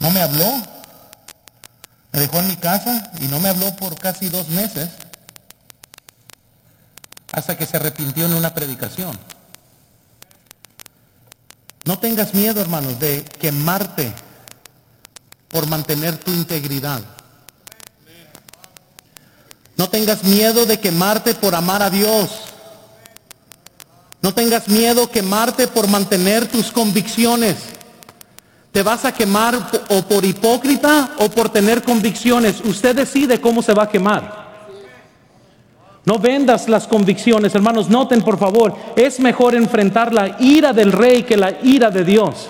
No 0.00 0.10
me 0.10 0.20
habló. 0.20 0.62
Me 2.12 2.20
dejó 2.20 2.38
en 2.40 2.48
mi 2.48 2.56
casa 2.56 3.10
y 3.20 3.26
no 3.26 3.40
me 3.40 3.48
habló 3.48 3.74
por 3.76 3.98
casi 3.98 4.28
dos 4.28 4.48
meses. 4.48 4.88
Hasta 7.32 7.56
que 7.56 7.66
se 7.66 7.76
arrepintió 7.76 8.26
en 8.26 8.34
una 8.34 8.54
predicación. 8.54 9.18
No 11.84 11.98
tengas 11.98 12.32
miedo, 12.32 12.60
hermanos, 12.60 12.98
de 12.98 13.24
quemarte 13.24 14.12
por 15.48 15.66
mantener 15.68 16.16
tu 16.16 16.30
integridad. 16.32 17.00
No 19.76 19.88
tengas 19.88 20.24
miedo 20.24 20.66
de 20.66 20.80
quemarte 20.80 21.34
por 21.34 21.54
amar 21.54 21.82
a 21.82 21.90
Dios. 21.90 22.53
No 24.24 24.32
tengas 24.32 24.70
miedo 24.70 25.10
quemarte 25.10 25.68
por 25.68 25.86
mantener 25.86 26.48
tus 26.48 26.72
convicciones. 26.72 27.56
Te 28.72 28.82
vas 28.82 29.04
a 29.04 29.12
quemar 29.12 29.54
o 29.90 30.00
por 30.00 30.24
hipócrita 30.24 31.10
o 31.18 31.28
por 31.28 31.50
tener 31.50 31.82
convicciones. 31.82 32.62
Usted 32.64 32.96
decide 32.96 33.38
cómo 33.38 33.60
se 33.60 33.74
va 33.74 33.82
a 33.82 33.88
quemar. 33.90 34.46
No 36.06 36.18
vendas 36.18 36.70
las 36.70 36.86
convicciones, 36.86 37.54
hermanos. 37.54 37.90
Noten, 37.90 38.22
por 38.22 38.38
favor, 38.38 38.74
es 38.96 39.20
mejor 39.20 39.54
enfrentar 39.54 40.14
la 40.14 40.38
ira 40.40 40.72
del 40.72 40.92
rey 40.92 41.24
que 41.24 41.36
la 41.36 41.58
ira 41.62 41.90
de 41.90 42.02
Dios. 42.02 42.48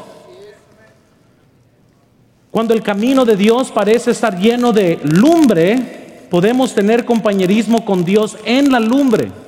Cuando 2.53 2.73
el 2.73 2.85
camino 2.85 3.25
de 3.25 3.35
Dios 3.35 3.73
parece 3.73 4.13
estar 4.13 4.39
lleno 4.39 4.73
de 4.73 5.01
lumbre, 5.03 6.27
podemos 6.31 6.73
tener 6.73 7.05
compañerismo 7.05 7.85
con 7.85 8.05
Dios 8.05 8.37
en 8.45 8.71
la 8.71 8.79
lumbre. 8.79 9.44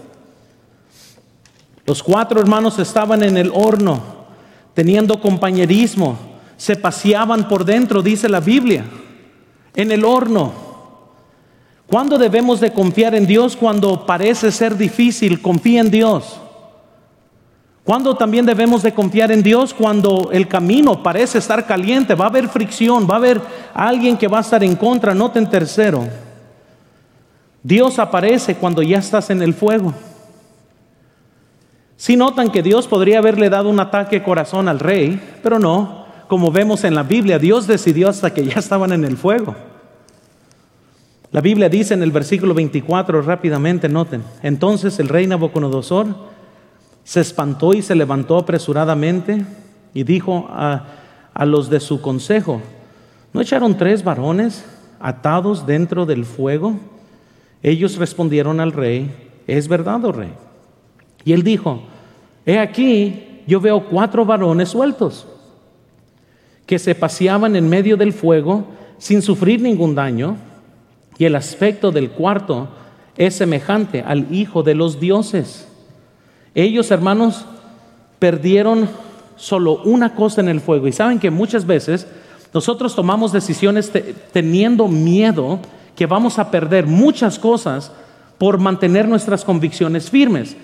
Los 1.86 2.02
cuatro 2.02 2.40
hermanos 2.40 2.78
estaban 2.78 3.22
en 3.22 3.36
el 3.36 3.50
horno, 3.54 4.00
teniendo 4.74 5.20
compañerismo, 5.20 6.18
se 6.56 6.74
paseaban 6.74 7.48
por 7.48 7.64
dentro, 7.64 8.02
dice 8.02 8.28
la 8.28 8.40
Biblia, 8.40 8.84
en 9.74 9.92
el 9.92 10.04
horno. 10.04 10.52
¿Cuándo 11.86 12.18
debemos 12.18 12.58
de 12.58 12.72
confiar 12.72 13.14
en 13.14 13.26
Dios? 13.26 13.54
Cuando 13.54 14.04
parece 14.04 14.50
ser 14.50 14.76
difícil, 14.76 15.40
confía 15.40 15.80
en 15.80 15.90
Dios. 15.90 16.40
¿Cuándo 17.84 18.16
también 18.16 18.44
debemos 18.44 18.82
de 18.82 18.92
confiar 18.92 19.30
en 19.30 19.44
Dios? 19.44 19.72
Cuando 19.72 20.30
el 20.32 20.48
camino 20.48 21.04
parece 21.04 21.38
estar 21.38 21.64
caliente, 21.66 22.16
va 22.16 22.24
a 22.24 22.28
haber 22.28 22.48
fricción, 22.48 23.06
va 23.08 23.14
a 23.14 23.18
haber 23.18 23.40
alguien 23.72 24.16
que 24.16 24.26
va 24.26 24.38
a 24.38 24.40
estar 24.40 24.64
en 24.64 24.74
contra, 24.74 25.14
noten 25.14 25.48
tercero. 25.48 26.04
Dios 27.62 28.00
aparece 28.00 28.56
cuando 28.56 28.82
ya 28.82 28.98
estás 28.98 29.30
en 29.30 29.40
el 29.40 29.54
fuego. 29.54 29.94
Si 31.96 32.16
notan 32.16 32.50
que 32.50 32.62
Dios 32.62 32.86
podría 32.86 33.18
haberle 33.18 33.48
dado 33.48 33.70
un 33.70 33.80
ataque 33.80 34.22
corazón 34.22 34.68
al 34.68 34.80
rey, 34.80 35.20
pero 35.42 35.58
no, 35.58 36.04
como 36.28 36.52
vemos 36.52 36.84
en 36.84 36.94
la 36.94 37.02
Biblia, 37.02 37.38
Dios 37.38 37.66
decidió 37.66 38.08
hasta 38.08 38.34
que 38.34 38.44
ya 38.44 38.58
estaban 38.58 38.92
en 38.92 39.04
el 39.04 39.16
fuego. 39.16 39.54
La 41.32 41.40
Biblia 41.40 41.68
dice 41.68 41.94
en 41.94 42.02
el 42.02 42.12
versículo 42.12 42.54
24, 42.54 43.22
rápidamente 43.22 43.88
noten, 43.88 44.22
entonces 44.42 44.98
el 44.98 45.08
rey 45.08 45.26
Nabucodonosor 45.26 46.06
se 47.02 47.20
espantó 47.20 47.74
y 47.74 47.82
se 47.82 47.94
levantó 47.94 48.36
apresuradamente 48.36 49.44
y 49.94 50.04
dijo 50.04 50.46
a, 50.50 50.84
a 51.32 51.46
los 51.46 51.70
de 51.70 51.80
su 51.80 52.00
consejo, 52.00 52.60
¿no 53.32 53.40
echaron 53.40 53.76
tres 53.76 54.04
varones 54.04 54.64
atados 55.00 55.66
dentro 55.66 56.04
del 56.04 56.24
fuego? 56.24 56.74
Ellos 57.62 57.96
respondieron 57.96 58.60
al 58.60 58.72
rey, 58.72 59.10
es 59.46 59.68
verdad, 59.68 60.04
oh 60.04 60.12
rey. 60.12 60.32
Y 61.26 61.32
él 61.32 61.42
dijo, 61.42 61.82
he 62.46 62.58
aquí, 62.60 63.42
yo 63.48 63.60
veo 63.60 63.84
cuatro 63.84 64.24
varones 64.24 64.68
sueltos 64.68 65.26
que 66.64 66.78
se 66.78 66.94
paseaban 66.94 67.56
en 67.56 67.68
medio 67.68 67.96
del 67.96 68.12
fuego 68.12 68.64
sin 68.96 69.20
sufrir 69.22 69.60
ningún 69.60 69.96
daño, 69.96 70.36
y 71.18 71.24
el 71.24 71.34
aspecto 71.34 71.90
del 71.90 72.10
cuarto 72.10 72.68
es 73.16 73.34
semejante 73.34 74.02
al 74.02 74.32
Hijo 74.32 74.62
de 74.62 74.76
los 74.76 75.00
dioses. 75.00 75.66
Ellos, 76.54 76.92
hermanos, 76.92 77.44
perdieron 78.20 78.88
solo 79.34 79.82
una 79.82 80.14
cosa 80.14 80.40
en 80.40 80.48
el 80.48 80.60
fuego. 80.60 80.86
Y 80.86 80.92
saben 80.92 81.18
que 81.18 81.30
muchas 81.32 81.66
veces 81.66 82.06
nosotros 82.54 82.94
tomamos 82.94 83.32
decisiones 83.32 83.90
teniendo 84.32 84.86
miedo 84.86 85.58
que 85.96 86.06
vamos 86.06 86.38
a 86.38 86.52
perder 86.52 86.86
muchas 86.86 87.38
cosas 87.38 87.90
por 88.38 88.58
mantener 88.58 89.08
nuestras 89.08 89.44
convicciones 89.44 90.08
firmes. 90.08 90.56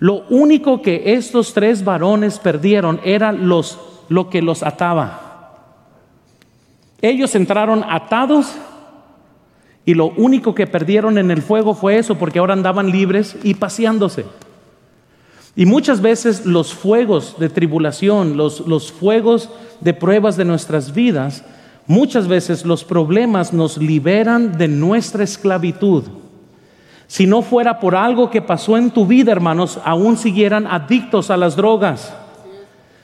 Lo 0.00 0.24
único 0.28 0.82
que 0.82 1.14
estos 1.14 1.54
tres 1.54 1.84
varones 1.84 2.40
perdieron 2.40 3.00
era 3.04 3.30
los, 3.30 3.78
lo 4.08 4.28
que 4.28 4.42
los 4.42 4.64
ataba. 4.64 5.52
Ellos 7.00 7.34
entraron 7.36 7.84
atados 7.88 8.56
y 9.84 9.94
lo 9.94 10.06
único 10.06 10.54
que 10.54 10.66
perdieron 10.66 11.16
en 11.16 11.30
el 11.30 11.42
fuego 11.42 11.74
fue 11.74 11.98
eso, 11.98 12.16
porque 12.16 12.40
ahora 12.40 12.54
andaban 12.54 12.90
libres 12.90 13.36
y 13.44 13.54
paseándose. 13.54 14.24
Y 15.54 15.66
muchas 15.66 16.00
veces 16.00 16.44
los 16.44 16.74
fuegos 16.74 17.36
de 17.38 17.48
tribulación, 17.48 18.36
los, 18.36 18.66
los 18.66 18.90
fuegos 18.90 19.50
de 19.80 19.94
pruebas 19.94 20.36
de 20.36 20.44
nuestras 20.44 20.92
vidas, 20.92 21.44
Muchas 21.90 22.28
veces 22.28 22.64
los 22.64 22.84
problemas 22.84 23.52
nos 23.52 23.76
liberan 23.76 24.56
de 24.56 24.68
nuestra 24.68 25.24
esclavitud. 25.24 26.04
Si 27.10 27.26
no 27.26 27.42
fuera 27.42 27.80
por 27.80 27.96
algo 27.96 28.30
que 28.30 28.40
pasó 28.40 28.76
en 28.76 28.92
tu 28.92 29.04
vida, 29.04 29.32
hermanos, 29.32 29.80
aún 29.84 30.16
siguieran 30.16 30.68
adictos 30.68 31.28
a 31.28 31.36
las 31.36 31.56
drogas. 31.56 32.14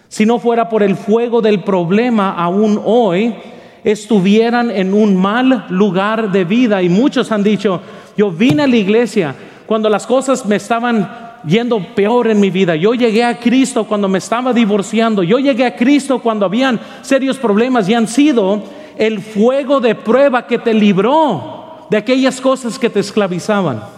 Si 0.06 0.24
no 0.24 0.38
fuera 0.38 0.68
por 0.68 0.84
el 0.84 0.94
fuego 0.94 1.42
del 1.42 1.64
problema, 1.64 2.30
aún 2.30 2.80
hoy 2.84 3.34
estuvieran 3.82 4.70
en 4.70 4.94
un 4.94 5.16
mal 5.16 5.66
lugar 5.70 6.30
de 6.30 6.44
vida. 6.44 6.84
Y 6.84 6.88
muchos 6.88 7.32
han 7.32 7.42
dicho, 7.42 7.80
yo 8.16 8.30
vine 8.30 8.62
a 8.62 8.68
la 8.68 8.76
iglesia 8.76 9.34
cuando 9.66 9.88
las 9.88 10.06
cosas 10.06 10.46
me 10.46 10.54
estaban 10.54 11.40
yendo 11.44 11.80
peor 11.96 12.28
en 12.28 12.38
mi 12.38 12.50
vida. 12.50 12.76
Yo 12.76 12.94
llegué 12.94 13.24
a 13.24 13.40
Cristo 13.40 13.88
cuando 13.88 14.08
me 14.08 14.18
estaba 14.18 14.52
divorciando. 14.52 15.24
Yo 15.24 15.40
llegué 15.40 15.66
a 15.66 15.74
Cristo 15.74 16.20
cuando 16.20 16.46
habían 16.46 16.78
serios 17.02 17.38
problemas 17.38 17.88
y 17.88 17.94
han 17.94 18.06
sido 18.06 18.62
el 18.96 19.18
fuego 19.18 19.80
de 19.80 19.96
prueba 19.96 20.46
que 20.46 20.60
te 20.60 20.72
libró 20.74 21.86
de 21.90 21.96
aquellas 21.96 22.40
cosas 22.40 22.78
que 22.78 22.88
te 22.88 23.00
esclavizaban. 23.00 23.95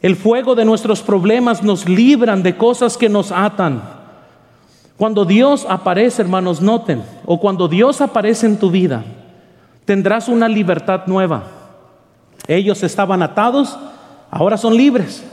El 0.00 0.14
fuego 0.14 0.54
de 0.54 0.64
nuestros 0.64 1.02
problemas 1.02 1.62
nos 1.62 1.88
libran 1.88 2.42
de 2.42 2.56
cosas 2.56 2.96
que 2.96 3.08
nos 3.08 3.32
atan. 3.32 3.82
Cuando 4.96 5.24
Dios 5.24 5.66
aparece, 5.68 6.22
hermanos, 6.22 6.60
noten, 6.60 7.02
o 7.24 7.40
cuando 7.40 7.68
Dios 7.68 8.00
aparece 8.00 8.46
en 8.46 8.58
tu 8.58 8.70
vida, 8.70 9.04
tendrás 9.84 10.28
una 10.28 10.48
libertad 10.48 11.02
nueva. 11.06 11.44
Ellos 12.46 12.82
estaban 12.82 13.22
atados, 13.22 13.76
ahora 14.30 14.56
son 14.56 14.76
libres. 14.76 15.24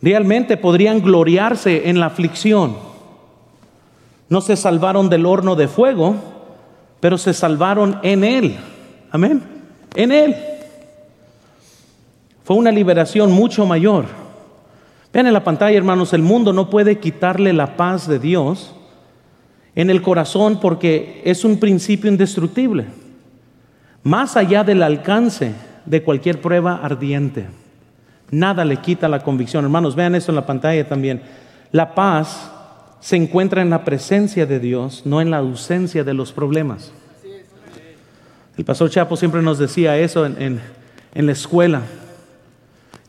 Realmente 0.00 0.56
podrían 0.56 1.00
gloriarse 1.00 1.88
en 1.88 2.00
la 2.00 2.06
aflicción. 2.06 2.76
No 4.28 4.40
se 4.40 4.56
salvaron 4.56 5.08
del 5.08 5.26
horno 5.26 5.56
de 5.56 5.68
fuego, 5.68 6.16
pero 7.00 7.18
se 7.18 7.34
salvaron 7.34 7.98
en 8.02 8.24
Él. 8.24 8.56
Amén. 9.10 9.42
En 9.94 10.12
Él. 10.12 10.53
Fue 12.44 12.56
una 12.56 12.70
liberación 12.70 13.32
mucho 13.32 13.64
mayor. 13.66 14.04
Vean 15.12 15.26
en 15.26 15.32
la 15.32 15.44
pantalla, 15.44 15.76
hermanos, 15.76 16.12
el 16.12 16.22
mundo 16.22 16.52
no 16.52 16.68
puede 16.68 16.98
quitarle 16.98 17.52
la 17.54 17.76
paz 17.76 18.06
de 18.06 18.18
Dios 18.18 18.74
en 19.74 19.88
el 19.88 20.02
corazón 20.02 20.60
porque 20.60 21.22
es 21.24 21.44
un 21.44 21.58
principio 21.58 22.10
indestructible, 22.10 22.84
más 24.02 24.36
allá 24.36 24.62
del 24.62 24.82
alcance 24.82 25.54
de 25.86 26.02
cualquier 26.02 26.40
prueba 26.40 26.80
ardiente. 26.82 27.46
Nada 28.30 28.64
le 28.64 28.76
quita 28.76 29.08
la 29.08 29.20
convicción. 29.20 29.64
Hermanos, 29.64 29.96
vean 29.96 30.14
esto 30.14 30.30
en 30.30 30.36
la 30.36 30.46
pantalla 30.46 30.86
también. 30.86 31.22
La 31.72 31.94
paz 31.94 32.50
se 33.00 33.16
encuentra 33.16 33.62
en 33.62 33.70
la 33.70 33.84
presencia 33.84 34.44
de 34.44 34.60
Dios, 34.60 35.02
no 35.06 35.20
en 35.20 35.30
la 35.30 35.38
ausencia 35.38 36.04
de 36.04 36.14
los 36.14 36.32
problemas. 36.32 36.92
El 38.56 38.64
pastor 38.64 38.90
Chapo 38.90 39.16
siempre 39.16 39.40
nos 39.40 39.58
decía 39.58 39.96
eso 39.96 40.26
en, 40.26 40.60
en 41.14 41.26
la 41.26 41.32
escuela. 41.32 41.82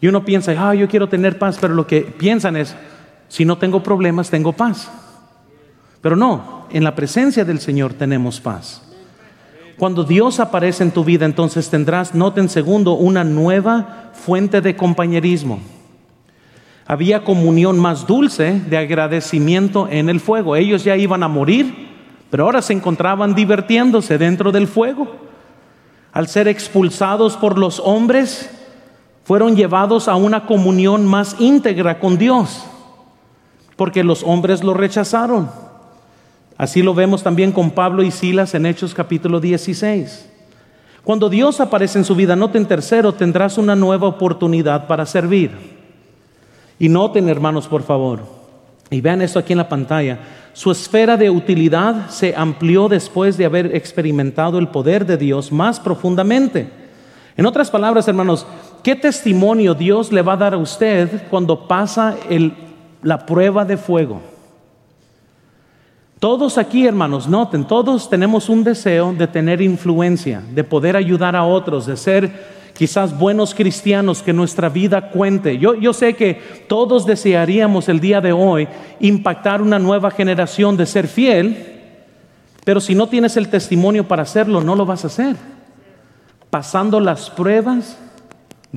Y 0.02 0.08
uno 0.08 0.26
piensa, 0.26 0.54
ah, 0.58 0.76
yo 0.76 0.88
quiero 0.88 1.08
tener 1.08 1.40
paz, 1.40 1.58
pero 1.60 1.74
lo 1.74 1.88
que 1.88 2.02
piensan 2.02 2.58
es, 2.58 2.76
si 3.28 3.46
no 3.46 3.58
tengo 3.58 3.82
problemas, 3.82 4.30
tengo 4.30 4.54
paz. 4.54 4.92
Pero 6.02 6.16
no, 6.16 6.68
en 6.72 6.84
la 6.84 6.96
presencia 6.96 7.46
del 7.46 7.60
Señor 7.60 7.94
tenemos 7.94 8.40
paz. 8.40 8.82
Cuando 9.78 10.04
Dios 10.04 10.40
aparece 10.40 10.84
en 10.84 10.92
tu 10.92 11.04
vida, 11.04 11.26
entonces 11.26 11.70
tendrás, 11.70 12.16
noten 12.16 12.48
segundo, 12.48 12.94
una 12.94 13.24
nueva 13.24 14.12
fuente 14.14 14.62
de 14.62 14.76
compañerismo. 14.76 15.60
Había 16.86 17.24
comunión 17.24 17.80
más 17.80 18.06
dulce 18.06 18.62
de 18.70 18.78
agradecimiento 18.78 19.88
en 19.90 20.08
el 20.08 20.20
fuego. 20.20 20.56
Ellos 20.56 20.84
ya 20.84 20.96
iban 20.96 21.24
a 21.24 21.28
morir, 21.28 21.90
pero 22.30 22.44
ahora 22.44 22.62
se 22.62 22.74
encontraban 22.74 23.34
divirtiéndose 23.34 24.18
dentro 24.18 24.52
del 24.52 24.68
fuego. 24.68 25.16
Al 26.14 26.28
ser 26.28 26.48
expulsados 26.48 27.36
por 27.36 27.58
los 27.58 27.82
hombres, 27.84 28.50
fueron 29.26 29.56
llevados 29.56 30.08
a 30.08 30.16
una 30.16 30.46
comunión 30.46 31.06
más 31.06 31.36
íntegra 31.40 32.00
con 32.00 32.18
Dios, 32.20 32.64
porque 33.76 34.04
los 34.04 34.24
hombres 34.24 34.64
lo 34.64 34.76
rechazaron. 34.76 35.50
Así 36.58 36.84
lo 36.84 36.94
vemos 36.94 37.24
también 37.24 37.52
con 37.52 37.72
Pablo 37.72 38.04
y 38.04 38.12
Silas 38.12 38.54
en 38.54 38.68
Hechos 38.68 38.94
capítulo 38.94 39.40
16. 39.40 40.30
Cuando 41.04 41.28
Dios 41.28 41.60
aparece 41.60 41.98
en 41.98 42.06
su 42.06 42.16
vida, 42.16 42.36
noten 42.36 42.68
tercero, 42.68 43.16
tendrás 43.16 43.58
una 43.58 43.76
nueva 43.76 44.08
oportunidad 44.08 44.86
para 44.86 45.08
servir. 45.08 45.52
Y 46.78 46.88
noten, 46.88 47.28
hermanos, 47.28 47.68
por 47.68 47.82
favor, 47.82 48.22
y 48.92 49.02
vean 49.02 49.24
esto 49.24 49.40
aquí 49.40 49.54
en 49.54 49.58
la 49.58 49.70
pantalla, 49.70 50.20
su 50.54 50.70
esfera 50.70 51.18
de 51.18 51.32
utilidad 51.32 52.10
se 52.12 52.36
amplió 52.38 52.88
después 52.88 53.38
de 53.38 53.46
haber 53.46 53.76
experimentado 53.76 54.60
el 54.60 54.68
poder 54.68 55.04
de 55.08 55.18
Dios 55.18 55.52
más 55.52 55.80
profundamente. 55.80 56.70
En 57.36 57.46
otras 57.48 57.72
palabras, 57.72 58.08
hermanos, 58.08 58.46
¿qué 58.86 58.96
testimonio 58.96 59.74
Dios 59.74 60.12
le 60.12 60.22
va 60.22 60.34
a 60.34 60.38
dar 60.38 60.54
a 60.54 60.58
usted 60.58 61.28
cuando 61.32 61.68
pasa 61.68 62.16
la 63.02 63.26
prueba 63.26 63.66
de 63.66 63.78
fuego? 63.78 64.22
Todos 66.20 66.60
aquí, 66.60 66.86
hermanos, 66.86 67.28
noten, 67.28 67.66
todos 67.66 68.08
tenemos 68.08 68.48
un 68.48 68.64
deseo 68.64 69.12
de 69.12 69.26
tener 69.26 69.60
influencia, 69.60 70.40
de 70.54 70.64
poder 70.64 70.96
ayudar 70.96 71.36
a 71.36 71.44
otros, 71.44 71.88
de 71.88 71.98
ser 71.98 72.32
quizás 72.76 73.18
buenos 73.18 73.56
cristianos, 73.56 74.22
que 74.22 74.34
nuestra 74.34 74.70
vida 74.70 75.10
cuente. 75.10 75.58
Yo, 75.58 75.74
yo 75.74 75.92
sé 75.92 76.14
que 76.14 76.40
todos 76.68 77.08
desearíamos 77.08 77.90
el 77.90 78.00
día 78.00 78.22
de 78.22 78.34
hoy 78.34 78.68
impactar 79.00 79.64
una 79.64 79.80
nueva 79.80 80.12
generación 80.12 80.78
de 80.78 80.86
ser 80.86 81.08
fiel, 81.08 81.82
pero 82.64 82.80
si 82.80 82.94
no 82.94 83.08
tienes 83.08 83.36
el 83.36 83.50
testimonio 83.50 84.08
para 84.08 84.22
hacerlo, 84.22 84.62
no 84.62 84.76
lo 84.76 84.86
vas 84.86 85.06
a 85.06 85.08
hacer 85.08 85.36
pasando 86.56 87.02
las 87.02 87.30
pruebas, 87.30 87.98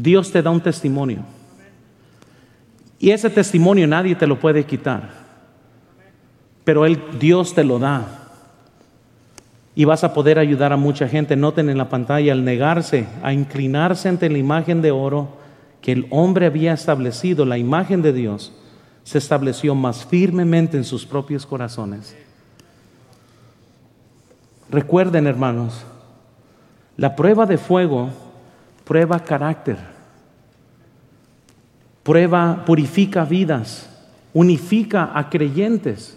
Dios 0.03 0.31
te 0.31 0.43
da 0.43 0.51
un 0.51 0.61
testimonio. 0.61 1.25
Y 3.01 3.11
ese 3.11 3.31
testimonio 3.31 3.87
nadie 3.87 4.15
te 4.15 4.27
lo 4.27 4.39
puede 4.39 4.65
quitar. 4.65 5.11
Pero 6.65 6.87
él, 6.87 7.01
Dios 7.19 7.55
te 7.55 7.65
lo 7.65 7.79
da. 7.79 8.07
Y 9.75 9.85
vas 9.85 10.05
a 10.05 10.13
poder 10.13 10.39
ayudar 10.39 10.73
a 10.73 10.77
mucha 10.77 11.09
gente. 11.09 11.37
Noten 11.37 11.69
en 11.69 11.79
la 11.79 11.89
pantalla, 11.89 12.33
al 12.33 12.45
negarse 12.45 13.07
a 13.23 13.33
inclinarse 13.33 14.09
ante 14.09 14.31
la 14.31 14.39
imagen 14.39 14.83
de 14.83 14.91
oro 14.91 15.37
que 15.81 15.93
el 15.93 16.07
hombre 16.11 16.47
había 16.47 16.73
establecido, 16.73 17.45
la 17.45 17.59
imagen 17.59 18.03
de 18.03 18.13
Dios, 18.13 18.53
se 19.05 19.19
estableció 19.19 19.75
más 19.75 20.05
firmemente 20.05 20.77
en 20.77 20.85
sus 20.85 21.07
propios 21.07 21.47
corazones. 21.47 22.17
Recuerden, 24.71 25.27
hermanos, 25.27 25.85
la 26.97 27.17
prueba 27.17 27.47
de 27.47 27.59
fuego 27.59 28.11
prueba 28.89 29.21
carácter, 29.21 29.77
prueba, 32.03 32.65
purifica 32.65 33.23
vidas, 33.23 33.87
unifica 34.33 35.11
a 35.15 35.29
creyentes, 35.29 36.17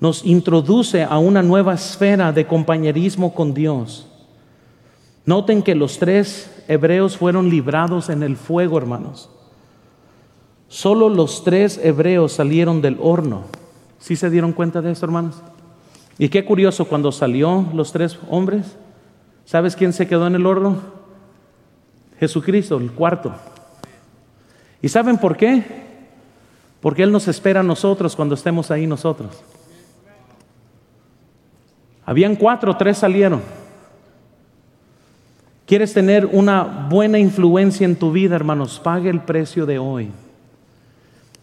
nos 0.00 0.24
introduce 0.24 1.04
a 1.04 1.18
una 1.18 1.42
nueva 1.42 1.74
esfera 1.74 2.32
de 2.32 2.46
compañerismo 2.46 3.34
con 3.34 3.52
Dios. 3.52 4.08
Noten 5.26 5.62
que 5.62 5.74
los 5.74 5.98
tres 5.98 6.64
hebreos 6.66 7.18
fueron 7.18 7.50
librados 7.50 8.08
en 8.08 8.22
el 8.22 8.38
fuego, 8.38 8.78
hermanos. 8.78 9.28
Solo 10.66 11.10
los 11.10 11.44
tres 11.44 11.78
hebreos 11.84 12.32
salieron 12.32 12.80
del 12.80 12.96
horno. 12.98 13.42
¿Sí 13.98 14.16
se 14.16 14.30
dieron 14.30 14.54
cuenta 14.54 14.80
de 14.80 14.92
esto, 14.92 15.04
hermanos? 15.04 15.42
Y 16.18 16.30
qué 16.30 16.46
curioso, 16.46 16.86
cuando 16.86 17.12
salió 17.12 17.66
los 17.74 17.92
tres 17.92 18.18
hombres, 18.30 18.78
¿Sabes 19.44 19.76
quién 19.76 19.92
se 19.92 20.06
quedó 20.06 20.26
en 20.26 20.34
el 20.34 20.46
horno? 20.46 21.01
Jesucristo, 22.22 22.78
el 22.78 22.92
cuarto. 22.92 23.34
¿Y 24.80 24.88
saben 24.88 25.18
por 25.18 25.36
qué? 25.36 25.64
Porque 26.80 27.02
Él 27.02 27.10
nos 27.10 27.26
espera 27.26 27.58
a 27.60 27.64
nosotros 27.64 28.14
cuando 28.14 28.36
estemos 28.36 28.70
ahí 28.70 28.86
nosotros. 28.86 29.42
Habían 32.06 32.36
cuatro, 32.36 32.76
tres 32.76 32.98
salieron. 32.98 33.42
¿Quieres 35.66 35.92
tener 35.94 36.26
una 36.26 36.62
buena 36.88 37.18
influencia 37.18 37.84
en 37.84 37.96
tu 37.96 38.12
vida, 38.12 38.36
hermanos? 38.36 38.78
Pague 38.78 39.10
el 39.10 39.22
precio 39.22 39.66
de 39.66 39.80
hoy. 39.80 40.08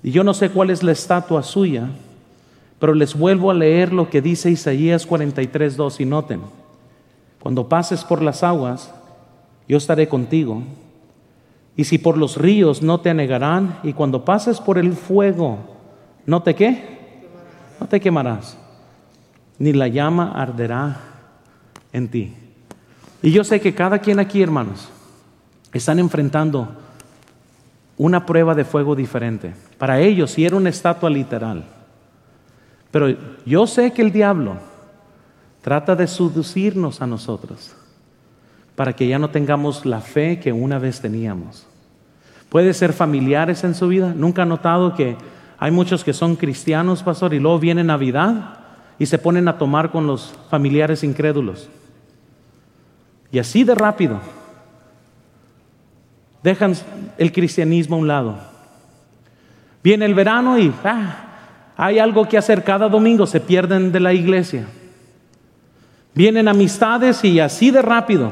Y 0.02 0.12
yo 0.12 0.24
no 0.24 0.34
sé 0.34 0.50
cuál 0.50 0.70
es 0.70 0.82
la 0.82 0.94
estatua 0.94 1.44
suya, 1.44 1.90
pero 2.80 2.94
les 2.94 3.18
vuelvo 3.18 3.52
a 3.52 3.54
leer 3.54 3.92
lo 3.92 4.10
que 4.10 4.22
dice 4.22 4.50
Isaías 4.50 5.06
43, 5.06 5.76
2 5.76 6.00
y 6.00 6.06
noten. 6.06 6.42
Cuando 7.42 7.68
pases 7.68 8.06
por 8.06 8.22
las 8.22 8.44
aguas, 8.44 8.94
yo 9.70 9.78
estaré 9.78 10.10
contigo. 10.10 10.62
Y 11.78 11.86
si 11.86 11.98
por 11.98 12.18
los 12.18 12.36
ríos 12.36 12.82
no 12.82 13.00
te 13.00 13.10
anegarán, 13.10 13.80
y 13.84 13.94
cuando 13.94 14.26
pases 14.26 14.60
por 14.60 14.78
el 14.78 14.92
fuego, 14.92 15.60
¿no 16.26 16.44
te 16.44 16.54
qué? 16.54 17.24
No 17.80 17.88
te 17.88 18.02
quemarás, 18.02 18.58
ni 19.58 19.72
la 19.72 19.88
llama 19.88 20.34
arderá 20.34 21.00
en 21.94 22.10
ti. 22.10 22.34
Y 23.22 23.32
yo 23.32 23.46
sé 23.46 23.62
que 23.62 23.74
cada 23.74 24.00
quien 24.00 24.20
aquí, 24.20 24.42
hermanos, 24.42 24.90
están 25.72 26.00
enfrentando 26.00 26.68
una 27.98 28.26
prueba 28.26 28.54
de 28.56 28.66
fuego 28.66 28.94
diferente. 28.94 29.54
Para 29.78 30.02
ellos, 30.02 30.32
si 30.32 30.46
era 30.46 30.58
una 30.58 30.70
estatua 30.70 31.10
literal. 31.10 31.64
Pero 32.92 33.16
yo 33.46 33.66
sé 33.66 33.94
que 33.94 34.02
el 34.02 34.12
diablo 34.12 34.58
Trata 35.62 35.96
de 35.96 36.08
seducirnos 36.08 37.02
a 37.02 37.08
nosotros 37.08 37.76
para 38.80 38.94
que 38.94 39.10
ya 39.10 39.20
no 39.20 39.30
tengamos 39.30 39.86
la 39.86 40.00
fe 40.00 40.40
que 40.40 40.54
una 40.54 40.80
vez 40.80 41.02
teníamos. 41.02 41.68
Puede 42.48 42.74
ser 42.74 42.94
familiares 42.94 43.66
en 43.66 43.76
su 43.76 43.90
vida. 43.90 44.14
Nunca 44.16 44.44
ha 44.44 44.46
notado 44.46 44.96
que 44.96 45.18
hay 45.58 45.70
muchos 45.70 46.06
que 46.06 46.14
son 46.14 46.38
cristianos, 46.38 47.04
pastor, 47.04 47.34
y 47.34 47.42
luego 47.42 47.60
viene 47.60 47.84
Navidad 47.84 48.60
y 48.98 49.06
se 49.06 49.18
ponen 49.18 49.50
a 49.50 49.58
tomar 49.58 49.92
con 49.92 50.08
los 50.08 50.34
familiares 50.50 51.04
incrédulos. 51.04 51.68
Y 53.34 53.40
así 53.40 53.66
de 53.66 53.76
rápido 53.76 54.22
dejan 56.42 56.74
el 57.18 57.34
cristianismo 57.34 57.98
a 57.98 58.00
un 58.00 58.08
lado. 58.08 58.38
Viene 59.84 60.06
el 60.06 60.14
verano 60.14 60.58
y 60.58 60.74
ah, 60.86 61.74
hay 61.76 62.00
algo 62.00 62.30
que 62.30 62.38
hacer 62.38 62.64
cada 62.64 62.88
domingo, 62.88 63.28
se 63.28 63.42
pierden 63.42 63.92
de 63.92 64.00
la 64.00 64.14
iglesia. 64.14 64.68
Vienen 66.16 66.48
amistades 66.48 67.26
y 67.26 67.42
así 67.42 67.72
de 67.72 67.82
rápido 67.82 68.32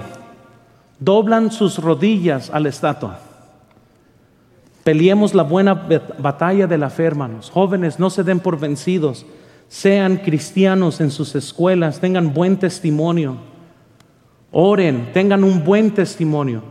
doblan 0.99 1.51
sus 1.51 1.77
rodillas 1.77 2.49
a 2.49 2.59
la 2.59 2.69
estatua. 2.69 3.19
Peleemos 4.83 5.33
la 5.33 5.43
buena 5.43 5.73
batalla 6.17 6.65
de 6.65 6.77
la 6.77 6.89
fe, 6.89 7.03
hermanos. 7.03 7.49
Jóvenes, 7.53 7.99
no 7.99 8.09
se 8.09 8.23
den 8.23 8.39
por 8.39 8.59
vencidos. 8.59 9.25
Sean 9.67 10.17
cristianos 10.17 11.01
en 11.01 11.11
sus 11.11 11.35
escuelas, 11.35 11.99
tengan 11.99 12.33
buen 12.33 12.57
testimonio. 12.57 13.35
Oren, 14.51 15.09
tengan 15.13 15.43
un 15.43 15.63
buen 15.65 15.91
testimonio. 15.93 16.63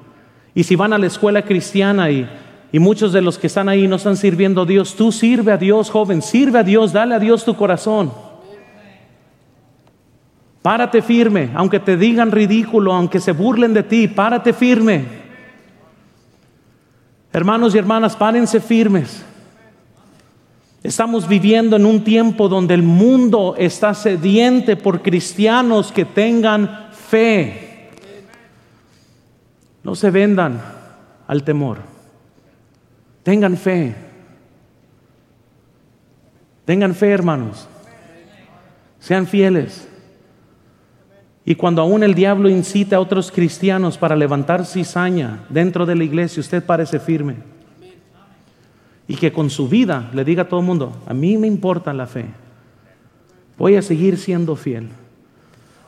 Y 0.54 0.64
si 0.64 0.76
van 0.76 0.94
a 0.94 0.98
la 0.98 1.06
escuela 1.06 1.42
cristiana 1.42 2.10
y, 2.10 2.26
y 2.72 2.78
muchos 2.78 3.12
de 3.12 3.20
los 3.20 3.36
que 3.36 3.48
están 3.48 3.68
ahí 3.68 3.86
no 3.86 3.96
están 3.96 4.16
sirviendo 4.16 4.62
a 4.62 4.66
Dios, 4.66 4.94
tú 4.94 5.12
sirve 5.12 5.52
a 5.52 5.58
Dios, 5.58 5.90
joven, 5.90 6.22
sirve 6.22 6.60
a 6.60 6.62
Dios, 6.62 6.94
dale 6.94 7.14
a 7.14 7.18
Dios 7.18 7.44
tu 7.44 7.54
corazón. 7.54 8.10
Párate 10.66 11.00
firme, 11.00 11.50
aunque 11.54 11.78
te 11.78 11.96
digan 11.96 12.32
ridículo, 12.32 12.92
aunque 12.92 13.20
se 13.20 13.30
burlen 13.30 13.72
de 13.72 13.84
ti, 13.84 14.08
párate 14.08 14.52
firme. 14.52 15.04
Hermanos 17.32 17.72
y 17.72 17.78
hermanas, 17.78 18.16
párense 18.16 18.58
firmes. 18.58 19.24
Estamos 20.82 21.28
viviendo 21.28 21.76
en 21.76 21.86
un 21.86 22.02
tiempo 22.02 22.48
donde 22.48 22.74
el 22.74 22.82
mundo 22.82 23.54
está 23.56 23.94
sediente 23.94 24.74
por 24.74 25.02
cristianos 25.02 25.92
que 25.92 26.04
tengan 26.04 26.88
fe. 26.90 27.92
No 29.84 29.94
se 29.94 30.10
vendan 30.10 30.60
al 31.28 31.44
temor. 31.44 31.78
Tengan 33.22 33.56
fe. 33.56 33.94
Tengan 36.64 36.92
fe, 36.92 37.12
hermanos. 37.12 37.68
Sean 38.98 39.28
fieles. 39.28 39.90
Y 41.48 41.54
cuando 41.54 41.80
aún 41.80 42.02
el 42.02 42.16
diablo 42.16 42.48
incita 42.48 42.96
a 42.96 43.00
otros 43.00 43.30
cristianos 43.30 43.96
para 43.96 44.16
levantar 44.16 44.66
cizaña 44.66 45.44
dentro 45.48 45.86
de 45.86 45.94
la 45.94 46.02
iglesia, 46.02 46.40
usted 46.40 46.62
parece 46.62 46.98
firme. 46.98 47.36
Y 49.06 49.14
que 49.14 49.32
con 49.32 49.48
su 49.48 49.68
vida 49.68 50.10
le 50.12 50.24
diga 50.24 50.42
a 50.42 50.48
todo 50.48 50.58
el 50.58 50.66
mundo, 50.66 50.92
a 51.06 51.14
mí 51.14 51.38
me 51.38 51.46
importa 51.46 51.94
la 51.94 52.08
fe. 52.08 52.26
Voy 53.56 53.76
a 53.76 53.82
seguir 53.82 54.18
siendo 54.18 54.56
fiel. 54.56 54.88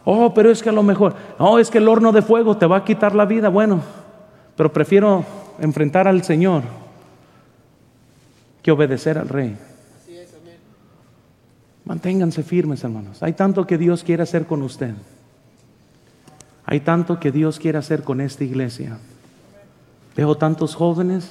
Oh, 0.05 0.33
pero 0.33 0.49
es 0.49 0.63
que 0.63 0.69
a 0.69 0.73
lo 0.73 0.85
mejor, 0.85 1.17
oh, 1.39 1.59
es 1.59 1.71
que 1.71 1.79
el 1.79 1.89
horno 1.89 2.13
de 2.13 2.23
fuego 2.23 2.57
te 2.57 2.67
va 2.67 2.77
a 2.77 2.85
quitar 2.85 3.17
la 3.17 3.27
vida. 3.27 3.49
Bueno, 3.49 3.83
pero 4.57 4.73
prefiero 4.73 5.25
enfrentar 5.59 6.07
al 6.07 6.23
Señor 6.23 6.63
que 8.63 8.71
obedecer 8.71 9.19
al 9.19 9.29
Rey. 9.29 9.57
Manténganse 11.85 12.45
firmes, 12.45 12.85
hermanos. 12.85 13.25
Hay 13.25 13.33
tanto 13.33 13.67
que 13.67 13.77
Dios 13.77 14.05
quiere 14.05 14.23
hacer 14.23 14.47
con 14.47 14.63
usted. 14.63 14.95
Hay 16.71 16.81
tanto 16.81 17.19
que 17.19 17.33
Dios 17.33 17.59
quiere 17.59 17.79
hacer 17.79 18.05
con 18.05 18.21
esta 18.21 18.45
iglesia. 18.45 18.99
Veo 20.15 20.35
tantos 20.35 20.75
jóvenes, 20.75 21.31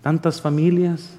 tantas 0.00 0.40
familias. 0.40 1.18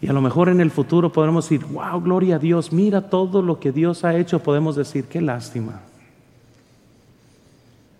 Y 0.00 0.08
a 0.08 0.14
lo 0.14 0.22
mejor 0.22 0.48
en 0.48 0.62
el 0.62 0.70
futuro 0.70 1.12
podremos 1.12 1.44
decir, 1.44 1.66
wow, 1.66 2.00
gloria 2.00 2.36
a 2.36 2.38
Dios, 2.38 2.72
mira 2.72 3.10
todo 3.10 3.42
lo 3.42 3.60
que 3.60 3.72
Dios 3.72 4.04
ha 4.04 4.16
hecho. 4.16 4.42
Podemos 4.42 4.74
decir, 4.74 5.04
qué 5.04 5.20
lástima. 5.20 5.82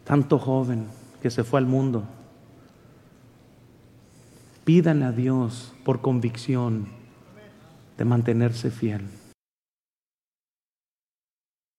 Tanto 0.04 0.38
joven 0.38 0.86
que 1.20 1.28
se 1.28 1.44
fue 1.44 1.60
al 1.60 1.66
mundo. 1.66 2.04
Pídanle 4.64 5.04
a 5.04 5.12
Dios 5.12 5.74
por 5.84 6.00
convicción 6.00 6.86
de 7.98 8.06
mantenerse 8.06 8.70
fiel. 8.70 9.02